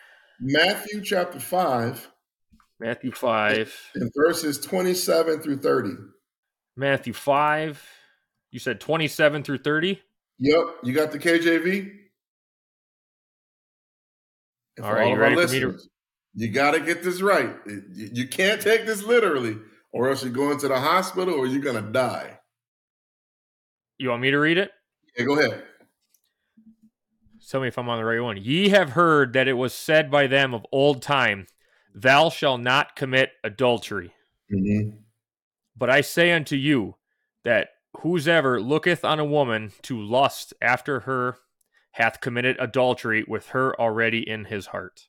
Matthew 0.41 1.03
chapter 1.03 1.39
5 1.39 2.09
Matthew 2.81 3.13
five. 3.13 3.75
and 3.95 4.11
verses 4.17 4.59
27 4.61 5.41
through 5.43 5.59
30. 5.59 5.91
Matthew 6.75 7.13
five. 7.13 7.87
You 8.51 8.59
said 8.61 8.81
twenty 8.81 9.09
seven 9.09 9.43
through 9.43 9.59
thirty. 9.59 10.01
Yep, 10.39 10.65
you 10.85 10.95
got 10.95 11.13
the 11.13 11.19
KJV? 11.19 11.91
And 14.77 14.85
All 14.85 14.93
for 14.93 14.97
right, 14.99 15.09
you 15.09 15.15
of 15.15 15.21
our 15.21 15.25
for 15.27 15.31
me 15.31 15.37
to- 15.61 15.67
listeners, 15.69 15.89
You 16.35 16.49
got 16.51 16.73
to 16.73 16.81
get 16.81 17.03
this 17.03 17.21
right. 17.23 17.55
You 17.67 17.83
you 18.13 18.29
can't 18.29 18.61
take 18.61 18.87
this 18.87 19.03
literally, 19.05 19.57
or 19.93 20.09
else 20.11 20.25
you're 20.25 20.33
going 20.33 20.59
to 20.59 20.69
the 20.69 20.81
hospital 20.81 21.35
or 21.35 21.47
you're 21.47 21.63
going 21.63 21.83
to 21.85 21.93
die. 21.93 22.41
You 23.99 24.09
want 24.11 24.23
me 24.23 24.31
to 24.33 24.39
read 24.39 24.59
it? 24.59 24.73
Yeah, 25.17 25.25
go 25.27 25.39
ahead. 25.39 25.63
Tell 27.49 27.61
me 27.61 27.69
if 27.69 27.79
I'm 27.79 27.89
on 27.89 27.99
the 27.99 28.05
right 28.05 28.21
one. 28.21 28.37
Ye 28.39 28.71
have 28.71 28.91
heard 28.91 29.33
that 29.35 29.47
it 29.47 29.53
was 29.53 29.75
said 29.75 30.11
by 30.11 30.27
them 30.27 30.55
of 30.55 30.65
old 30.73 31.03
time, 31.03 31.47
Thou 31.95 32.29
shalt 32.31 32.61
not 32.61 32.97
commit 32.97 33.31
adultery. 33.45 34.13
Mhm. 34.53 34.99
But 35.77 35.91
I 35.91 36.01
say 36.01 36.33
unto 36.33 36.57
you 36.57 36.97
that 37.45 37.69
whosoever 37.99 38.61
looketh 38.61 39.05
on 39.05 39.21
a 39.21 39.25
woman 39.25 39.73
to 39.83 40.01
lust 40.01 40.53
after 40.61 41.01
her 41.01 41.39
hath 41.95 42.21
committed 42.21 42.57
adultery 42.59 43.25
with 43.27 43.49
her 43.49 43.79
already 43.81 44.29
in 44.29 44.45
his 44.47 44.67
heart. 44.67 45.07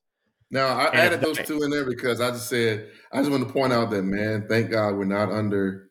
Now 0.52 0.68
I 0.68 0.86
And 0.90 0.96
added 1.00 1.22
those 1.22 1.40
two 1.40 1.64
in 1.64 1.72
there 1.72 1.86
because 1.86 2.22
I 2.22 2.30
just 2.30 2.48
said 2.48 2.90
I 3.12 3.20
just 3.20 3.32
want 3.32 3.46
to 3.48 3.52
point 3.52 3.74
out 3.74 3.90
that 3.90 4.04
man, 4.04 4.46
thank 4.48 4.70
God 4.70 4.96
we're 4.96 5.06
not 5.06 5.32
under 5.32 5.90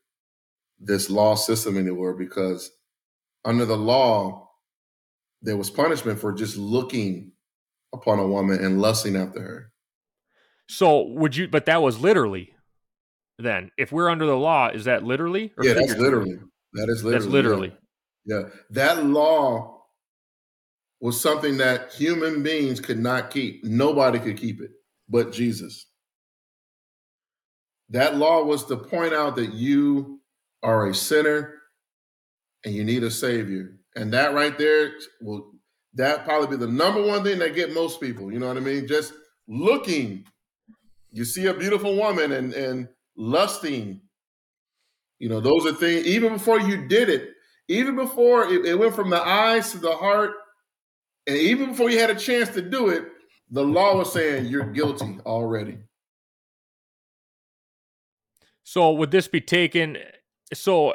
this 0.81 1.11
law 1.11 1.35
system 1.35 1.77
anymore 1.77 2.15
because 2.15 2.71
under 3.45 3.65
the 3.65 3.77
law 3.77 4.49
there 5.43 5.57
was 5.57 5.69
punishment 5.69 6.21
for 6.21 6.33
just 6.33 6.57
looking 6.57 7.33
upon 7.93 8.21
a 8.21 8.27
woman 8.27 8.65
and 8.65 8.81
lusting 8.81 9.17
after 9.17 9.41
her. 9.41 9.73
So 10.69 11.09
would 11.09 11.37
you? 11.37 11.49
But 11.49 11.67
that 11.67 11.83
was 11.83 11.99
literally. 12.01 12.55
Then, 13.37 13.73
if 13.77 13.91
we're 13.91 14.09
under 14.09 14.27
the 14.27 14.37
law, 14.37 14.69
is 14.69 14.85
that 14.85 15.03
literally? 15.03 15.53
yeah, 15.61 15.75
that's 15.75 15.97
literally. 15.97 16.39
That 16.75 16.89
is 16.89 17.03
literally. 17.03 17.13
That's 17.13 17.27
literally. 17.27 17.77
Yeah. 18.25 18.39
yeah. 18.39 18.49
That 18.71 19.05
law 19.05 19.74
was 21.05 21.23
something 21.23 21.59
that 21.59 21.93
human 21.95 22.43
beings 22.43 22.81
could 22.81 22.99
not 23.01 23.31
keep. 23.31 23.65
Nobody 23.65 24.19
could 24.21 24.39
keep 24.39 24.61
it 24.63 24.73
but 25.09 25.33
Jesus. 25.33 25.87
That 27.91 28.17
law 28.17 28.45
was 28.45 28.67
to 28.67 28.77
point 28.77 29.15
out 29.15 29.37
that 29.37 29.55
you 29.55 30.21
are 30.63 30.89
a 30.89 30.95
sinner 30.95 31.55
and 32.65 32.75
you 32.75 32.85
need 32.85 33.05
a 33.05 33.11
savior. 33.13 33.79
And 33.97 34.13
that 34.15 34.35
right 34.35 34.59
there 34.59 34.93
will 35.23 35.53
that 35.95 36.25
probably 36.25 36.57
be 36.57 36.67
the 36.67 36.73
number 36.73 37.03
one 37.03 37.25
thing 37.25 37.41
that 37.41 37.55
get 37.57 37.75
most 37.75 38.01
people. 38.01 38.33
You 38.33 38.41
know 38.41 38.49
what 38.49 38.59
I 38.59 38.61
mean? 38.61 38.89
Just 38.89 39.15
looking, 39.49 40.27
you 41.13 41.25
see 41.25 41.47
a 41.47 41.55
beautiful 41.55 41.97
woman 41.97 42.33
and 42.33 42.55
and 42.55 42.89
lusting 43.17 44.01
You 45.21 45.31
know, 45.31 45.41
those 45.41 45.67
are 45.67 45.75
things, 45.75 46.07
even 46.07 46.35
before 46.35 46.61
you 46.61 46.89
did 46.89 47.11
it, 47.11 47.31
even 47.69 47.97
before 47.97 48.45
it, 48.47 48.67
it 48.67 48.79
went 48.79 48.97
from 48.97 49.11
the 49.11 49.23
eyes 49.23 49.73
to 49.73 49.79
the 49.79 49.97
heart, 49.97 50.33
and 51.27 51.37
even 51.37 51.71
before 51.71 51.91
you 51.91 51.99
had 51.99 52.11
a 52.11 52.15
chance 52.15 52.51
to 52.51 52.63
do 52.63 52.89
it, 52.89 53.05
the 53.51 53.65
law 53.65 53.97
was 53.97 54.13
saying 54.13 54.47
you're 54.47 54.71
guilty 54.73 55.19
already. 55.25 55.79
So 58.65 58.93
would 58.93 59.11
this 59.11 59.29
be 59.29 59.41
taken? 59.41 59.99
So, 60.53 60.95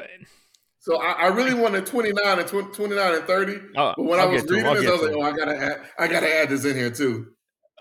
so 0.79 1.01
I, 1.01 1.11
I 1.11 1.27
really 1.27 1.53
wanted 1.53 1.85
29 1.85 2.39
and 2.39 2.47
20, 2.47 2.73
29 2.73 3.15
and 3.15 3.23
30, 3.25 3.53
uh, 3.75 3.93
but 3.95 4.03
when 4.03 4.19
I'll 4.19 4.27
i 4.27 4.31
was 4.31 4.43
reading 4.43 4.65
this, 4.65 4.87
I 4.87 4.91
was 4.91 5.01
like, 5.01 5.15
oh, 5.15 5.21
I 5.21 5.31
gotta 5.31 5.57
add, 5.57 5.81
I 5.97 6.07
gotta 6.07 6.35
add 6.35 6.49
this 6.49 6.65
in 6.65 6.75
here 6.75 6.91
too. 6.91 7.27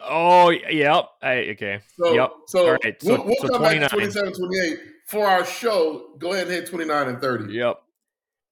Oh, 0.01 0.51
yep. 0.51 1.07
I, 1.23 1.39
okay. 1.51 1.81
So, 1.99 2.13
yep. 2.13 2.31
So, 2.47 2.71
right. 2.71 3.03
so 3.03 3.15
we'll, 3.15 3.25
we'll 3.27 3.37
so 3.37 3.49
come 3.49 3.59
29. 3.59 3.81
back 3.81 3.91
to 3.91 3.97
27, 3.97 4.33
28 4.33 4.79
for 5.07 5.27
our 5.27 5.45
show. 5.45 6.15
Go 6.19 6.33
ahead 6.33 6.47
and 6.47 6.55
hit 6.55 6.67
29 6.67 7.09
and 7.09 7.21
30. 7.21 7.53
Yep. 7.53 7.81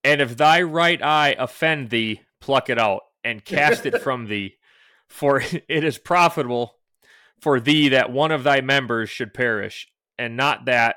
And 0.03 0.21
if 0.21 0.35
thy 0.35 0.61
right 0.61 1.01
eye 1.01 1.35
offend 1.39 1.89
thee, 1.89 2.21
pluck 2.41 2.69
it 2.69 2.77
out 2.77 3.03
and 3.27 3.43
cast 3.43 3.85
it 3.85 4.01
from 4.01 4.27
thee, 4.27 4.55
for 5.07 5.41
it 5.67 5.83
is 5.83 5.97
profitable 5.97 6.75
for 7.39 7.59
thee 7.59 7.89
that 7.89 8.11
one 8.11 8.31
of 8.31 8.43
thy 8.43 8.61
members 8.61 9.09
should 9.09 9.33
perish, 9.33 9.87
and 10.17 10.37
not 10.37 10.65
that 10.65 10.95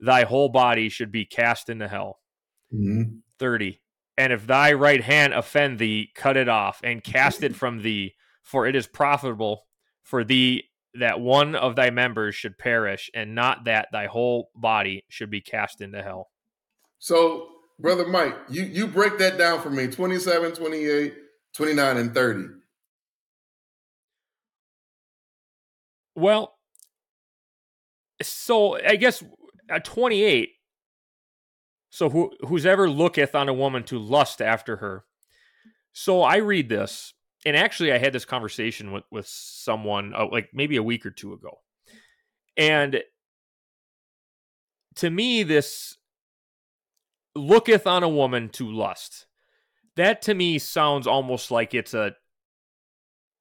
thy 0.00 0.24
whole 0.24 0.48
body 0.48 0.88
should 0.88 1.10
be 1.10 1.24
cast 1.24 1.68
into 1.68 1.88
hell. 1.88 2.20
Mm-hmm. 2.72 3.16
30. 3.38 3.80
And 4.16 4.32
if 4.32 4.46
thy 4.46 4.72
right 4.72 5.02
hand 5.02 5.34
offend 5.34 5.78
thee, 5.78 6.10
cut 6.14 6.36
it 6.36 6.48
off 6.48 6.80
and 6.82 7.04
cast 7.04 7.42
it 7.42 7.54
from 7.54 7.82
thee, 7.82 8.14
for 8.42 8.66
it 8.66 8.74
is 8.74 8.86
profitable 8.86 9.66
for 10.02 10.24
thee 10.24 10.64
that 10.94 11.20
one 11.20 11.54
of 11.54 11.76
thy 11.76 11.90
members 11.90 12.34
should 12.34 12.56
perish, 12.56 13.10
and 13.12 13.34
not 13.34 13.64
that 13.64 13.88
thy 13.92 14.06
whole 14.06 14.50
body 14.54 15.04
should 15.08 15.28
be 15.28 15.42
cast 15.42 15.82
into 15.82 16.02
hell. 16.02 16.30
So, 16.98 17.48
Brother 17.78 18.06
Mike, 18.06 18.34
you, 18.48 18.62
you 18.62 18.86
break 18.86 19.18
that 19.18 19.36
down 19.36 19.60
for 19.60 19.68
me 19.68 19.88
27, 19.88 20.52
28, 20.52 21.14
29, 21.56 21.96
and 21.96 22.14
30. 22.14 22.44
Well, 26.14 26.54
so 28.22 28.78
I 28.78 28.96
guess 28.96 29.22
at 29.70 29.84
28, 29.84 30.50
so 31.90 32.10
who, 32.10 32.30
who's 32.46 32.66
ever 32.66 32.88
looketh 32.88 33.34
on 33.34 33.48
a 33.48 33.54
woman 33.54 33.84
to 33.84 33.98
lust 33.98 34.40
after 34.40 34.76
her. 34.76 35.04
So 35.92 36.22
I 36.22 36.36
read 36.36 36.68
this 36.68 37.14
and 37.46 37.56
actually 37.56 37.92
I 37.92 37.98
had 37.98 38.12
this 38.12 38.24
conversation 38.24 38.92
with 38.92 39.04
with 39.10 39.26
someone 39.26 40.12
uh, 40.14 40.26
like 40.30 40.50
maybe 40.52 40.76
a 40.76 40.82
week 40.82 41.06
or 41.06 41.10
two 41.10 41.32
ago. 41.32 41.60
And 42.56 43.02
to 44.96 45.10
me 45.10 45.44
this 45.44 45.96
looketh 47.36 47.86
on 47.86 48.02
a 48.02 48.08
woman 48.08 48.48
to 48.50 48.70
lust. 48.70 49.26
That 49.96 50.22
to 50.22 50.34
me 50.34 50.58
sounds 50.58 51.06
almost 51.06 51.50
like 51.50 51.74
it's 51.74 51.94
a, 51.94 52.14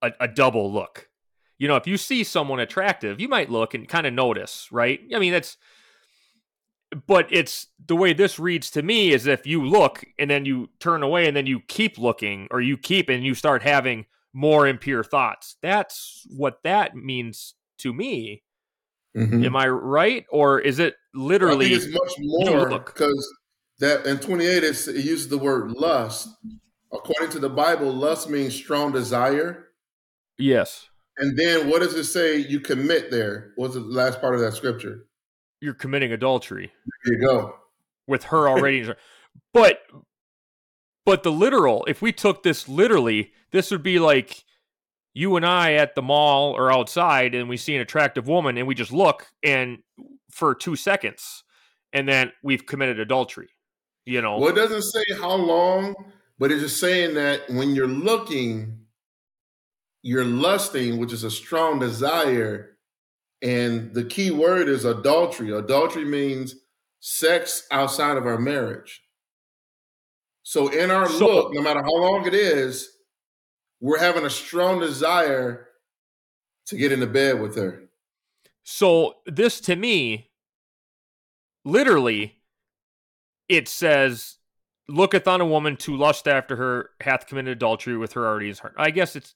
a, 0.02 0.12
a 0.22 0.28
double 0.28 0.72
look. 0.72 1.10
You 1.58 1.68
know, 1.68 1.76
if 1.76 1.88
you 1.88 1.98
see 1.98 2.24
someone 2.24 2.60
attractive, 2.60 3.20
you 3.20 3.30
might 3.30 3.50
look 3.50 3.74
and 3.74 3.88
kind 3.88 4.06
of 4.06 4.14
notice, 4.14 4.68
right? 4.72 5.00
I 5.14 5.20
mean, 5.20 5.32
that's 5.32 5.58
but 7.08 7.28
it's 7.32 7.68
the 7.88 7.96
way 7.96 8.14
this 8.14 8.40
reads 8.40 8.72
to 8.72 8.82
me 8.82 9.12
is 9.12 9.28
if 9.28 9.46
you 9.46 9.66
look 9.66 10.06
and 10.18 10.30
then 10.30 10.46
you 10.46 10.70
turn 10.80 11.04
away 11.04 11.28
and 11.28 11.36
then 11.36 11.46
you 11.46 11.60
keep 11.68 11.98
looking 11.98 12.48
or 12.52 12.62
you 12.62 12.78
keep 12.78 13.10
and 13.10 13.24
you 13.24 13.36
start 13.36 13.64
having 13.64 14.06
more 14.34 14.68
impure 14.68 15.04
thoughts. 15.04 15.58
That's 15.62 16.26
what 16.30 16.60
that 16.64 16.96
means 16.96 17.56
to 17.80 17.94
me. 17.94 18.44
Mm-hmm. 19.18 19.46
Am 19.46 19.56
I 19.56 19.68
right? 19.68 20.26
Or 20.30 20.60
is 20.60 20.80
it 20.80 20.96
literally? 21.14 21.74
it's 21.74 21.88
much 21.88 22.14
more 22.20 22.80
because 22.80 23.34
that 23.80 24.06
in 24.06 24.20
28 24.20 24.64
it 24.64 24.88
uses 24.88 25.30
the 25.30 25.38
word 25.38 25.72
lust. 25.72 26.30
According 26.94 27.30
to 27.32 27.40
the 27.40 27.50
Bible, 27.50 27.92
lust 27.92 28.30
means 28.30 28.56
strong 28.56 28.92
desire. 28.92 29.70
Yes. 30.38 30.88
And 31.18 31.38
then 31.38 31.70
what 31.70 31.82
does 31.82 31.94
it 31.94 32.06
say 32.06 32.38
you 32.38 32.60
commit 32.60 33.12
there? 33.12 33.54
What's 33.56 33.74
the 33.74 33.82
last 33.82 34.22
part 34.22 34.36
of 34.36 34.42
that 34.42 34.54
scripture? 34.54 35.08
you're 35.66 35.74
committing 35.74 36.14
adultery. 36.14 36.72
There 37.04 37.16
you 37.16 37.28
go. 37.28 37.56
With 38.08 38.26
her 38.26 38.48
already. 38.48 38.90
but 39.54 39.80
but 41.06 41.24
the 41.24 41.32
literal, 41.32 41.86
if 41.88 42.02
we 42.02 42.12
took 42.12 42.44
this 42.44 42.70
literally, 42.70 43.34
this 43.52 43.72
would 43.72 43.84
be 43.84 44.00
like 44.00 44.44
you 45.14 45.36
and 45.36 45.46
I 45.46 45.74
at 45.74 45.96
the 45.96 46.02
mall 46.02 46.54
or 46.54 46.72
outside 46.72 47.36
and 47.36 47.48
we 47.50 47.58
see 47.58 47.76
an 47.76 47.82
attractive 47.82 48.28
woman 48.28 48.58
and 48.58 48.68
we 48.68 48.76
just 48.76 48.92
look 48.92 49.28
and 49.44 49.80
for 50.32 50.54
2 50.54 50.76
seconds 50.76 51.44
and 51.94 52.10
then 52.10 52.32
we've 52.44 52.66
committed 52.66 53.00
adultery. 53.00 53.50
You 54.06 54.22
know. 54.22 54.38
Well, 54.38 54.50
it 54.50 54.56
doesn't 54.56 54.84
say 54.84 55.04
how 55.20 55.36
long, 55.36 55.96
but 56.38 56.52
it's 56.52 56.62
just 56.62 56.80
saying 56.80 57.16
that 57.16 57.50
when 57.50 57.76
you're 57.76 57.88
looking 57.88 58.86
you're 60.06 60.24
lusting, 60.24 61.00
which 61.00 61.12
is 61.12 61.24
a 61.24 61.32
strong 61.32 61.80
desire, 61.80 62.78
and 63.42 63.92
the 63.96 64.04
key 64.04 64.30
word 64.30 64.70
is 64.70 64.86
adultery. 64.86 65.52
Adultery 65.52 66.06
means 66.06 66.58
sex 67.00 67.66
outside 67.72 68.16
of 68.16 68.28
our 68.28 68.38
marriage. 68.38 69.02
So 70.44 70.68
in 70.68 70.92
our 70.92 71.10
so, 71.10 71.26
look, 71.26 71.54
no 71.56 71.62
matter 71.64 71.82
how 71.82 71.96
long 71.96 72.28
it 72.28 72.36
is, 72.36 72.88
we're 73.82 73.98
having 73.98 74.26
a 74.26 74.30
strong 74.30 74.80
desire 74.80 75.70
to 76.68 76.76
get 76.76 76.92
into 76.92 77.08
bed 77.08 77.42
with 77.42 77.56
her. 77.56 77.90
So 78.64 79.16
this 79.26 79.60
to 79.62 79.76
me, 79.76 80.30
literally, 81.64 82.36
it 83.48 83.68
says, 83.68 84.38
looketh 84.88 85.28
on 85.28 85.42
a 85.42 85.46
woman 85.46 85.78
to 85.78 85.96
lust 85.96 86.28
after 86.28 86.56
her, 86.56 86.90
hath 87.02 87.28
committed 87.28 87.58
adultery 87.58 87.98
with 87.98 88.14
her 88.14 88.26
already 88.26 88.46
in 88.46 88.52
his 88.52 88.60
heart. 88.60 88.76
I 88.78 88.92
guess 88.92 89.16
it's 89.16 89.36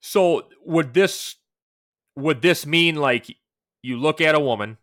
so 0.00 0.48
would 0.64 0.94
this 0.94 1.36
would 2.16 2.42
this 2.42 2.66
mean 2.66 2.96
like 2.96 3.36
you 3.82 3.96
look 3.96 4.20
at 4.20 4.34
a 4.34 4.40
woman, 4.40 4.78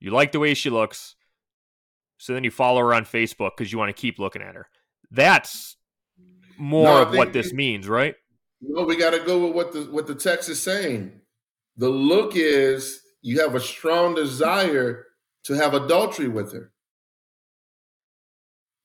you 0.00 0.10
like 0.10 0.32
the 0.32 0.38
way 0.38 0.54
she 0.54 0.70
looks, 0.70 1.16
so 2.18 2.34
then 2.34 2.44
you 2.44 2.50
follow 2.50 2.80
her 2.80 2.94
on 2.94 3.04
Facebook 3.04 3.50
because 3.56 3.72
you 3.72 3.78
want 3.78 3.94
to 3.94 4.00
keep 4.00 4.18
looking 4.18 4.42
at 4.42 4.54
her? 4.54 4.68
That's 5.10 5.76
more 6.56 6.84
no, 6.84 7.02
of 7.02 7.14
what 7.14 7.32
this 7.32 7.52
means, 7.52 7.88
right? 7.88 8.14
No, 8.60 8.84
we 8.84 8.96
got 8.96 9.10
to 9.10 9.20
go 9.20 9.46
with 9.46 9.54
what 9.54 9.72
the 9.72 9.82
what 9.90 10.06
the 10.06 10.14
text 10.14 10.48
is 10.48 10.62
saying. 10.62 11.20
The 11.76 11.88
look 11.88 12.36
is 12.36 13.00
you 13.22 13.40
have 13.40 13.54
a 13.54 13.60
strong 13.60 14.14
desire 14.14 15.06
to 15.44 15.54
have 15.54 15.74
adultery 15.74 16.28
with 16.28 16.52
her. 16.52 16.72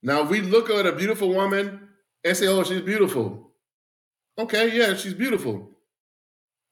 Now, 0.03 0.21
if 0.21 0.29
we 0.29 0.41
look 0.41 0.69
at 0.69 0.85
a 0.85 0.91
beautiful 0.91 1.29
woman 1.29 1.89
and 2.23 2.37
say, 2.37 2.47
"Oh, 2.47 2.63
she's 2.63 2.81
beautiful." 2.81 3.51
Okay, 4.37 4.77
yeah, 4.77 4.95
she's 4.95 5.13
beautiful 5.13 5.77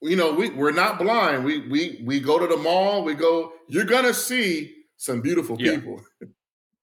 you 0.05 0.15
know, 0.15 0.33
we 0.33 0.49
we're 0.49 0.71
not 0.71 0.99
blind. 0.99 1.43
We 1.43 1.67
we 1.67 2.01
we 2.05 2.19
go 2.19 2.39
to 2.39 2.47
the 2.47 2.57
mall. 2.61 3.03
We 3.03 3.15
go. 3.15 3.53
You're 3.67 3.85
gonna 3.85 4.13
see 4.13 4.75
some 4.97 5.21
beautiful 5.21 5.57
yeah. 5.59 5.75
people. 5.75 6.01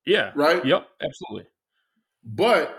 yeah. 0.07 0.33
Right. 0.35 0.65
Yep. 0.65 0.89
Absolutely. 1.01 1.47
But 2.25 2.79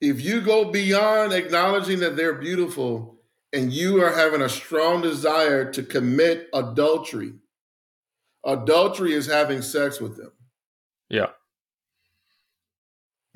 if 0.00 0.20
you 0.20 0.40
go 0.40 0.70
beyond 0.70 1.32
acknowledging 1.32 2.00
that 2.00 2.16
they're 2.16 2.34
beautiful 2.34 3.20
and 3.52 3.72
you 3.72 4.02
are 4.02 4.12
having 4.12 4.42
a 4.42 4.48
strong 4.48 5.00
desire 5.00 5.70
to 5.72 5.82
commit 5.82 6.48
adultery, 6.52 7.32
adultery 8.44 9.12
is 9.12 9.26
having 9.26 9.62
sex 9.62 10.00
with 10.00 10.16
them. 10.16 10.32
Yeah. 11.08 11.28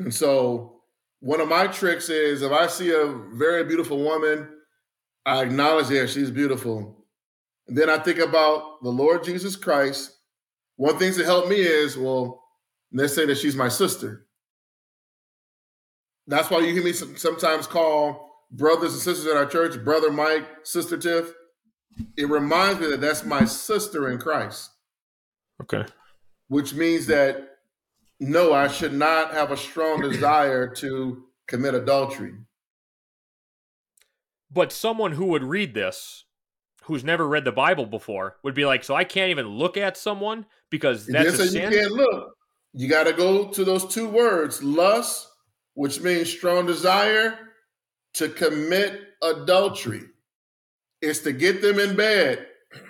And 0.01 0.15
so 0.15 0.81
one 1.21 1.41
of 1.41 1.49
my 1.49 1.69
tricks 1.69 2.09
is 2.09 2.43
if 2.43 2.51
I 2.51 2.67
see 2.67 2.91
a 2.91 3.07
very 3.35 3.65
beautiful 3.65 4.03
woman 4.03 4.49
I 5.27 5.43
acknowledge 5.43 5.89
that 5.89 6.11
she's 6.11 6.31
beautiful. 6.31 7.05
And 7.69 7.77
then 7.77 7.91
I 7.91 7.99
think 7.99 8.19
about 8.19 8.83
the 8.83 8.91
Lord 8.91 9.25
Jesus 9.25 9.57
Christ. 9.57 10.17
One 10.77 10.99
thing 10.99 11.13
to 11.15 11.25
help 11.25 11.49
me 11.49 11.57
is, 11.57 11.97
well, 11.97 12.43
let's 12.93 13.15
say 13.15 13.27
that 13.27 13.39
she's 13.39 13.55
my 13.57 13.69
sister. 13.69 14.27
That's 16.27 16.51
why 16.51 16.61
you 16.61 16.73
hear 16.73 16.85
me 16.85 16.93
sometimes 16.93 17.67
call 17.67 18.29
brothers 18.51 18.93
and 18.93 19.03
sisters 19.03 19.27
at 19.27 19.37
our 19.37 19.47
church, 19.47 19.85
brother 19.85 20.11
Mike, 20.11 20.47
sister 20.65 20.97
Tiff. 20.97 21.33
It 22.17 22.29
reminds 22.29 22.81
me 22.81 22.87
that 22.89 23.01
that's 23.01 23.25
my 23.25 23.45
sister 23.45 24.11
in 24.11 24.19
Christ. 24.19 24.71
Okay. 25.63 25.85
Which 26.49 26.73
means 26.73 27.07
that 27.07 27.50
no, 28.21 28.53
I 28.53 28.69
should 28.69 28.93
not 28.93 29.33
have 29.33 29.51
a 29.51 29.57
strong 29.57 30.01
desire 30.11 30.69
to 30.77 31.25
commit 31.49 31.75
adultery. 31.75 32.35
But 34.53 34.73
someone 34.73 35.13
who 35.13 35.27
would 35.27 35.43
read 35.43 35.75
this, 35.75 36.25
who's 36.85 37.03
never 37.03 37.27
read 37.27 37.45
the 37.45 37.53
Bible 37.53 37.87
before, 37.87 38.37
would 38.43 38.55
be 38.55 38.67
like, 38.67 38.85
"So 38.85 38.95
I 38.95 39.05
can't 39.05 39.31
even 39.31 39.47
look 39.47 39.77
at 39.77 39.97
someone 39.97 40.45
because 40.71 41.07
that's 41.07 41.39
a 41.39 41.49
sin." 41.49 41.73
You 41.73 41.81
can't 41.81 41.93
look. 41.93 42.35
You 42.73 42.89
got 42.89 43.05
to 43.05 43.13
go 43.13 43.49
to 43.49 43.65
those 43.65 43.87
two 43.87 44.09
words: 44.09 44.63
lust, 44.63 45.29
which 45.75 46.01
means 46.01 46.31
strong 46.31 46.67
desire, 46.67 47.39
to 48.15 48.29
commit 48.29 49.01
adultery. 49.23 50.03
It's 51.01 51.21
to 51.21 51.33
get 51.33 51.63
them 51.63 51.79
in 51.79 51.97
bed. 51.97 52.47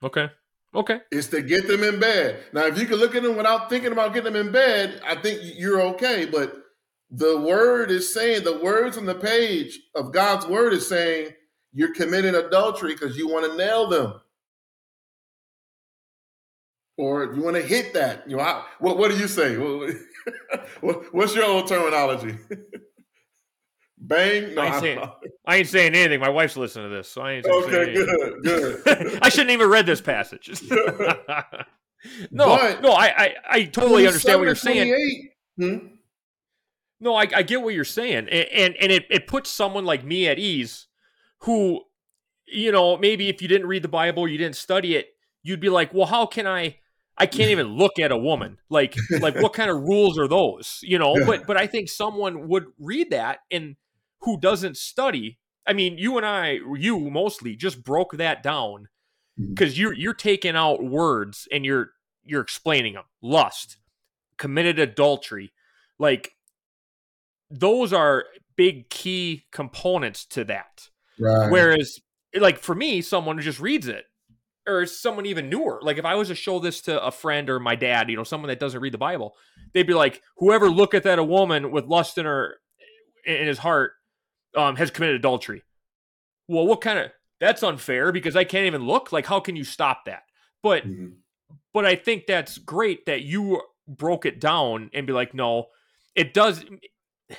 Okay. 0.00 0.30
Okay. 0.74 1.00
It's 1.10 1.28
to 1.28 1.42
get 1.42 1.66
them 1.66 1.82
in 1.82 1.98
bed. 1.98 2.40
Now, 2.52 2.66
if 2.66 2.78
you 2.78 2.86
can 2.86 2.96
look 2.96 3.14
at 3.14 3.22
them 3.22 3.36
without 3.36 3.70
thinking 3.70 3.92
about 3.92 4.12
getting 4.12 4.32
them 4.32 4.46
in 4.46 4.52
bed, 4.52 5.00
I 5.06 5.14
think 5.16 5.40
you're 5.56 5.80
okay. 5.80 6.26
But 6.26 6.54
the 7.10 7.40
word 7.40 7.90
is 7.90 8.12
saying, 8.12 8.44
the 8.44 8.58
words 8.58 8.98
on 8.98 9.06
the 9.06 9.14
page 9.14 9.80
of 9.94 10.12
God's 10.12 10.46
word 10.46 10.74
is 10.74 10.86
saying 10.86 11.30
you're 11.72 11.94
committing 11.94 12.34
adultery 12.34 12.92
because 12.92 13.16
you 13.16 13.28
want 13.28 13.50
to 13.50 13.56
nail 13.56 13.88
them. 13.88 14.20
Or 16.98 17.32
you 17.32 17.42
want 17.42 17.56
to 17.56 17.62
hit 17.62 17.94
that. 17.94 18.28
You 18.28 18.36
know, 18.36 18.42
how, 18.42 18.64
what, 18.80 18.98
what 18.98 19.10
do 19.10 19.16
you 19.16 19.28
say? 19.28 19.56
What's 20.80 21.34
your 21.34 21.44
old 21.44 21.68
terminology? 21.68 22.36
Bang? 24.00 24.54
No, 24.54 24.62
I 24.62 24.66
ain't, 24.66 24.80
saying, 24.80 24.98
I 25.46 25.56
ain't, 25.56 25.68
saying, 25.68 25.94
anything. 25.94 26.20
My 26.20 26.28
wife's 26.28 26.56
listening 26.56 26.90
to 26.90 26.96
this, 26.96 27.08
so 27.08 27.22
I 27.22 27.32
ain't. 27.32 27.46
Okay, 27.46 27.94
good, 27.94 28.42
good. 28.42 29.18
I 29.22 29.28
shouldn't 29.28 29.50
even 29.50 29.68
read 29.68 29.86
this 29.86 30.00
passage. 30.00 30.62
no, 32.30 32.46
but 32.46 32.82
no, 32.82 32.92
I, 32.92 33.06
I, 33.06 33.34
I 33.50 33.64
totally 33.64 34.06
understand 34.06 34.38
what 34.38 34.46
you're 34.46 34.54
saying. 34.54 35.30
Hmm? 35.58 35.76
No, 37.00 37.14
I, 37.14 37.26
I 37.34 37.42
get 37.42 37.62
what 37.62 37.74
you're 37.74 37.84
saying, 37.84 38.28
and 38.28 38.48
and, 38.48 38.76
and 38.76 38.92
it, 38.92 39.06
it 39.10 39.26
puts 39.26 39.50
someone 39.50 39.84
like 39.84 40.04
me 40.04 40.28
at 40.28 40.38
ease, 40.38 40.86
who, 41.40 41.82
you 42.46 42.70
know, 42.72 42.96
maybe 42.96 43.28
if 43.28 43.42
you 43.42 43.48
didn't 43.48 43.66
read 43.66 43.82
the 43.82 43.88
Bible, 43.88 44.28
you 44.28 44.38
didn't 44.38 44.56
study 44.56 44.94
it, 44.94 45.08
you'd 45.42 45.60
be 45.60 45.70
like, 45.70 45.92
well, 45.92 46.06
how 46.06 46.26
can 46.26 46.46
I? 46.46 46.76
I 47.20 47.26
can't 47.26 47.50
even 47.50 47.66
look 47.76 47.98
at 47.98 48.12
a 48.12 48.16
woman. 48.16 48.58
Like, 48.70 48.94
like 49.20 49.34
what 49.42 49.52
kind 49.52 49.70
of 49.70 49.80
rules 49.80 50.20
are 50.20 50.28
those? 50.28 50.78
You 50.82 51.00
know, 51.00 51.16
yeah. 51.16 51.26
but 51.26 51.46
but 51.48 51.56
I 51.56 51.66
think 51.66 51.88
someone 51.88 52.46
would 52.46 52.66
read 52.78 53.10
that 53.10 53.40
and 53.50 53.74
who 54.20 54.38
doesn't 54.38 54.76
study. 54.76 55.38
I 55.66 55.72
mean, 55.72 55.98
you 55.98 56.16
and 56.16 56.26
I, 56.26 56.58
you 56.76 56.98
mostly 57.10 57.56
just 57.56 57.82
broke 57.82 58.16
that 58.16 58.42
down 58.42 58.88
because 59.36 59.74
mm-hmm. 59.74 59.82
you're 59.82 59.92
you're 59.92 60.14
taking 60.14 60.56
out 60.56 60.82
words 60.82 61.46
and 61.52 61.64
you're 61.64 61.90
you're 62.24 62.40
explaining 62.42 62.94
them. 62.94 63.04
Lust, 63.22 63.78
committed 64.38 64.78
adultery, 64.78 65.52
like 65.98 66.32
those 67.50 67.92
are 67.92 68.24
big 68.56 68.90
key 68.90 69.44
components 69.52 70.24
to 70.26 70.44
that. 70.44 70.88
Right. 71.18 71.50
Whereas, 71.50 71.98
like 72.38 72.58
for 72.58 72.74
me, 72.74 73.00
someone 73.00 73.36
who 73.36 73.42
just 73.42 73.60
reads 73.60 73.88
it, 73.88 74.04
or 74.66 74.86
someone 74.86 75.26
even 75.26 75.48
newer, 75.48 75.80
like 75.82 75.98
if 75.98 76.04
I 76.04 76.14
was 76.14 76.28
to 76.28 76.34
show 76.34 76.58
this 76.58 76.80
to 76.82 77.02
a 77.02 77.10
friend 77.10 77.48
or 77.48 77.58
my 77.58 77.74
dad, 77.74 78.10
you 78.10 78.16
know, 78.16 78.24
someone 78.24 78.48
that 78.48 78.60
doesn't 78.60 78.80
read 78.80 78.94
the 78.94 78.98
Bible, 78.98 79.34
they'd 79.72 79.86
be 79.86 79.94
like, 79.94 80.22
"Whoever 80.36 80.68
looketh 80.68 81.06
at 81.06 81.18
a 81.18 81.24
woman 81.24 81.70
with 81.70 81.86
lust 81.86 82.18
in 82.18 82.26
her 82.26 82.56
in 83.24 83.46
his 83.46 83.58
heart 83.58 83.92
um, 84.56 84.76
has 84.76 84.90
committed 84.90 85.16
adultery. 85.16 85.62
Well, 86.48 86.66
what 86.66 86.80
kind 86.80 86.98
of 86.98 87.10
that's 87.40 87.62
unfair 87.62 88.12
because 88.12 88.36
I 88.36 88.44
can't 88.44 88.66
even 88.66 88.86
look. 88.86 89.12
Like, 89.12 89.26
how 89.26 89.40
can 89.40 89.56
you 89.56 89.64
stop 89.64 90.04
that? 90.06 90.22
But 90.62 90.86
mm-hmm. 90.86 91.14
but 91.72 91.84
I 91.84 91.94
think 91.94 92.26
that's 92.26 92.58
great 92.58 93.06
that 93.06 93.22
you 93.22 93.62
broke 93.86 94.26
it 94.26 94.40
down 94.40 94.90
and 94.92 95.06
be 95.06 95.12
like, 95.12 95.34
no, 95.34 95.66
it 96.14 96.34
does. 96.34 96.64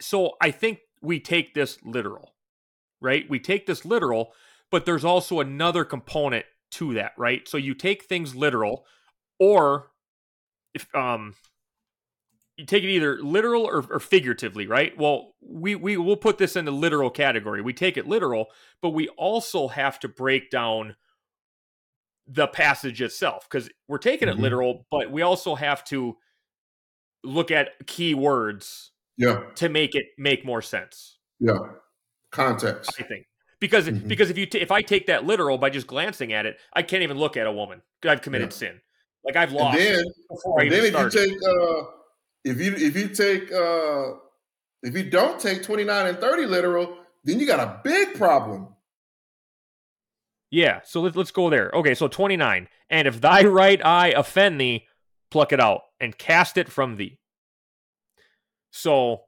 So 0.00 0.32
I 0.40 0.50
think 0.50 0.80
we 1.00 1.20
take 1.20 1.54
this 1.54 1.78
literal, 1.84 2.34
right? 3.00 3.24
We 3.30 3.38
take 3.38 3.66
this 3.66 3.84
literal, 3.84 4.32
but 4.68 4.84
there's 4.84 5.04
also 5.04 5.38
another 5.38 5.84
component 5.84 6.44
to 6.72 6.94
that, 6.94 7.12
right? 7.16 7.46
So 7.46 7.56
you 7.56 7.72
take 7.72 8.02
things 8.02 8.34
literal, 8.34 8.84
or 9.38 9.92
if 10.74 10.92
um 10.92 11.34
you 12.62 12.66
take 12.66 12.84
it 12.84 12.90
either 12.90 13.18
literal 13.20 13.64
or, 13.64 13.84
or, 13.90 14.00
figuratively, 14.00 14.66
right? 14.66 14.96
Well, 14.96 15.34
we 15.40 15.74
we 15.74 15.96
will 15.96 16.16
put 16.16 16.38
this 16.38 16.56
in 16.56 16.64
the 16.64 16.70
literal 16.70 17.10
category. 17.10 17.60
We 17.60 17.72
take 17.72 17.96
it 17.96 18.06
literal, 18.06 18.46
but 18.80 18.90
we 18.90 19.08
also 19.08 19.68
have 19.68 19.98
to 20.00 20.08
break 20.08 20.50
down 20.50 20.96
the 22.26 22.46
passage 22.46 23.02
itself 23.02 23.48
because 23.50 23.68
we're 23.88 23.98
taking 23.98 24.28
mm-hmm. 24.28 24.38
it 24.38 24.42
literal, 24.42 24.86
but 24.90 25.10
we 25.10 25.22
also 25.22 25.56
have 25.56 25.84
to 25.86 26.16
look 27.24 27.50
at 27.50 27.70
key 27.86 28.14
words 28.14 28.90
yeah 29.16 29.42
to 29.54 29.68
make 29.68 29.94
it 29.94 30.06
make 30.16 30.44
more 30.44 30.62
sense. 30.62 31.18
Yeah. 31.40 31.58
Context. 32.30 32.92
I 32.98 33.02
think. 33.02 33.26
Because 33.60 33.88
mm-hmm. 33.88 34.06
because 34.06 34.30
if 34.30 34.38
you 34.38 34.46
t- 34.46 34.60
if 34.60 34.70
I 34.70 34.82
take 34.82 35.06
that 35.08 35.24
literal 35.24 35.58
by 35.58 35.70
just 35.70 35.88
glancing 35.88 36.32
at 36.32 36.46
it, 36.46 36.58
I 36.72 36.82
can't 36.82 37.02
even 37.02 37.18
look 37.18 37.36
at 37.36 37.46
a 37.46 37.52
woman. 37.52 37.82
I've 38.04 38.22
committed 38.22 38.52
yeah. 38.52 38.56
sin. 38.56 38.80
Like 39.24 39.36
I've 39.36 39.52
lost. 39.52 39.78
And 39.78 39.96
then, 39.96 40.04
and 40.58 40.72
then 40.72 40.84
if 40.84 40.90
started. 40.90 41.14
you 41.14 41.26
take 41.26 41.38
uh 41.42 41.82
if 42.44 42.60
you 42.60 42.74
if 42.74 42.96
you 42.96 43.08
take 43.08 43.52
uh 43.52 44.12
if 44.82 44.96
you 44.96 45.08
don't 45.08 45.38
take 45.40 45.62
29 45.62 46.06
and 46.06 46.18
30 46.18 46.46
literal, 46.46 46.96
then 47.24 47.38
you 47.38 47.46
got 47.46 47.60
a 47.60 47.80
big 47.84 48.14
problem. 48.14 48.68
Yeah, 50.50 50.80
so 50.84 51.00
let's 51.00 51.16
let's 51.16 51.30
go 51.30 51.48
there. 51.48 51.70
Okay, 51.72 51.94
so 51.94 52.08
29. 52.08 52.68
And 52.90 53.08
if 53.08 53.20
thy 53.20 53.42
right 53.44 53.84
eye 53.84 54.08
offend 54.08 54.60
thee, 54.60 54.86
pluck 55.30 55.52
it 55.52 55.60
out 55.60 55.82
and 55.98 56.16
cast 56.16 56.58
it 56.58 56.70
from 56.70 56.96
thee. 56.96 57.18
So 58.70 59.22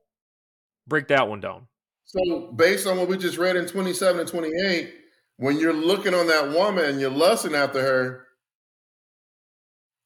break 0.86 1.08
that 1.08 1.28
one 1.28 1.40
down. 1.40 1.68
So 2.04 2.52
based 2.54 2.86
on 2.86 2.98
what 2.98 3.08
we 3.08 3.16
just 3.16 3.38
read 3.38 3.56
in 3.56 3.66
27 3.66 4.20
and 4.20 4.28
28, 4.28 4.94
when 5.36 5.58
you're 5.58 5.72
looking 5.72 6.14
on 6.14 6.26
that 6.28 6.50
woman 6.50 6.84
and 6.84 7.00
you're 7.00 7.10
lusting 7.10 7.54
after 7.54 7.80
her, 7.80 8.26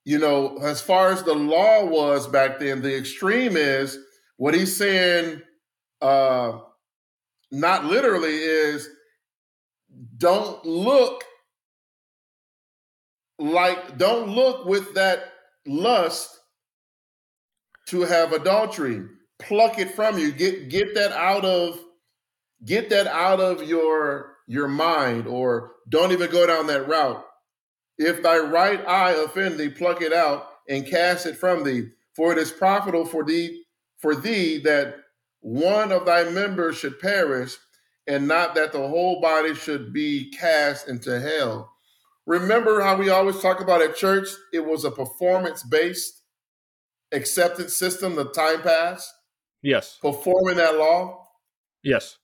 you 0.09 0.19
know, 0.19 0.57
as 0.63 0.81
far 0.81 1.13
as 1.13 1.23
the 1.23 1.35
law 1.35 1.85
was 1.85 2.27
back 2.27 2.59
then, 2.59 2.81
the 2.81 2.97
extreme 2.97 3.59
is 3.59 3.99
what 4.39 4.55
he's 4.55 4.75
saying, 4.75 5.43
uh, 6.01 6.61
not 7.53 7.85
literally, 7.85 8.33
is 8.33 8.89
don't 10.17 10.65
look 10.65 11.25
like, 13.39 13.99
don't 13.99 14.31
look 14.31 14.65
with 14.65 14.95
that 14.95 15.31
lust 15.67 16.31
to 17.89 18.01
have 18.01 18.33
adultery. 18.33 19.03
Pluck 19.39 19.79
it 19.79 19.95
from 19.95 20.19
you. 20.19 20.33
Get 20.33 20.71
get 20.71 20.95
that 20.95 21.13
out 21.13 21.45
of 21.45 21.79
get 22.65 22.89
that 22.89 23.09
out 23.09 23.41
of 23.41 23.69
your 23.69 24.37
your 24.47 24.69
mind, 24.69 25.27
or 25.27 25.73
don't 25.87 26.13
even 26.13 26.31
go 26.31 26.47
down 26.47 26.67
that 26.69 26.89
route. 26.89 27.23
If 27.99 28.23
thy 28.23 28.39
right 28.39 28.87
eye 28.87 29.13
offend 29.13 29.59
thee, 29.59 29.69
pluck 29.69 30.03
it 30.03 30.13
out 30.13 30.49
and 30.69 30.87
cast 30.87 31.27
it 31.27 31.37
from 31.37 31.65
thee. 31.65 31.89
For 32.15 32.33
it 32.33 32.39
is 32.39 32.53
profitable 32.53 33.07
for 33.07 33.25
thee 33.25 33.65
for 33.99 34.15
thee 34.15 34.59
that 34.59 34.97
one 35.41 35.93
of 35.93 36.07
thy 36.07 36.25
members 36.31 36.77
should 36.77 37.01
perish, 37.01 37.57
and 38.07 38.27
not 38.27 38.55
that 38.55 38.73
the 38.73 38.89
whole 38.89 39.21
body 39.21 39.55
should 39.55 39.93
be 39.93 40.31
cast 40.31 40.89
into 40.89 41.21
hell. 41.21 41.73
Remember 42.27 42.81
how 42.81 42.97
we 42.97 43.11
always 43.11 43.41
talk 43.41 43.61
about 43.61 43.83
at 43.83 43.97
church, 43.97 44.29
it 44.53 44.65
was 44.65 44.85
a 44.85 44.91
performance 44.91 45.63
based 45.63 46.23
acceptance 47.13 47.75
system, 47.75 48.15
the 48.15 48.31
time 48.31 48.63
pass? 48.63 49.13
Yes. 49.63 49.99
Performing 50.01 50.57
that 50.57 50.77
law? 50.77 51.27
Yes 51.83 52.18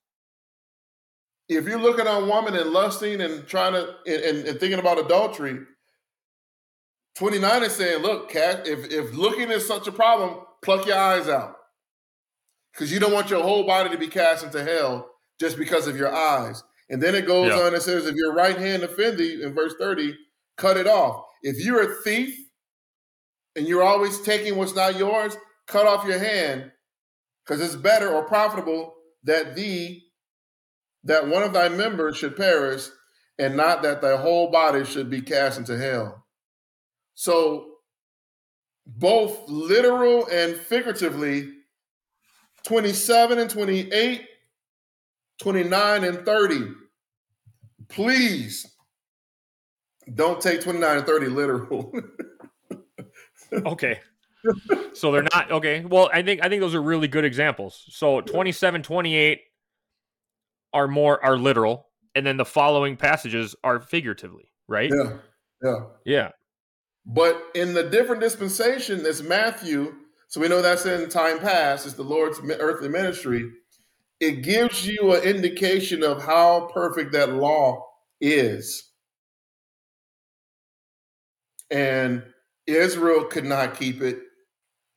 if 1.48 1.66
you're 1.66 1.80
looking 1.80 2.06
on 2.06 2.28
woman 2.28 2.56
and 2.56 2.70
lusting 2.70 3.20
and 3.20 3.46
trying 3.46 3.72
to 3.72 3.94
and, 4.06 4.46
and, 4.48 4.60
thinking 4.60 4.78
about 4.78 4.98
adultery, 4.98 5.58
29 7.16 7.62
is 7.62 7.72
saying, 7.72 8.02
look, 8.02 8.30
cat, 8.30 8.66
if 8.66 8.90
if 8.90 9.14
looking 9.14 9.50
is 9.50 9.66
such 9.66 9.86
a 9.86 9.92
problem, 9.92 10.40
pluck 10.62 10.86
your 10.86 10.98
eyes 10.98 11.28
out. 11.28 11.56
Because 12.72 12.92
you 12.92 12.98
don't 12.98 13.12
want 13.12 13.30
your 13.30 13.42
whole 13.42 13.64
body 13.64 13.90
to 13.90 13.98
be 13.98 14.08
cast 14.08 14.44
into 14.44 14.64
hell 14.64 15.10
just 15.38 15.56
because 15.56 15.86
of 15.86 15.96
your 15.96 16.12
eyes. 16.12 16.62
And 16.90 17.02
then 17.02 17.14
it 17.14 17.26
goes 17.26 17.48
yeah. 17.48 17.62
on 17.62 17.74
and 17.74 17.82
says, 17.82 18.06
if 18.06 18.16
your 18.16 18.34
right 18.34 18.56
hand 18.56 18.82
offend 18.82 19.18
thee, 19.18 19.42
in 19.42 19.54
verse 19.54 19.74
30, 19.78 20.16
cut 20.56 20.76
it 20.76 20.86
off. 20.86 21.24
If 21.42 21.64
you're 21.64 21.82
a 21.82 22.02
thief 22.02 22.36
and 23.56 23.66
you're 23.66 23.82
always 23.82 24.20
taking 24.22 24.56
what's 24.56 24.74
not 24.74 24.98
yours, 24.98 25.36
cut 25.66 25.86
off 25.86 26.06
your 26.06 26.18
hand, 26.18 26.72
because 27.44 27.60
it's 27.60 27.76
better 27.76 28.12
or 28.12 28.24
profitable 28.24 28.94
that 29.22 29.54
thee 29.54 30.04
that 31.04 31.28
one 31.28 31.42
of 31.42 31.52
thy 31.52 31.68
members 31.68 32.16
should 32.16 32.36
perish, 32.36 32.88
and 33.38 33.56
not 33.56 33.82
that 33.82 34.00
thy 34.00 34.16
whole 34.16 34.50
body 34.50 34.84
should 34.84 35.10
be 35.10 35.20
cast 35.20 35.58
into 35.58 35.76
hell. 35.76 36.24
So, 37.14 37.66
both 38.86 39.48
literal 39.48 40.26
and 40.28 40.56
figuratively, 40.56 41.50
27 42.64 43.38
and 43.38 43.50
28, 43.50 44.26
29 45.38 46.04
and 46.04 46.24
30. 46.24 46.68
Please 47.88 48.66
don't 50.12 50.40
take 50.40 50.60
29 50.60 50.98
and 50.98 51.06
30 51.06 51.26
literal. 51.28 51.92
okay. 53.66 54.00
So 54.92 55.10
they're 55.10 55.26
not 55.34 55.50
okay. 55.50 55.84
Well, 55.84 56.10
I 56.12 56.22
think 56.22 56.44
I 56.44 56.48
think 56.48 56.60
those 56.60 56.74
are 56.74 56.82
really 56.82 57.08
good 57.08 57.24
examples. 57.24 57.82
So 57.88 58.20
27, 58.20 58.82
28, 58.82 59.40
are 60.74 60.88
more 60.88 61.24
are 61.24 61.38
literal, 61.38 61.86
and 62.14 62.26
then 62.26 62.36
the 62.36 62.44
following 62.44 62.96
passages 62.96 63.54
are 63.64 63.80
figuratively, 63.80 64.50
right? 64.68 64.90
Yeah, 64.94 65.12
yeah, 65.62 65.80
yeah. 66.04 66.28
But 67.06 67.42
in 67.54 67.74
the 67.74 67.84
different 67.84 68.20
dispensation, 68.20 69.02
it's 69.04 69.22
Matthew. 69.22 69.94
So 70.28 70.40
we 70.40 70.48
know 70.48 70.60
that's 70.60 70.84
in 70.84 71.08
time 71.08 71.38
past. 71.38 71.86
It's 71.86 71.94
the 71.94 72.02
Lord's 72.02 72.40
earthly 72.58 72.88
ministry. 72.88 73.50
It 74.20 74.42
gives 74.42 74.86
you 74.86 75.14
an 75.14 75.22
indication 75.22 76.02
of 76.02 76.22
how 76.24 76.70
perfect 76.72 77.12
that 77.12 77.32
law 77.32 77.86
is. 78.20 78.90
And 81.70 82.24
Israel 82.66 83.24
could 83.24 83.44
not 83.44 83.78
keep 83.78 84.00
it. 84.00 84.18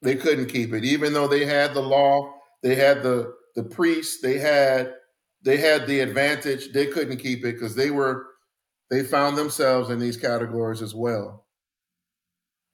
They 0.02 0.16
couldn't 0.16 0.48
keep 0.48 0.74
it, 0.74 0.86
even 0.86 1.14
though 1.14 1.28
they 1.28 1.46
had 1.46 1.74
the 1.74 1.82
law, 1.82 2.34
they 2.62 2.76
had 2.76 3.04
the 3.04 3.34
the 3.56 3.64
priests, 3.64 4.22
they 4.22 4.38
had 4.38 4.94
they 5.44 5.58
had 5.58 5.88
the 5.88 6.00
advantage. 6.00 6.72
They 6.72 6.88
couldn't 6.88 7.18
keep 7.18 7.40
it 7.40 7.54
because 7.54 7.76
they 7.76 7.92
were 7.92 8.26
they 8.90 9.04
found 9.04 9.38
themselves 9.38 9.90
in 9.90 10.00
these 10.00 10.18
categories 10.18 10.82
as 10.82 10.96
well. 10.96 11.46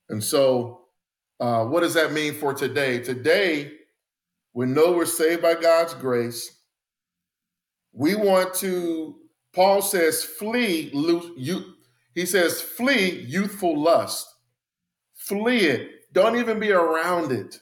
And 0.09 0.23
so, 0.23 0.85
uh, 1.39 1.65
what 1.65 1.81
does 1.81 1.95
that 1.95 2.11
mean 2.11 2.35
for 2.35 2.53
today? 2.53 2.99
Today, 2.99 3.71
we 4.53 4.67
know 4.67 4.91
we're 4.91 5.05
saved 5.05 5.41
by 5.41 5.55
God's 5.55 5.93
grace. 5.95 6.59
We 7.91 8.15
want 8.15 8.53
to. 8.55 9.15
Paul 9.53 9.81
says, 9.81 10.23
"Flee, 10.23 10.91
you." 11.37 11.73
He 12.15 12.25
says, 12.25 12.61
"Flee 12.61 13.11
youthful 13.21 13.79
lust." 13.79 14.27
Flee 15.15 15.59
it. 15.67 16.13
Don't 16.13 16.37
even 16.37 16.59
be 16.59 16.71
around 16.71 17.31
it. 17.31 17.59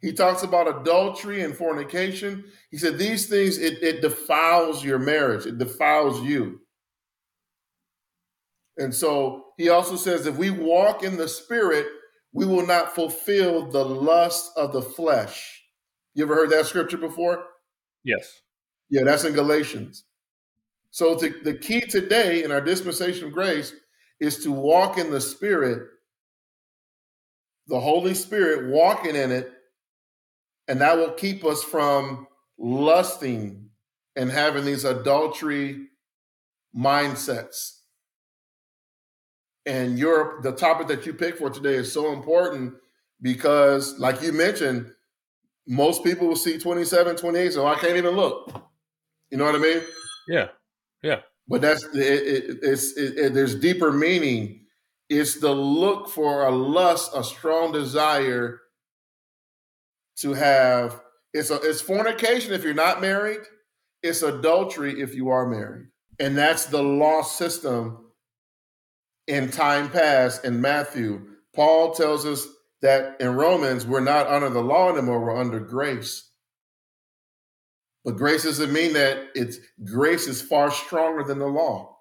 He 0.00 0.12
talks 0.12 0.42
about 0.42 0.80
adultery 0.80 1.42
and 1.42 1.54
fornication. 1.54 2.44
He 2.70 2.78
said 2.78 2.98
these 2.98 3.26
things 3.26 3.58
it, 3.58 3.82
it 3.82 4.00
defiles 4.00 4.84
your 4.84 4.98
marriage. 4.98 5.46
It 5.46 5.58
defiles 5.58 6.22
you. 6.22 6.60
And 8.78 8.94
so 8.94 9.46
he 9.58 9.68
also 9.68 9.96
says 9.96 10.26
if 10.26 10.36
we 10.36 10.50
walk 10.50 11.02
in 11.02 11.16
the 11.16 11.28
spirit, 11.28 11.86
we 12.32 12.46
will 12.46 12.66
not 12.66 12.94
fulfill 12.94 13.70
the 13.70 13.84
lust 13.84 14.52
of 14.56 14.72
the 14.72 14.82
flesh. 14.82 15.62
You 16.14 16.24
ever 16.24 16.34
heard 16.34 16.50
that 16.50 16.66
scripture 16.66 16.96
before? 16.96 17.44
Yes. 18.04 18.40
Yeah, 18.88 19.02
that's 19.04 19.24
in 19.24 19.34
Galatians. 19.34 20.04
So 20.90 21.16
to, 21.18 21.34
the 21.44 21.54
key 21.54 21.82
today 21.82 22.42
in 22.42 22.50
our 22.50 22.60
dispensation 22.60 23.26
of 23.26 23.32
grace 23.32 23.72
is 24.18 24.42
to 24.44 24.50
walk 24.50 24.98
in 24.98 25.10
the 25.10 25.20
spirit, 25.20 25.88
the 27.68 27.80
Holy 27.80 28.14
Spirit, 28.14 28.72
walking 28.72 29.14
in 29.14 29.30
it, 29.30 29.52
and 30.70 30.80
that 30.80 30.96
will 30.96 31.10
keep 31.10 31.44
us 31.44 31.64
from 31.64 32.28
lusting 32.56 33.68
and 34.14 34.30
having 34.30 34.64
these 34.64 34.84
adultery 34.84 35.88
mindsets. 36.76 37.80
And 39.66 39.98
your 39.98 40.40
the 40.42 40.52
topic 40.52 40.86
that 40.86 41.04
you 41.04 41.12
picked 41.12 41.38
for 41.38 41.50
today 41.50 41.74
is 41.74 41.92
so 41.92 42.12
important 42.12 42.74
because 43.20 43.98
like 43.98 44.22
you 44.22 44.32
mentioned 44.32 44.92
most 45.66 46.04
people 46.04 46.28
will 46.28 46.36
see 46.36 46.56
27 46.56 47.16
28 47.16 47.52
so 47.52 47.66
i 47.66 47.74
can't 47.74 47.96
even 47.96 48.14
look. 48.14 48.52
You 49.30 49.38
know 49.38 49.44
what 49.46 49.56
i 49.56 49.58
mean? 49.58 49.82
Yeah 50.28 50.48
yeah. 51.02 51.20
But 51.48 51.62
that's 51.62 51.84
it, 51.94 51.98
it 51.98 52.58
it's 52.62 52.96
it, 52.96 53.18
it, 53.18 53.34
there's 53.34 53.56
deeper 53.56 53.90
meaning. 53.90 54.66
It's 55.08 55.40
the 55.40 55.52
look 55.52 56.08
for 56.08 56.46
a 56.46 56.50
lust 56.50 57.10
a 57.16 57.24
strong 57.24 57.72
desire 57.72 58.60
to 60.20 60.32
have 60.32 61.00
it's 61.32 61.50
a 61.50 61.56
it's 61.62 61.80
fornication 61.80 62.52
if 62.52 62.64
you're 62.64 62.74
not 62.74 63.00
married 63.00 63.40
it's 64.02 64.22
adultery 64.22 65.00
if 65.00 65.14
you 65.14 65.28
are 65.28 65.46
married 65.46 65.86
and 66.18 66.36
that's 66.36 66.66
the 66.66 66.82
law 66.82 67.22
system 67.22 68.10
in 69.30 69.48
time 69.50 69.88
past 69.88 70.44
in 70.44 70.60
Matthew. 70.60 71.22
Paul 71.54 71.94
tells 71.94 72.26
us 72.26 72.46
that 72.82 73.20
in 73.20 73.34
Romans, 73.34 73.86
we're 73.86 74.00
not 74.00 74.26
under 74.26 74.50
the 74.50 74.62
law 74.62 74.92
anymore, 74.92 75.20
we're 75.20 75.36
under 75.36 75.60
grace. 75.60 76.28
But 78.04 78.16
grace 78.16 78.44
doesn't 78.44 78.72
mean 78.72 78.94
that 78.94 79.28
it's 79.34 79.58
grace 79.84 80.26
is 80.26 80.42
far 80.42 80.70
stronger 80.70 81.22
than 81.22 81.38
the 81.38 81.46
law. 81.46 81.98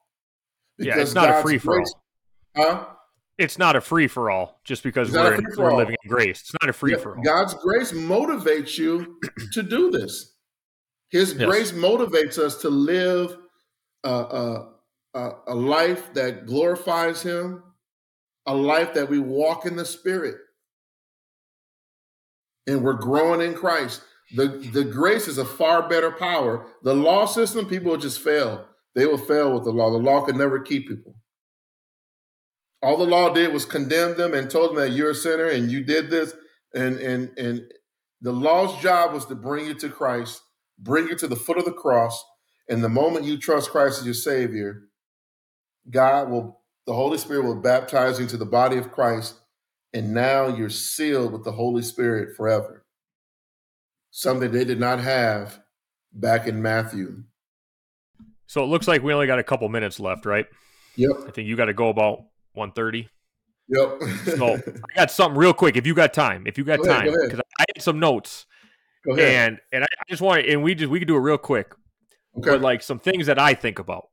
Because 0.78 0.96
yeah, 0.96 1.02
it's 1.02 1.14
not 1.14 1.28
God's 1.28 1.40
a 1.40 1.44
free 1.44 1.58
for 1.58 1.80
all. 1.80 2.04
Huh? 2.56 2.86
It's 3.40 3.58
not 3.58 3.78
a 3.78 3.82
free 3.82 4.10
for 4.10 4.30
all 4.30 4.60
just 4.66 4.84
because 4.84 5.12
we're, 5.12 5.36
in, 5.36 5.46
we're 5.58 5.74
living 5.74 5.96
in 6.04 6.10
grace. 6.10 6.42
It's 6.42 6.54
not 6.62 6.70
a 6.70 6.74
free 6.74 6.94
for 6.96 7.16
all. 7.16 7.24
God's 7.24 7.54
grace 7.54 7.94
motivates 7.94 8.78
you 8.78 9.18
to 9.54 9.64
do 9.64 9.90
this. 9.90 10.36
His 11.10 11.34
yes. 11.34 11.46
grace 11.46 11.72
motivates 11.72 12.38
us 12.38 12.58
to 12.62 12.70
live 12.70 13.38
uh, 14.06 14.64
a, 15.14 15.32
a 15.48 15.56
life 15.56 16.14
that 16.16 16.48
glorifies 16.48 17.22
Him, 17.22 17.64
a 18.46 18.54
life 18.54 18.94
that 18.94 19.10
we 19.10 19.20
walk 19.20 19.66
in 19.66 19.78
the 19.78 19.86
Spirit, 19.86 20.36
and 22.68 22.84
we're 22.84 22.94
growing 22.94 23.40
in 23.40 23.56
Christ. 23.56 24.02
The, 24.36 24.48
the 24.74 24.84
grace 24.84 25.30
is 25.30 25.38
a 25.38 25.46
far 25.46 25.88
better 25.88 26.12
power. 26.12 26.68
The 26.84 26.94
law 26.94 27.26
system, 27.26 27.66
people 27.66 27.92
will 27.92 27.98
just 27.98 28.20
fail. 28.20 28.66
They 28.96 29.06
will 29.06 29.18
fail 29.18 29.54
with 29.54 29.64
the 29.64 29.72
law. 29.72 29.92
The 29.92 29.98
law 29.98 30.26
can 30.26 30.38
never 30.38 30.60
keep 30.60 30.90
people. 30.90 31.16
All 32.82 32.98
the 32.98 33.06
law 33.06 33.34
did 33.34 33.52
was 33.52 33.66
condemn 33.66 34.16
them 34.16 34.34
and 34.34 34.50
told 34.50 34.70
them 34.70 34.78
that 34.78 34.92
you're 34.92 35.12
a 35.12 35.16
sinner 35.16 35.48
and 35.48 35.70
you 35.72 35.84
did 35.84 36.10
this. 36.10 36.34
And 36.74 36.98
and 36.98 37.38
and 37.38 37.64
the 38.22 38.32
law's 38.32 38.82
job 38.82 39.14
was 39.14 39.26
to 39.28 39.36
bring 39.36 39.66
you 39.66 39.74
to 39.76 39.90
Christ, 39.90 40.42
bring 40.78 41.08
you 41.08 41.16
to 41.16 41.28
the 41.28 41.36
foot 41.36 41.58
of 41.58 41.66
the 41.66 41.72
cross. 41.72 42.24
And 42.68 42.84
the 42.84 42.90
moment 42.90 43.26
you 43.26 43.38
trust 43.38 43.72
Christ 43.72 44.00
as 44.00 44.06
your 44.06 44.14
Savior, 44.14 44.84
God 45.90 46.30
will, 46.30 46.62
the 46.86 46.94
Holy 46.94 47.18
Spirit 47.18 47.46
will 47.46 47.62
baptize 47.62 48.20
you 48.20 48.24
into 48.24 48.38
the 48.38 48.46
body 48.46 48.78
of 48.78 48.92
Christ, 48.92 49.40
and 49.94 50.14
now 50.14 50.48
you're 50.48 50.70
sealed 50.70 51.34
with 51.34 51.44
the 51.44 51.52
Holy 51.52 51.82
Spirit 51.82 52.36
forever. 52.36 52.86
Something 54.12 54.52
they 54.52 54.66
did 54.66 54.80
not 54.80 55.00
have 55.00 55.60
back 56.14 56.48
in 56.48 56.62
Matthew. 56.62 57.24
So 58.46 58.64
it 58.64 58.68
looks 58.68 58.88
like 58.88 59.02
we 59.02 59.14
only 59.14 59.28
got 59.28 59.40
a 59.40 59.44
couple 59.44 59.68
minutes 59.70 60.00
left, 60.00 60.26
right? 60.26 60.46
Yep. 60.96 61.12
I 61.28 61.32
think 61.32 61.48
you 61.48 61.56
got 61.56 61.66
to 61.66 61.74
go 61.74 61.90
about 61.90 62.26
130. 62.54 63.08
Yep. 63.70 64.38
so 64.38 64.56
I 64.68 64.96
got 64.96 65.12
something 65.12 65.38
real 65.38 65.54
quick. 65.54 65.78
If 65.78 65.86
you 65.86 65.94
got 65.94 66.14
time, 66.14 66.46
if 66.48 66.58
you 66.58 66.64
got 66.64 66.80
go 66.80 66.86
time, 66.86 67.06
because 67.06 67.40
I 67.60 67.66
had 67.76 67.82
some 67.84 68.00
notes. 68.00 68.46
Go 69.06 69.14
ahead. 69.14 69.34
And 69.34 69.60
and 69.72 69.84
I 69.84 69.88
just 70.10 70.22
want 70.22 70.44
to, 70.44 70.52
and 70.52 70.64
we 70.64 70.76
just 70.76 70.90
we 70.90 71.00
could 71.00 71.08
do 71.08 71.16
it 71.16 71.22
real 71.22 71.38
quick. 71.38 71.74
Okay. 72.38 72.52
But 72.52 72.62
like 72.62 72.82
some 72.82 73.00
things 73.00 73.28
that 73.28 73.40
I 73.40 73.54
think 73.54 73.80
about 73.80 74.10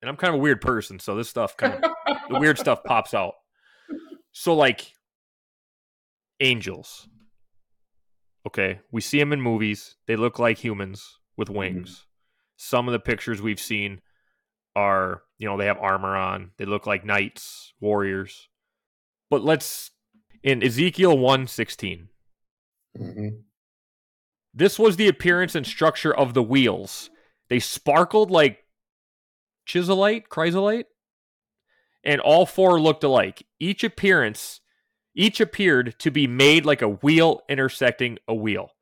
and 0.00 0.08
I'm 0.08 0.16
kind 0.16 0.34
of 0.34 0.40
a 0.40 0.42
weird 0.42 0.60
person, 0.60 0.98
so 0.98 1.16
this 1.16 1.28
stuff 1.28 1.56
kind 1.56 1.74
of 1.74 1.90
the 2.28 2.38
weird 2.38 2.58
stuff 2.58 2.84
pops 2.84 3.14
out. 3.14 3.34
So 4.32 4.54
like 4.54 4.92
angels. 6.40 7.08
Okay, 8.46 8.80
we 8.90 9.00
see 9.00 9.18
them 9.18 9.32
in 9.32 9.40
movies. 9.40 9.96
They 10.06 10.16
look 10.16 10.38
like 10.38 10.58
humans 10.58 11.18
with 11.36 11.48
mm-hmm. 11.48 11.58
wings. 11.58 11.90
Mm-hmm. 11.90 12.04
Some 12.56 12.88
of 12.88 12.92
the 12.92 13.00
pictures 13.00 13.42
we've 13.42 13.60
seen 13.60 14.00
are, 14.76 15.22
you 15.38 15.48
know, 15.48 15.56
they 15.56 15.66
have 15.66 15.78
armor 15.78 16.16
on. 16.16 16.52
They 16.56 16.64
look 16.64 16.86
like 16.86 17.04
knights, 17.04 17.72
warriors. 17.80 18.48
But 19.30 19.42
let's 19.42 19.90
in 20.42 20.62
Ezekiel 20.62 21.16
1:16. 21.16 22.08
Mm-hmm. 22.98 23.28
This 24.54 24.78
was 24.78 24.96
the 24.96 25.08
appearance 25.08 25.54
and 25.54 25.66
structure 25.66 26.14
of 26.14 26.34
the 26.34 26.42
wheels. 26.42 27.10
They 27.48 27.60
sparkled 27.60 28.30
like 28.30 28.64
chisolite, 29.66 30.28
chrysolite, 30.28 30.86
and 32.02 32.20
all 32.20 32.46
four 32.46 32.80
looked 32.80 33.04
alike. 33.04 33.46
Each 33.60 33.84
appearance, 33.84 34.60
each 35.14 35.40
appeared 35.40 35.98
to 36.00 36.10
be 36.10 36.26
made 36.26 36.64
like 36.64 36.82
a 36.82 36.88
wheel 36.88 37.42
intersecting 37.48 38.18
a 38.26 38.34
wheel. 38.34 38.72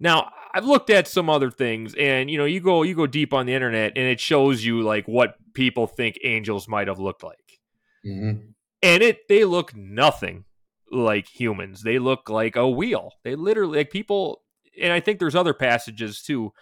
Now, 0.00 0.30
I've 0.54 0.64
looked 0.64 0.90
at 0.90 1.08
some 1.08 1.30
other 1.30 1.50
things, 1.50 1.94
and 1.98 2.30
you 2.30 2.38
know, 2.38 2.44
you 2.44 2.60
go 2.60 2.82
you 2.82 2.94
go 2.94 3.06
deep 3.06 3.32
on 3.32 3.46
the 3.46 3.54
internet, 3.54 3.92
and 3.96 4.06
it 4.06 4.20
shows 4.20 4.64
you 4.64 4.82
like 4.82 5.06
what 5.06 5.36
people 5.54 5.86
think 5.86 6.18
angels 6.24 6.68
might 6.68 6.88
have 6.88 6.98
looked 6.98 7.22
like, 7.22 7.60
mm-hmm. 8.04 8.46
and 8.82 9.02
it 9.02 9.28
they 9.28 9.44
look 9.44 9.74
nothing 9.74 10.44
like 10.90 11.26
humans. 11.28 11.82
They 11.82 11.98
look 11.98 12.28
like 12.28 12.56
a 12.56 12.68
wheel. 12.68 13.12
They 13.24 13.34
literally 13.34 13.78
like 13.78 13.90
people, 13.90 14.42
and 14.80 14.92
I 14.92 15.00
think 15.00 15.18
there's 15.18 15.36
other 15.36 15.54
passages 15.54 16.22
too 16.22 16.52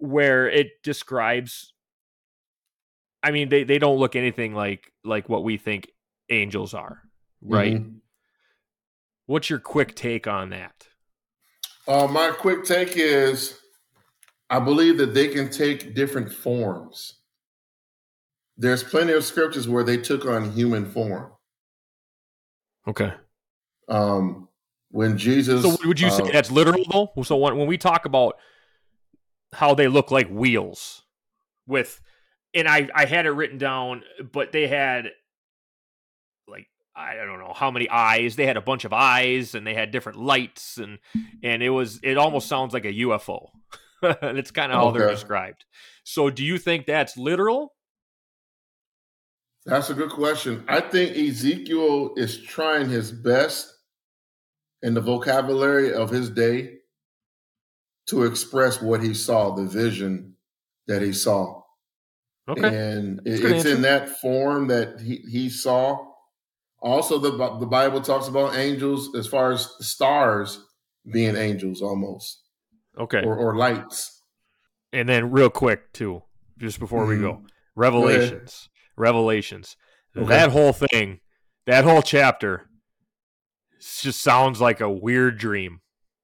where 0.00 0.48
it 0.48 0.68
describes 0.84 1.72
I 3.22 3.30
mean, 3.30 3.48
they, 3.48 3.64
they 3.64 3.78
don't 3.78 3.98
look 3.98 4.16
anything 4.16 4.54
like 4.54 4.92
like 5.04 5.28
what 5.28 5.44
we 5.44 5.56
think 5.56 5.90
angels 6.30 6.74
are, 6.74 7.02
right? 7.40 7.74
Mm-hmm. 7.74 7.96
What's 9.26 9.50
your 9.50 9.58
quick 9.58 9.94
take 9.94 10.26
on 10.26 10.50
that? 10.50 10.87
Uh, 11.88 12.06
my 12.06 12.30
quick 12.30 12.64
take 12.64 12.92
is 12.96 13.58
I 14.50 14.60
believe 14.60 14.98
that 14.98 15.14
they 15.14 15.28
can 15.28 15.50
take 15.50 15.94
different 15.94 16.30
forms. 16.30 17.14
There's 18.58 18.82
plenty 18.82 19.12
of 19.12 19.24
scriptures 19.24 19.68
where 19.68 19.84
they 19.84 19.96
took 19.96 20.26
on 20.26 20.52
human 20.52 20.84
form. 20.84 21.32
Okay. 22.86 23.14
Um, 23.88 24.48
when 24.90 25.16
Jesus. 25.16 25.62
So 25.62 25.76
would 25.86 25.98
you 25.98 26.08
uh, 26.08 26.10
say 26.10 26.30
that's 26.30 26.50
literal 26.50 26.84
though? 26.90 27.22
So 27.22 27.36
when, 27.36 27.56
when 27.56 27.66
we 27.66 27.78
talk 27.78 28.04
about 28.04 28.36
how 29.52 29.74
they 29.74 29.88
look 29.88 30.10
like 30.10 30.28
wheels 30.28 31.04
with 31.66 32.00
and 32.52 32.68
I 32.68 32.88
I 32.94 33.06
had 33.06 33.24
it 33.24 33.30
written 33.30 33.58
down, 33.58 34.02
but 34.32 34.52
they 34.52 34.66
had 34.66 35.10
I 36.98 37.14
don't 37.24 37.38
know 37.38 37.52
how 37.54 37.70
many 37.70 37.88
eyes. 37.88 38.36
They 38.36 38.46
had 38.46 38.56
a 38.56 38.62
bunch 38.62 38.84
of 38.84 38.92
eyes, 38.92 39.54
and 39.54 39.66
they 39.66 39.74
had 39.74 39.90
different 39.92 40.18
lights, 40.18 40.78
and 40.78 40.98
and 41.42 41.62
it 41.62 41.70
was 41.70 42.00
it 42.02 42.18
almost 42.18 42.48
sounds 42.48 42.74
like 42.74 42.84
a 42.84 42.92
UFO. 42.92 43.50
and 44.02 44.38
it's 44.38 44.50
kind 44.50 44.72
of 44.72 44.78
how 44.78 44.88
okay. 44.88 44.98
they're 44.98 45.10
described. 45.10 45.64
So, 46.04 46.30
do 46.30 46.44
you 46.44 46.58
think 46.58 46.86
that's 46.86 47.16
literal? 47.16 47.74
That's 49.64 49.90
a 49.90 49.94
good 49.94 50.10
question. 50.10 50.64
I 50.66 50.80
think 50.80 51.16
Ezekiel 51.16 52.14
is 52.16 52.42
trying 52.42 52.88
his 52.88 53.12
best 53.12 53.72
in 54.82 54.94
the 54.94 55.00
vocabulary 55.00 55.92
of 55.92 56.10
his 56.10 56.30
day 56.30 56.78
to 58.06 58.24
express 58.24 58.80
what 58.80 59.02
he 59.02 59.12
saw, 59.12 59.54
the 59.54 59.66
vision 59.66 60.34
that 60.86 61.02
he 61.02 61.12
saw. 61.12 61.62
Okay. 62.48 62.66
And 62.66 63.20
it, 63.26 63.34
it's 63.34 63.44
answer. 63.44 63.74
in 63.74 63.82
that 63.82 64.08
form 64.08 64.68
that 64.68 65.00
he, 65.00 65.16
he 65.30 65.50
saw. 65.50 66.07
Also, 66.80 67.18
the, 67.18 67.30
the 67.58 67.66
Bible 67.66 68.00
talks 68.00 68.28
about 68.28 68.54
angels 68.54 69.14
as 69.16 69.26
far 69.26 69.52
as 69.52 69.68
stars 69.80 70.64
being 71.10 71.36
angels 71.36 71.82
almost. 71.82 72.42
Okay. 72.96 73.22
Or, 73.22 73.36
or 73.36 73.56
lights. 73.56 74.22
And 74.92 75.08
then, 75.08 75.30
real 75.30 75.50
quick, 75.50 75.92
too, 75.92 76.22
just 76.56 76.78
before 76.78 77.02
mm-hmm. 77.02 77.10
we 77.10 77.20
go, 77.20 77.32
mm-hmm. 77.34 77.46
Revelations. 77.74 78.68
Go 78.96 79.02
Revelations. 79.02 79.76
Okay. 80.16 80.26
That 80.26 80.50
whole 80.50 80.72
thing, 80.72 81.20
that 81.66 81.84
whole 81.84 82.02
chapter, 82.02 82.68
just 83.78 84.20
sounds 84.20 84.60
like 84.60 84.80
a 84.80 84.90
weird 84.90 85.38
dream, 85.38 85.80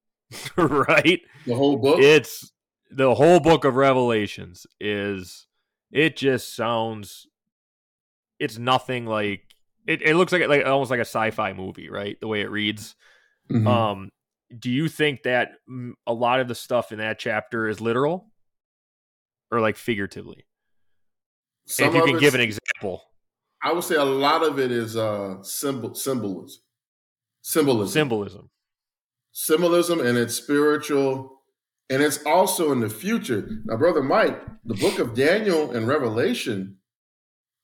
right? 0.57 1.20
The 1.46 1.55
whole 1.55 1.76
book? 1.76 2.00
It's 2.00 2.52
the 2.90 3.14
whole 3.14 3.40
book 3.40 3.64
of 3.64 3.76
Revelations 3.76 4.66
is 4.80 5.46
it 5.90 6.16
just 6.16 6.55
sounds 6.55 7.26
it's 8.38 8.59
nothing 8.59 9.07
like 9.07 9.53
it, 9.87 10.03
it 10.03 10.16
looks 10.16 10.32
like 10.32 10.47
like 10.49 10.64
almost 10.66 10.91
like 10.91 11.01
a 11.01 11.03
sci-fi 11.03 11.53
movie, 11.53 11.91
right? 11.91 12.18
The 12.20 12.28
way 12.28 12.41
it 12.41 12.51
reads. 12.51 12.95
Mm-hmm. 13.51 13.66
Um 13.66 14.11
do 14.57 14.70
you 14.70 14.89
think 14.89 15.22
that 15.24 15.53
a 16.07 16.12
lot 16.12 16.41
of 16.41 16.49
the 16.49 16.55
stuff 16.55 16.93
in 16.93 16.99
that 16.99 17.18
chapter 17.18 17.68
is 17.68 17.80
literal 17.80 18.30
or 19.51 19.61
like 19.61 19.76
figuratively? 19.76 20.47
if 21.66 21.95
you 21.95 22.05
can 22.05 22.18
give 22.18 22.35
an 22.35 22.43
example. 22.43 23.03
I 23.62 23.72
would 23.72 23.85
say 23.85 23.95
a 23.95 24.05
lot 24.05 24.43
of 24.43 24.59
it 24.59 24.70
is 24.70 24.97
uh 24.97 25.43
symbol 25.43 25.95
symbolism. 25.95 26.62
Symbolism. 27.43 27.93
Symbolism. 27.93 28.51
Symbolism 29.32 30.01
and 30.01 30.16
it's 30.16 30.35
spiritual 30.35 31.35
and 31.91 32.03
it's 32.03 32.24
also 32.24 32.72
in 32.72 32.80
the 32.80 32.89
future. 32.89 33.47
Now, 33.64 33.76
Brother 33.76 34.03
Mike, 34.03 34.41
the 34.64 34.74
book 34.74 34.99
of 34.99 35.14
Daniel 35.14 35.72
and 35.72 35.87
Revelation, 35.87 36.78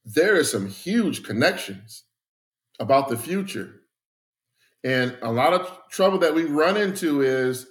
there 0.04 0.36
is 0.36 0.50
some 0.50 0.68
huge 0.68 1.22
connections 1.22 2.04
about 2.80 3.08
the 3.08 3.16
future. 3.16 3.82
And 4.82 5.16
a 5.22 5.30
lot 5.30 5.52
of 5.52 5.70
trouble 5.90 6.18
that 6.18 6.34
we 6.34 6.44
run 6.44 6.76
into 6.76 7.20
is 7.20 7.66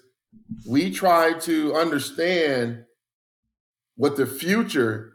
we 0.67 0.91
try 0.91 1.33
to 1.39 1.73
understand 1.73 2.85
what 3.95 4.15
the 4.15 4.27
future 4.27 5.13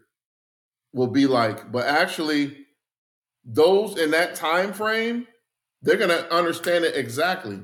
will 0.93 1.07
be 1.07 1.27
like, 1.27 1.71
but 1.73 1.87
actually 1.87 2.67
those 3.45 3.99
in 3.99 4.11
that 4.11 4.35
time 4.35 4.73
frame, 4.73 5.27
they're 5.83 5.97
going 5.97 6.11
to 6.11 6.33
understand 6.35 6.85
it 6.85 6.97
exactly. 6.97 7.61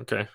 Okay. 0.00 0.28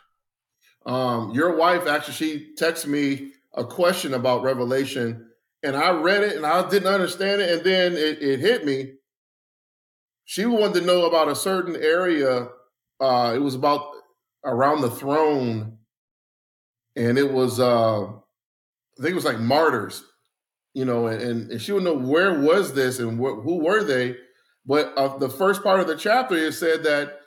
Um, 0.85 1.31
your 1.31 1.55
wife 1.55 1.87
actually 1.87 2.13
she 2.15 2.53
texted 2.59 2.87
me 2.87 3.33
a 3.53 3.63
question 3.63 4.13
about 4.13 4.43
Revelation, 4.43 5.29
and 5.63 5.75
I 5.75 5.91
read 5.91 6.23
it 6.23 6.35
and 6.35 6.45
I 6.45 6.67
didn't 6.69 6.91
understand 6.91 7.41
it, 7.41 7.51
and 7.51 7.63
then 7.63 7.93
it, 7.93 8.21
it 8.21 8.39
hit 8.39 8.65
me. 8.65 8.93
She 10.31 10.45
wanted 10.45 10.79
to 10.79 10.85
know 10.85 11.07
about 11.07 11.27
a 11.27 11.35
certain 11.35 11.75
area. 11.75 12.47
Uh, 13.01 13.33
it 13.35 13.39
was 13.39 13.53
about 13.53 13.85
around 14.45 14.79
the 14.79 14.89
throne, 14.89 15.79
and 16.95 17.17
it 17.17 17.33
was 17.33 17.59
uh, 17.59 18.03
I 18.05 19.01
think 19.01 19.09
it 19.11 19.15
was 19.15 19.25
like 19.25 19.39
martyrs, 19.39 20.05
you 20.73 20.85
know, 20.85 21.07
and, 21.07 21.51
and 21.51 21.61
she 21.61 21.73
would 21.73 21.83
know 21.83 21.97
where 21.97 22.39
was 22.39 22.73
this 22.73 22.99
and 22.99 23.19
wh- 23.19 23.43
who 23.43 23.61
were 23.61 23.83
they. 23.83 24.15
But 24.65 24.93
uh, 24.95 25.17
the 25.17 25.27
first 25.27 25.63
part 25.63 25.81
of 25.81 25.87
the 25.87 25.97
chapter, 25.97 26.37
it 26.37 26.53
said 26.53 26.83
that 26.83 27.19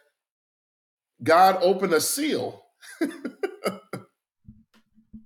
God 1.22 1.58
opened 1.60 1.92
a 1.92 2.00
seal 2.00 2.64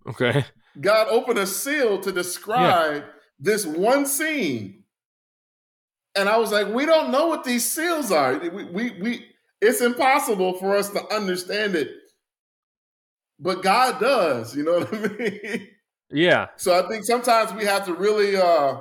okay. 0.09 0.45
God 0.81 1.07
opened 1.11 1.39
a 1.39 1.47
seal 1.47 2.01
to 2.01 2.11
describe 2.11 3.05
yeah. 3.05 3.09
this 3.39 3.65
one 3.65 4.05
scene. 4.05 4.78
And 6.19 6.29
I 6.29 6.37
was 6.37 6.53
like, 6.53 6.69
we 6.69 6.87
don't 6.87 7.11
know 7.11 7.27
what 7.27 7.45
these 7.45 7.71
seals 7.71 8.11
are. 8.13 8.39
We, 8.39 8.65
we, 8.65 8.91
we, 9.01 9.27
it's 9.61 9.81
impossible 9.81 10.55
for 10.55 10.77
us 10.77 10.91
to 10.91 11.15
understand 11.15 11.75
it. 11.75 11.91
But 13.41 13.63
God 13.63 14.01
does, 14.01 14.57
you 14.57 14.65
know 14.65 14.81
what 14.81 14.95
I 14.95 14.99
mean? 15.19 15.69
Yeah. 16.11 16.49
So 16.57 16.79
I 16.79 16.89
think 16.89 17.05
sometimes 17.05 17.53
we 17.53 17.65
have 17.65 17.87
to 17.87 17.95
really 17.95 18.37
uh 18.37 18.79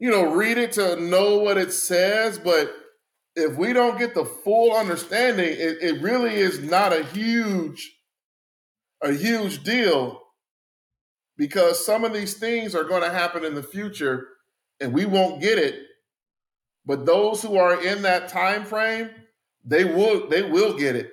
you 0.00 0.10
know, 0.10 0.32
read 0.32 0.56
it 0.56 0.72
to 0.72 0.96
know 0.96 1.36
what 1.38 1.58
it 1.58 1.72
says, 1.72 2.38
but 2.38 2.74
if 3.36 3.56
we 3.56 3.74
don't 3.74 3.98
get 3.98 4.14
the 4.14 4.24
full 4.24 4.74
understanding, 4.74 5.46
it, 5.46 5.76
it 5.82 6.02
really 6.02 6.34
is 6.34 6.58
not 6.58 6.92
a 6.92 7.04
huge, 7.04 7.98
a 9.02 9.12
huge 9.12 9.62
deal 9.62 10.22
because 11.36 11.84
some 11.84 12.04
of 12.04 12.14
these 12.14 12.34
things 12.38 12.74
are 12.74 12.84
going 12.84 13.02
to 13.02 13.10
happen 13.10 13.44
in 13.44 13.54
the 13.54 13.62
future 13.62 14.26
and 14.80 14.92
we 14.92 15.06
won't 15.06 15.40
get 15.40 15.58
it. 15.58 15.86
But 16.86 17.06
those 17.06 17.42
who 17.42 17.56
are 17.56 17.82
in 17.82 18.02
that 18.02 18.28
time 18.28 18.64
frame, 18.64 19.10
they 19.64 19.84
will 19.84 20.28
they 20.28 20.42
will 20.42 20.76
get 20.76 20.96
it. 20.96 21.12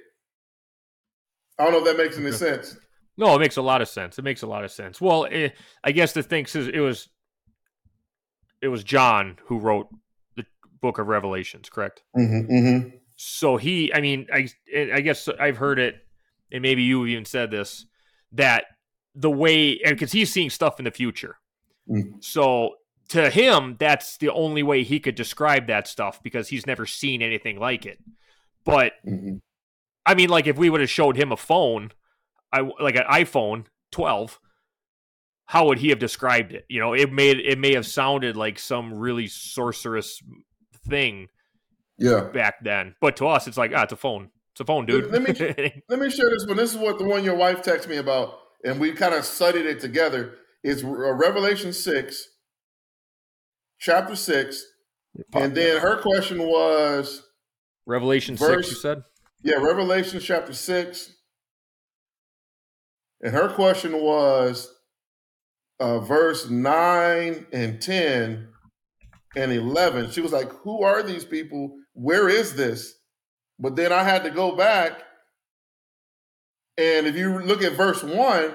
I 1.60 1.64
don't 1.64 1.74
know 1.74 1.80
if 1.80 1.86
that 1.86 1.98
makes 1.98 2.18
any 2.18 2.32
sense. 2.32 2.78
No, 3.18 3.36
it 3.36 3.40
makes 3.40 3.58
a 3.58 3.62
lot 3.62 3.82
of 3.82 3.90
sense. 3.90 4.20
It 4.20 4.24
makes 4.24 4.44
a 4.44 4.48
lot 4.48 4.64
of 4.64 4.72
sense. 4.72 5.02
Well, 5.02 5.26
it, 5.26 5.34
eh, 5.34 5.50
I 5.84 5.92
guess 5.92 6.14
the 6.14 6.24
thing 6.24 6.46
is, 6.46 6.56
it 6.68 6.80
was 6.80 7.10
it 8.62 8.68
was 8.68 8.84
John 8.84 9.38
who 9.46 9.60
wrote 9.60 9.88
the 10.36 10.46
book 10.82 11.00
of 11.00 11.08
Revelations, 11.08 11.70
correct? 11.70 12.04
Mm-hmm, 12.16 12.52
mm-hmm. 12.52 12.90
So 13.16 13.58
he, 13.58 13.92
I 13.94 14.02
mean, 14.02 14.28
I, 14.32 14.48
I 14.76 15.02
guess 15.02 15.28
I've 15.40 15.58
heard 15.58 15.80
it, 15.80 15.96
and 16.52 16.62
maybe 16.62 16.84
you 16.84 17.02
have 17.02 17.10
even 17.10 17.26
said 17.26 17.50
this 17.50 17.86
that 18.34 18.66
the 19.16 19.32
way, 19.32 19.80
because 19.84 20.12
he's 20.12 20.32
seeing 20.32 20.52
stuff 20.52 20.80
in 20.80 20.86
the 20.86 20.92
future. 20.92 21.38
Mm. 21.90 22.24
So 22.24 22.76
to 23.10 23.30
him, 23.30 23.78
that's 23.80 24.18
the 24.18 24.30
only 24.30 24.64
way 24.64 24.84
he 24.84 25.00
could 25.00 25.16
describe 25.16 25.68
that 25.68 25.88
stuff 25.88 26.22
because 26.22 26.50
he's 26.50 26.68
never 26.68 26.86
seen 26.86 27.22
anything 27.22 27.60
like 27.60 27.86
it. 27.86 28.00
But 28.66 28.94
mm-hmm. 29.06 29.38
I 30.06 30.16
mean, 30.16 30.30
like 30.30 30.48
if 30.48 30.58
we 30.58 30.70
would 30.70 30.82
have 30.82 30.90
showed 30.90 31.18
him 31.18 31.32
a 31.32 31.38
phone, 31.38 31.92
I 32.52 32.70
like 32.80 32.96
an 32.96 33.06
iPhone 33.10 33.66
12, 33.92 34.40
how 35.46 35.68
would 35.68 35.80
he 35.80 35.90
have 35.90 36.00
described 36.00 36.52
it? 36.54 36.66
You 36.70 36.80
know, 36.80 36.94
it 36.94 37.12
made 37.12 37.40
it 37.40 37.58
may 37.58 37.74
have 37.74 37.86
sounded 37.86 38.36
like 38.36 38.60
some 38.60 38.94
really 38.94 39.28
sorcerous 39.28 40.22
thing 40.88 41.28
yeah. 41.98 42.30
back 42.34 42.56
then. 42.64 42.96
But 43.00 43.16
to 43.18 43.28
us 43.28 43.48
it's 43.48 43.58
like 43.58 43.72
ah 43.74 43.84
it's 43.84 43.94
a 43.94 43.98
phone. 43.98 44.30
It's 44.52 44.62
a 44.62 44.66
phone 44.66 44.86
dude. 44.86 45.12
Let, 45.12 45.22
me 45.22 45.82
let 45.90 46.00
me 46.00 46.10
share 46.10 46.30
this 46.30 46.46
one. 46.48 46.58
This 46.58 46.74
is 46.74 46.78
what 46.78 46.98
the 46.98 47.06
one 47.06 47.24
your 47.24 47.36
wife 47.36 47.62
texted 47.62 47.90
me 47.90 47.98
about 47.98 48.40
and 48.66 48.80
we 48.80 48.92
kind 48.92 49.14
of 49.14 49.24
studied 49.24 49.66
it 49.66 49.80
together. 49.80 50.36
It's 50.64 50.84
revelation 50.84 51.72
6 51.72 52.30
chapter 53.80 54.16
6 54.16 54.64
and 55.34 55.56
then 55.56 55.82
her 55.82 55.98
question 56.02 56.40
was 56.40 57.24
revelation 57.86 58.36
verse, 58.36 58.68
6 58.68 58.70
you 58.70 58.76
said 58.78 59.04
yeah 59.44 59.56
revelation 59.56 60.20
chapter 60.20 60.54
6 60.54 61.14
and 63.22 63.34
her 63.34 63.50
question 63.50 63.94
was 64.02 64.74
uh, 65.80 66.00
verse 66.00 66.50
9 66.50 67.48
and 67.52 67.82
10 67.82 68.48
and 69.36 69.52
11. 69.52 70.12
She 70.12 70.22
was 70.22 70.32
like, 70.32 70.52
Who 70.64 70.84
are 70.84 71.04
these 71.04 71.26
people? 71.26 71.76
Where 71.94 72.30
is 72.30 72.56
this? 72.56 72.94
But 73.60 73.76
then 73.76 73.92
I 73.92 74.04
had 74.04 74.24
to 74.24 74.30
go 74.30 74.56
back. 74.56 75.04
And 76.78 77.08
if 77.08 77.16
you 77.16 77.40
look 77.40 77.64
at 77.64 77.74
verse 77.74 78.04
1, 78.04 78.54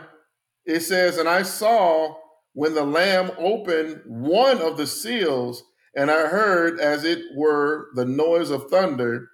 it 0.64 0.80
says, 0.80 1.18
And 1.18 1.28
I 1.28 1.42
saw 1.42 2.16
when 2.54 2.74
the 2.74 2.84
Lamb 2.84 3.30
opened 3.38 4.02
one 4.06 4.60
of 4.60 4.76
the 4.76 4.86
seals, 4.86 5.62
and 5.96 6.10
I 6.10 6.26
heard 6.26 6.80
as 6.80 7.04
it 7.04 7.20
were 7.34 7.88
the 7.94 8.04
noise 8.04 8.50
of 8.50 8.70
thunder, 8.70 9.28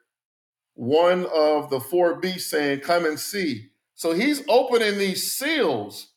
one 0.74 1.26
of 1.34 1.70
the 1.70 1.80
four 1.80 2.20
beasts 2.20 2.50
saying, 2.50 2.80
Come 2.80 3.04
and 3.04 3.18
see. 3.18 3.70
So 3.94 4.12
he's 4.12 4.42
opening 4.48 4.98
these 4.98 5.32
seals, 5.32 6.12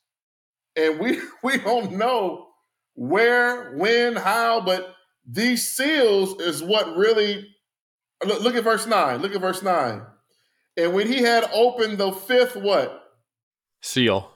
and 0.76 0.99
we 0.99 1.20
we 1.43 1.58
don't 1.58 1.93
know 1.93 2.47
where, 2.93 3.76
when, 3.78 4.16
how, 4.16 4.62
but 4.62 4.93
these 5.28 5.70
seals 5.70 6.39
is 6.41 6.62
what 6.62 6.95
really 6.95 7.47
look, 8.26 8.41
look 8.41 8.56
at 8.56 8.64
verse 8.64 8.86
9. 8.86 9.22
Look 9.22 9.34
at 9.34 9.41
verse 9.41 9.64
9. 9.64 10.02
And 10.78 10.93
when 10.93 11.08
he 11.08 11.22
had 11.22 11.49
opened 11.54 11.97
the 11.97 12.12
fifth 12.12 12.56
what? 12.56 13.04
Seal. 13.82 14.32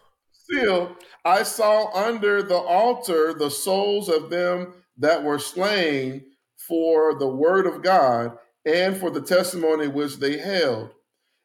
Seal, 0.50 0.96
I 1.24 1.44
saw 1.44 1.92
under 1.94 2.44
the 2.44 2.58
altar 2.58 3.34
the 3.34 3.50
souls 3.50 4.10
of 4.10 4.30
them 4.30 4.74
that 4.98 5.24
were 5.24 5.40
slain 5.40 6.26
for 6.68 7.18
the 7.18 7.28
word 7.28 7.66
of 7.66 7.82
God 7.82 8.38
and 8.66 8.98
for 8.98 9.10
the 9.10 9.22
testimony 9.22 9.88
which 9.88 10.18
they 10.18 10.38
held. 10.38 10.92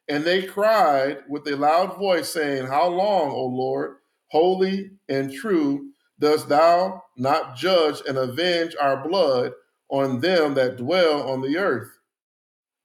And 0.07 0.23
they 0.23 0.43
cried 0.43 1.19
with 1.29 1.47
a 1.47 1.55
loud 1.55 1.97
voice, 1.97 2.29
saying, 2.29 2.67
How 2.67 2.87
long, 2.87 3.31
O 3.31 3.45
Lord, 3.45 3.97
holy 4.29 4.91
and 5.07 5.31
true, 5.31 5.91
dost 6.19 6.49
thou 6.49 7.03
not 7.17 7.55
judge 7.55 8.01
and 8.07 8.17
avenge 8.17 8.75
our 8.79 9.07
blood 9.07 9.53
on 9.89 10.19
them 10.19 10.55
that 10.55 10.77
dwell 10.77 11.29
on 11.29 11.41
the 11.41 11.57
earth? 11.57 11.89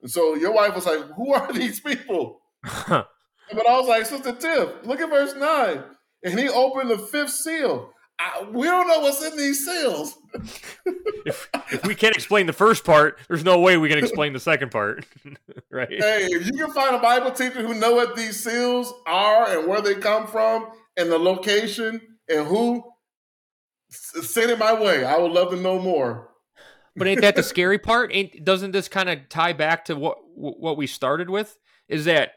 And 0.02 0.10
so 0.10 0.34
your 0.34 0.52
wife 0.52 0.74
was 0.74 0.86
like, 0.86 1.00
Who 1.16 1.32
are 1.32 1.52
these 1.52 1.80
people? 1.80 2.42
but 2.62 3.08
I 3.68 3.78
was 3.78 3.88
like, 3.88 4.06
Sister 4.06 4.32
Tiff, 4.32 4.70
look 4.84 5.00
at 5.00 5.10
verse 5.10 5.34
9. 5.34 5.82
And 6.26 6.38
he 6.38 6.48
opened 6.48 6.90
the 6.90 6.98
fifth 6.98 7.30
seal. 7.30 7.92
I, 8.18 8.46
we 8.50 8.66
don't 8.66 8.88
know 8.88 9.00
what's 9.00 9.22
in 9.22 9.36
these 9.36 9.64
seals. 9.64 10.18
if, 11.26 11.48
if, 11.70 11.86
we 11.86 11.94
can't 11.94 12.14
explain 12.14 12.46
the 12.46 12.52
first 12.52 12.84
part, 12.84 13.18
there's 13.28 13.44
no 13.44 13.60
way 13.60 13.76
we 13.76 13.88
can 13.88 13.98
explain 13.98 14.32
the 14.32 14.40
second 14.40 14.70
part, 14.70 15.06
right? 15.70 15.88
Hey, 15.88 16.26
if 16.30 16.46
you 16.46 16.52
can 16.52 16.72
find 16.72 16.96
a 16.96 16.98
Bible 16.98 17.30
teacher 17.30 17.64
who 17.64 17.74
know 17.74 17.94
what 17.94 18.16
these 18.16 18.42
seals 18.42 18.92
are 19.06 19.56
and 19.56 19.68
where 19.68 19.80
they 19.80 19.94
come 19.94 20.26
from 20.26 20.68
and 20.96 21.12
the 21.12 21.18
location 21.18 22.00
and 22.28 22.46
who, 22.46 22.82
send 23.88 24.50
it 24.50 24.58
my 24.58 24.72
way. 24.72 25.04
I 25.04 25.18
would 25.18 25.32
love 25.32 25.50
to 25.50 25.56
know 25.56 25.78
more. 25.78 26.30
But 26.96 27.06
ain't 27.06 27.20
that 27.20 27.36
the 27.36 27.42
scary 27.44 27.78
part? 27.78 28.10
Ain't 28.12 28.44
doesn't 28.44 28.72
this 28.72 28.88
kind 28.88 29.08
of 29.08 29.28
tie 29.28 29.52
back 29.52 29.84
to 29.86 29.94
what 29.94 30.18
what 30.34 30.76
we 30.76 30.86
started 30.86 31.30
with? 31.30 31.56
Is 31.88 32.06
that 32.06 32.32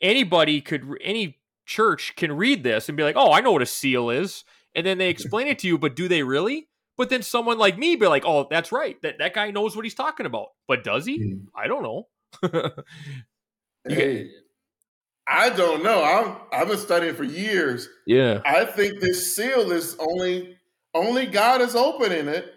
anybody 0.00 0.60
could 0.60 0.86
any 1.02 1.41
church 1.66 2.14
can 2.16 2.36
read 2.36 2.62
this 2.62 2.88
and 2.88 2.96
be 2.96 3.02
like, 3.02 3.16
"Oh, 3.16 3.32
I 3.32 3.40
know 3.40 3.52
what 3.52 3.62
a 3.62 3.66
seal 3.66 4.10
is," 4.10 4.44
and 4.74 4.86
then 4.86 4.98
they 4.98 5.10
explain 5.10 5.46
it 5.48 5.58
to 5.60 5.66
you, 5.66 5.78
but 5.78 5.96
do 5.96 6.08
they 6.08 6.22
really? 6.22 6.68
But 6.96 7.08
then 7.08 7.22
someone 7.22 7.58
like 7.58 7.78
me 7.78 7.96
be 7.96 8.06
like, 8.06 8.24
"Oh, 8.26 8.46
that's 8.50 8.72
right. 8.72 9.00
That 9.02 9.18
that 9.18 9.34
guy 9.34 9.50
knows 9.50 9.74
what 9.74 9.84
he's 9.84 9.94
talking 9.94 10.26
about." 10.26 10.48
But 10.68 10.84
does 10.84 11.06
he? 11.06 11.18
Mm. 11.18 11.46
I 11.56 11.66
don't 11.66 11.82
know. 11.82 12.08
hey, 13.88 14.30
I 15.26 15.50
don't 15.50 15.82
know. 15.82 16.02
I'm 16.02 16.36
I've 16.52 16.68
been 16.68 16.78
studying 16.78 17.14
for 17.14 17.24
years. 17.24 17.88
Yeah. 18.06 18.40
I 18.44 18.64
think 18.64 19.00
this 19.00 19.34
seal 19.34 19.72
is 19.72 19.96
only 19.98 20.56
only 20.94 21.26
God 21.26 21.60
is 21.60 21.74
opening 21.74 22.28
it 22.28 22.52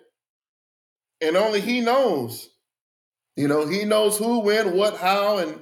and 1.22 1.38
only 1.38 1.62
he 1.62 1.82
knows. 1.82 2.49
You 3.36 3.47
know, 3.47 3.68
he 3.68 3.84
knows 3.84 4.18
who, 4.18 4.39
when, 4.39 4.76
what, 4.78 4.97
how, 4.97 5.39
and 5.39 5.62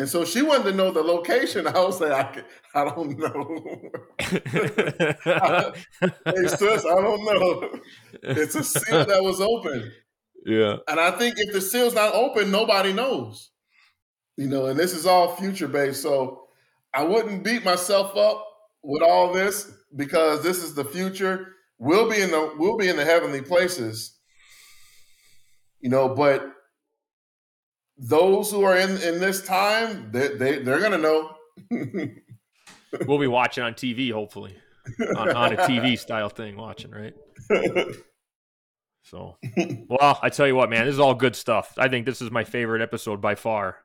and 0.00 0.08
so 0.08 0.24
she 0.24 0.42
wanted 0.42 0.64
to 0.64 0.72
know 0.72 0.90
the 0.90 1.02
location. 1.02 1.66
I 1.76 1.84
was 1.84 2.00
like, 2.00 2.44
I, 2.74 2.80
I 2.80 2.84
don't 2.84 3.18
know. 3.18 3.90
hey 4.18 4.36
sis, 6.46 6.84
I 6.84 7.00
don't 7.00 7.24
know. 7.24 7.80
It's 8.22 8.54
a 8.54 8.64
seal 8.64 9.04
that 9.04 9.22
was 9.22 9.40
open. 9.40 9.92
Yeah. 10.44 10.76
And 10.88 10.98
I 10.98 11.10
think 11.12 11.36
if 11.38 11.52
the 11.52 11.60
seal's 11.60 11.94
not 11.94 12.14
open, 12.14 12.50
nobody 12.50 12.92
knows. 12.92 13.50
You 14.36 14.48
know, 14.48 14.66
and 14.66 14.78
this 14.78 14.94
is 14.94 15.06
all 15.06 15.36
future 15.36 15.68
based. 15.68 16.02
So 16.02 16.48
I 16.94 17.04
wouldn't 17.04 17.44
beat 17.44 17.64
myself 17.64 18.16
up 18.16 18.46
with 18.82 19.02
all 19.02 19.32
this 19.32 19.70
because 19.94 20.42
this 20.42 20.62
is 20.62 20.74
the 20.74 20.84
future. 20.84 21.54
We'll 21.78 22.10
be 22.10 22.20
in 22.20 22.30
the 22.30 22.54
we'll 22.58 22.78
be 22.78 22.88
in 22.88 22.96
the 22.96 23.04
heavenly 23.04 23.42
places 23.42 24.16
you 25.80 25.88
know, 25.88 26.14
but 26.14 26.46
those 28.00 28.50
who 28.50 28.64
are 28.64 28.76
in 28.76 28.90
in 29.02 29.20
this 29.20 29.42
time, 29.42 30.10
they, 30.10 30.28
they 30.28 30.58
they're 30.58 30.80
gonna 30.80 30.98
know. 30.98 31.36
we'll 33.06 33.18
be 33.18 33.26
watching 33.26 33.62
on 33.62 33.74
TV, 33.74 34.10
hopefully, 34.10 34.56
on, 35.16 35.30
on 35.36 35.52
a 35.52 35.56
TV 35.58 35.98
style 35.98 36.30
thing, 36.30 36.56
watching 36.56 36.90
right. 36.90 37.14
So, 39.02 39.36
well, 39.88 40.18
I 40.22 40.30
tell 40.30 40.46
you 40.46 40.54
what, 40.54 40.70
man, 40.70 40.86
this 40.86 40.94
is 40.94 41.00
all 41.00 41.14
good 41.14 41.34
stuff. 41.34 41.74
I 41.76 41.88
think 41.88 42.06
this 42.06 42.22
is 42.22 42.30
my 42.30 42.44
favorite 42.44 42.82
episode 42.82 43.20
by 43.20 43.34
far. 43.34 43.76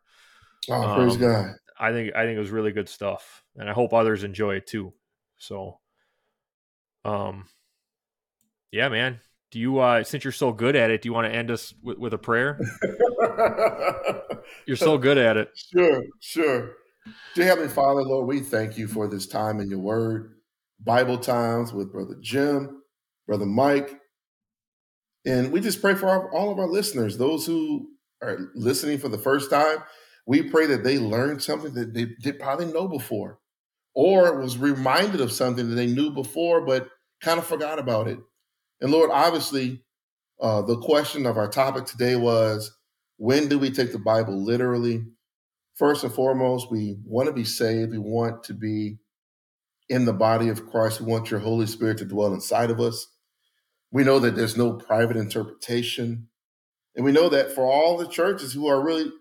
Oh, 0.69 0.95
praise 0.95 1.15
um, 1.15 1.19
God! 1.19 1.55
I 1.79 1.91
think 1.91 2.15
I 2.15 2.23
think 2.23 2.37
it 2.37 2.39
was 2.39 2.51
really 2.51 2.71
good 2.71 2.89
stuff, 2.89 3.43
and 3.57 3.69
I 3.69 3.73
hope 3.73 3.93
others 3.93 4.23
enjoy 4.23 4.55
it 4.55 4.67
too. 4.67 4.93
So, 5.37 5.79
um, 7.03 7.45
yeah, 8.71 8.87
man, 8.89 9.19
do 9.55 9.61
you 9.61 9.79
uh 9.79 10.03
since 10.03 10.25
you're 10.25 10.33
so 10.33 10.51
good 10.51 10.75
at 10.75 10.91
it 10.91 11.01
do 11.01 11.07
you 11.07 11.13
want 11.13 11.25
to 11.25 11.33
end 11.33 11.49
us 11.49 11.73
with, 11.81 11.97
with 11.97 12.13
a 12.13 12.17
prayer? 12.17 12.59
You're 14.67 14.75
so 14.75 14.97
good 14.97 15.17
at 15.17 15.37
it. 15.37 15.49
Sure 15.55 16.03
sure. 16.19 16.71
Dear 17.35 17.45
heavenly 17.45 17.69
father 17.69 18.01
lord 18.01 18.27
we 18.27 18.41
thank 18.41 18.77
you 18.77 18.85
for 18.89 19.07
this 19.07 19.25
time 19.25 19.61
in 19.61 19.69
your 19.69 19.79
word. 19.79 20.35
Bible 20.81 21.17
times 21.17 21.71
with 21.71 21.93
brother 21.93 22.17
jim 22.19 22.81
brother 23.27 23.45
mike 23.45 23.97
and 25.25 25.53
we 25.53 25.61
just 25.61 25.81
pray 25.81 25.95
for 25.95 26.09
our, 26.09 26.29
all 26.33 26.51
of 26.51 26.59
our 26.59 26.67
listeners 26.67 27.17
those 27.17 27.45
who 27.45 27.87
are 28.21 28.37
listening 28.55 28.97
for 28.97 29.07
the 29.07 29.17
first 29.17 29.49
time. 29.49 29.77
We 30.27 30.41
pray 30.41 30.65
that 30.65 30.83
they 30.83 30.99
learned 30.99 31.41
something 31.41 31.73
that 31.75 31.93
they 31.93 32.07
did 32.21 32.41
probably 32.41 32.73
know 32.73 32.89
before 32.89 33.39
or 33.93 34.37
was 34.37 34.57
reminded 34.57 35.21
of 35.21 35.31
something 35.31 35.69
that 35.69 35.75
they 35.75 35.87
knew 35.87 36.11
before 36.11 36.59
but 36.65 36.89
kind 37.21 37.39
of 37.39 37.47
forgot 37.47 37.79
about 37.79 38.09
it 38.09 38.19
and 38.81 38.91
Lord, 38.91 39.09
obviously, 39.11 39.81
uh, 40.39 40.61
the 40.61 40.77
question 40.79 41.25
of 41.25 41.37
our 41.37 41.47
topic 41.47 41.85
today 41.85 42.15
was 42.15 42.71
when 43.17 43.47
do 43.47 43.57
we 43.57 43.71
take 43.71 43.91
the 43.91 43.99
Bible 43.99 44.43
literally? 44.43 45.05
First 45.75 46.03
and 46.03 46.13
foremost, 46.13 46.71
we 46.71 46.97
want 47.05 47.27
to 47.27 47.33
be 47.33 47.43
saved. 47.43 47.91
We 47.91 47.97
want 47.97 48.43
to 48.45 48.53
be 48.53 48.97
in 49.89 50.05
the 50.05 50.13
body 50.13 50.49
of 50.49 50.69
Christ. 50.69 51.01
We 51.01 51.07
want 51.07 51.31
your 51.31 51.39
Holy 51.39 51.67
Spirit 51.67 51.97
to 51.99 52.05
dwell 52.05 52.33
inside 52.33 52.71
of 52.71 52.79
us. 52.79 53.07
We 53.91 54.03
know 54.03 54.19
that 54.19 54.35
there's 54.35 54.57
no 54.57 54.73
private 54.73 55.17
interpretation. 55.17 56.27
And 56.95 57.05
we 57.05 57.11
know 57.11 57.29
that 57.29 57.51
for 57.51 57.65
all 57.65 57.97
the 57.97 58.07
churches 58.07 58.53
who 58.53 58.67
are 58.67 58.83
really 58.83 59.11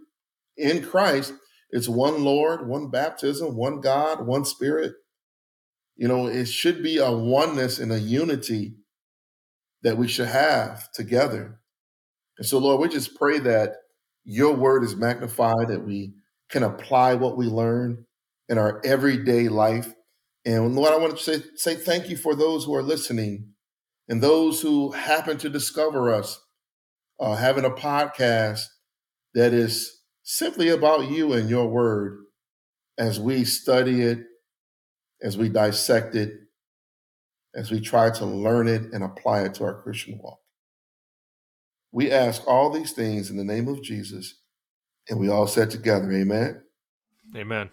in 0.57 0.84
Christ, 0.84 1.32
it's 1.70 1.88
one 1.88 2.22
Lord, 2.22 2.68
one 2.68 2.88
baptism, 2.88 3.57
one 3.57 3.80
God, 3.80 4.26
one 4.26 4.44
Spirit. 4.44 4.94
You 5.96 6.09
know, 6.09 6.26
it 6.26 6.46
should 6.46 6.82
be 6.82 6.98
a 6.98 7.11
oneness 7.11 7.78
and 7.78 7.92
a 7.92 7.98
unity 7.98 8.76
that 9.85 9.97
we 9.97 10.09
should 10.09 10.26
have 10.26 10.91
together. 10.93 11.61
And 12.39 12.47
so, 12.47 12.59
Lord, 12.59 12.80
we 12.80 12.89
just 12.89 13.14
pray 13.14 13.39
that 13.39 13.76
your 14.24 14.55
word 14.55 14.82
is 14.82 14.97
magnified, 14.97 15.68
that 15.68 15.87
we 15.87 16.14
can 16.49 16.62
apply 16.62 17.14
what 17.14 17.37
we 17.37 17.47
learn 17.47 18.07
in 18.49 18.59
our 18.59 18.80
everyday 18.85 19.49
life. 19.49 19.93
And 20.45 20.74
Lord, 20.74 20.93
I 20.93 20.97
want 20.97 21.16
to 21.16 21.22
say, 21.22 21.45
say 21.55 21.74
thank 21.74 22.09
you 22.09 22.16
for 22.16 22.35
those 22.35 22.64
who 22.64 22.74
are 22.74 22.82
listening 22.82 23.51
and 24.09 24.22
those 24.22 24.61
who 24.61 24.91
happen 24.93 25.39
to 25.39 25.49
discover 25.49 26.12
us 26.12 26.41
uh, 27.20 27.37
having 27.37 27.64
a 27.64 27.70
podcast 27.70 28.64
that 29.35 29.53
is 29.53 30.01
simply 30.22 30.68
about 30.68 31.11
you 31.11 31.32
and 31.32 31.49
your 31.49 31.68
word 31.68 32.18
as 32.99 33.20
we 33.20 33.45
study 33.45 34.03
it, 34.03 34.20
as 35.22 35.37
we 35.37 35.49
dissect 35.49 36.14
it, 36.14 36.32
as 37.55 37.70
we 37.70 37.80
try 37.80 38.11
to 38.11 38.24
learn 38.24 38.68
it 38.68 38.82
and 38.92 39.05
apply 39.05 39.42
it 39.42 39.55
to 39.55 39.64
our 39.64 39.82
Christian 39.82 40.18
walk. 40.22 40.40
We 41.92 42.11
ask 42.11 42.42
all 42.46 42.70
these 42.70 42.92
things 42.92 43.30
in 43.30 43.36
the 43.36 43.44
name 43.44 43.68
of 43.68 43.82
Jesus, 43.82 44.40
and 45.09 45.20
we 45.20 45.28
all 45.28 45.46
said 45.46 45.70
together, 45.70 46.11
Amen. 46.12 46.62
Amen. 47.36 47.70